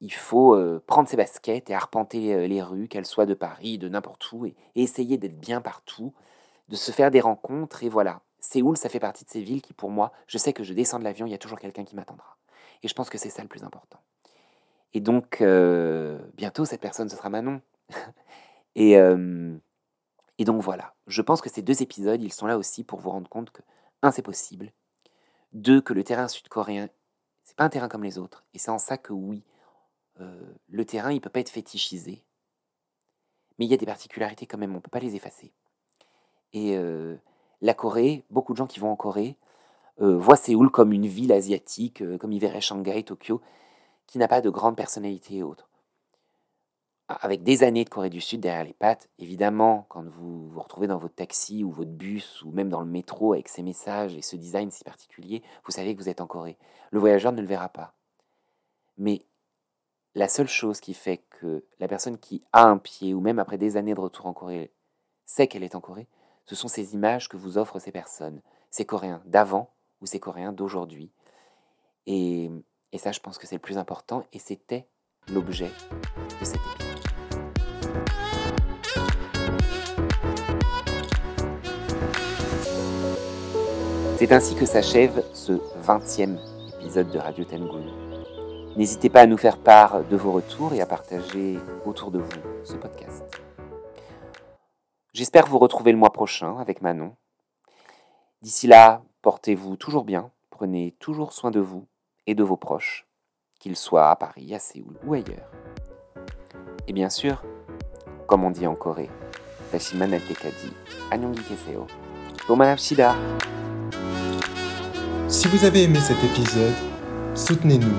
il 0.00 0.12
faut 0.12 0.56
prendre 0.86 1.06
ses 1.06 1.18
baskets 1.18 1.68
et 1.68 1.74
arpenter 1.74 2.48
les 2.48 2.62
rues, 2.62 2.88
qu'elles 2.88 3.04
soient 3.04 3.26
de 3.26 3.34
Paris, 3.34 3.76
de 3.76 3.86
n'importe 3.86 4.32
où, 4.32 4.46
et 4.46 4.56
essayer 4.74 5.18
d'être 5.18 5.38
bien 5.38 5.60
partout, 5.60 6.14
de 6.68 6.76
se 6.76 6.90
faire 6.90 7.10
des 7.10 7.20
rencontres, 7.20 7.84
et 7.84 7.90
voilà. 7.90 8.22
Séoul, 8.38 8.78
ça 8.78 8.88
fait 8.88 8.98
partie 8.98 9.26
de 9.26 9.28
ces 9.28 9.42
villes 9.42 9.60
qui, 9.60 9.74
pour 9.74 9.90
moi, 9.90 10.10
je 10.26 10.38
sais 10.38 10.54
que 10.54 10.64
je 10.64 10.72
descends 10.72 10.98
de 10.98 11.04
l'avion, 11.04 11.26
il 11.26 11.32
y 11.32 11.34
a 11.34 11.38
toujours 11.38 11.58
quelqu'un 11.58 11.84
qui 11.84 11.96
m'attendra. 11.96 12.38
Et 12.82 12.88
je 12.88 12.94
pense 12.94 13.10
que 13.10 13.18
c'est 13.18 13.28
ça 13.28 13.42
le 13.42 13.48
plus 13.48 13.62
important. 13.62 13.98
Et 14.92 15.00
donc, 15.00 15.40
euh, 15.40 16.18
bientôt, 16.34 16.64
cette 16.64 16.80
personne, 16.80 17.08
ce 17.08 17.16
sera 17.16 17.30
Manon. 17.30 17.60
et, 18.74 18.96
euh, 18.96 19.56
et 20.38 20.44
donc 20.44 20.62
voilà, 20.62 20.94
je 21.06 21.22
pense 21.22 21.40
que 21.40 21.50
ces 21.50 21.62
deux 21.62 21.82
épisodes, 21.82 22.22
ils 22.22 22.32
sont 22.32 22.46
là 22.46 22.58
aussi 22.58 22.82
pour 22.82 23.00
vous 23.00 23.10
rendre 23.10 23.28
compte 23.28 23.50
que, 23.50 23.62
un, 24.02 24.10
c'est 24.10 24.22
possible. 24.22 24.72
Deux, 25.52 25.80
que 25.80 25.92
le 25.92 26.02
terrain 26.02 26.28
sud-coréen, 26.28 26.88
c'est 27.44 27.56
pas 27.56 27.64
un 27.64 27.68
terrain 27.68 27.88
comme 27.88 28.04
les 28.04 28.18
autres. 28.18 28.44
Et 28.54 28.58
c'est 28.58 28.70
en 28.70 28.78
ça 28.78 28.98
que 28.98 29.12
oui, 29.12 29.42
euh, 30.20 30.54
le 30.68 30.84
terrain, 30.84 31.12
il 31.12 31.20
peut 31.20 31.30
pas 31.30 31.40
être 31.40 31.50
fétichisé. 31.50 32.24
Mais 33.58 33.66
il 33.66 33.70
y 33.70 33.74
a 33.74 33.76
des 33.76 33.86
particularités 33.86 34.46
quand 34.46 34.58
même, 34.58 34.74
on 34.74 34.80
peut 34.80 34.90
pas 34.90 35.00
les 35.00 35.16
effacer. 35.16 35.52
Et 36.52 36.76
la 37.60 37.74
Corée, 37.74 38.24
beaucoup 38.30 38.54
de 38.54 38.56
gens 38.56 38.66
qui 38.66 38.80
vont 38.80 38.90
en 38.90 38.96
Corée 38.96 39.36
voient 39.98 40.34
Séoul 40.34 40.70
comme 40.70 40.92
une 40.92 41.06
ville 41.06 41.30
asiatique, 41.30 42.02
comme 42.18 42.32
ils 42.32 42.40
verraient 42.40 42.62
Shanghai, 42.62 43.04
Tokyo 43.04 43.40
qui 44.10 44.18
n'a 44.18 44.28
pas 44.28 44.40
de 44.40 44.50
grande 44.50 44.76
personnalité 44.76 45.36
et 45.36 45.42
autres. 45.44 45.68
Avec 47.06 47.44
des 47.44 47.62
années 47.62 47.84
de 47.84 47.88
Corée 47.88 48.10
du 48.10 48.20
Sud 48.20 48.40
derrière 48.40 48.64
les 48.64 48.72
pattes, 48.72 49.08
évidemment, 49.18 49.86
quand 49.88 50.04
vous 50.04 50.48
vous 50.48 50.60
retrouvez 50.60 50.88
dans 50.88 50.98
votre 50.98 51.14
taxi 51.14 51.62
ou 51.62 51.70
votre 51.70 51.90
bus 51.90 52.42
ou 52.42 52.50
même 52.50 52.68
dans 52.68 52.80
le 52.80 52.86
métro 52.86 53.32
avec 53.32 53.48
ces 53.48 53.62
messages 53.62 54.16
et 54.16 54.22
ce 54.22 54.34
design 54.34 54.70
si 54.72 54.82
particulier, 54.82 55.42
vous 55.64 55.70
savez 55.70 55.94
que 55.94 56.02
vous 56.02 56.08
êtes 56.08 56.20
en 56.20 56.26
Corée. 56.26 56.58
Le 56.90 56.98
voyageur 56.98 57.32
ne 57.32 57.40
le 57.40 57.46
verra 57.46 57.68
pas. 57.68 57.94
Mais 58.98 59.22
la 60.16 60.26
seule 60.26 60.48
chose 60.48 60.80
qui 60.80 60.94
fait 60.94 61.18
que 61.38 61.64
la 61.78 61.86
personne 61.86 62.18
qui 62.18 62.42
a 62.52 62.64
un 62.64 62.78
pied, 62.78 63.14
ou 63.14 63.20
même 63.20 63.38
après 63.38 63.58
des 63.58 63.76
années 63.76 63.94
de 63.94 64.00
retour 64.00 64.26
en 64.26 64.32
Corée, 64.32 64.72
sait 65.24 65.46
qu'elle 65.46 65.62
est 65.62 65.76
en 65.76 65.80
Corée, 65.80 66.08
ce 66.46 66.56
sont 66.56 66.68
ces 66.68 66.94
images 66.94 67.28
que 67.28 67.36
vous 67.36 67.58
offrent 67.58 67.78
ces 67.78 67.92
personnes, 67.92 68.40
ces 68.70 68.84
Coréens 68.84 69.22
d'avant 69.24 69.70
ou 70.00 70.06
ces 70.06 70.18
Coréens 70.18 70.52
d'aujourd'hui. 70.52 71.12
Et 72.06 72.50
et 72.92 72.98
ça, 72.98 73.12
je 73.12 73.20
pense 73.20 73.38
que 73.38 73.46
c'est 73.46 73.54
le 73.56 73.60
plus 73.60 73.78
important 73.78 74.24
et 74.32 74.38
c'était 74.38 74.86
l'objet 75.28 75.70
de 76.40 76.44
cet 76.44 76.56
épisode. 76.56 76.90
C'est 84.18 84.32
ainsi 84.32 84.54
que 84.54 84.66
s'achève 84.66 85.24
ce 85.32 85.52
20e 85.82 86.38
épisode 86.74 87.10
de 87.10 87.18
Radio 87.18 87.44
Tengun. 87.44 87.86
N'hésitez 88.76 89.08
pas 89.08 89.22
à 89.22 89.26
nous 89.26 89.38
faire 89.38 89.58
part 89.58 90.04
de 90.04 90.16
vos 90.16 90.32
retours 90.32 90.74
et 90.74 90.80
à 90.80 90.86
partager 90.86 91.58
autour 91.86 92.10
de 92.10 92.18
vous 92.18 92.40
ce 92.64 92.74
podcast. 92.74 93.24
J'espère 95.12 95.46
vous 95.46 95.58
retrouver 95.58 95.92
le 95.92 95.98
mois 95.98 96.12
prochain 96.12 96.58
avec 96.58 96.82
Manon. 96.82 97.16
D'ici 98.42 98.66
là, 98.66 99.02
portez-vous 99.22 99.76
toujours 99.76 100.04
bien, 100.04 100.30
prenez 100.50 100.92
toujours 100.98 101.32
soin 101.32 101.50
de 101.50 101.60
vous 101.60 101.86
et 102.26 102.34
de 102.34 102.42
vos 102.42 102.56
proches, 102.56 103.06
qu'ils 103.58 103.76
soient 103.76 104.10
à 104.10 104.16
Paris, 104.16 104.54
à 104.54 104.58
Séoul 104.58 104.98
ou 105.04 105.14
ailleurs. 105.14 105.50
Et 106.86 106.92
bien 106.92 107.10
sûr, 107.10 107.42
comme 108.26 108.44
on 108.44 108.50
dit 108.50 108.66
en 108.66 108.74
Corée, 108.74 109.10
Tashiman 109.70 110.10
Tekadi, 110.10 110.72
Anyongi 111.10 111.42
Keseo, 111.42 111.86
Si 115.28 115.48
vous 115.48 115.64
avez 115.64 115.84
aimé 115.84 116.00
cet 116.00 116.22
épisode, 116.24 116.74
soutenez-nous 117.34 117.96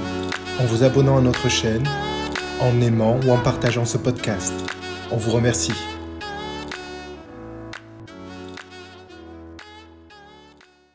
en 0.59 0.65
vous 0.65 0.83
abonnant 0.83 1.17
à 1.17 1.21
notre 1.21 1.49
chaîne, 1.49 1.87
en 2.59 2.81
aimant 2.81 3.19
ou 3.25 3.31
en 3.31 3.41
partageant 3.41 3.85
ce 3.85 3.97
podcast. 3.97 4.53
On 5.11 5.17
vous 5.17 5.31
remercie. 5.31 5.73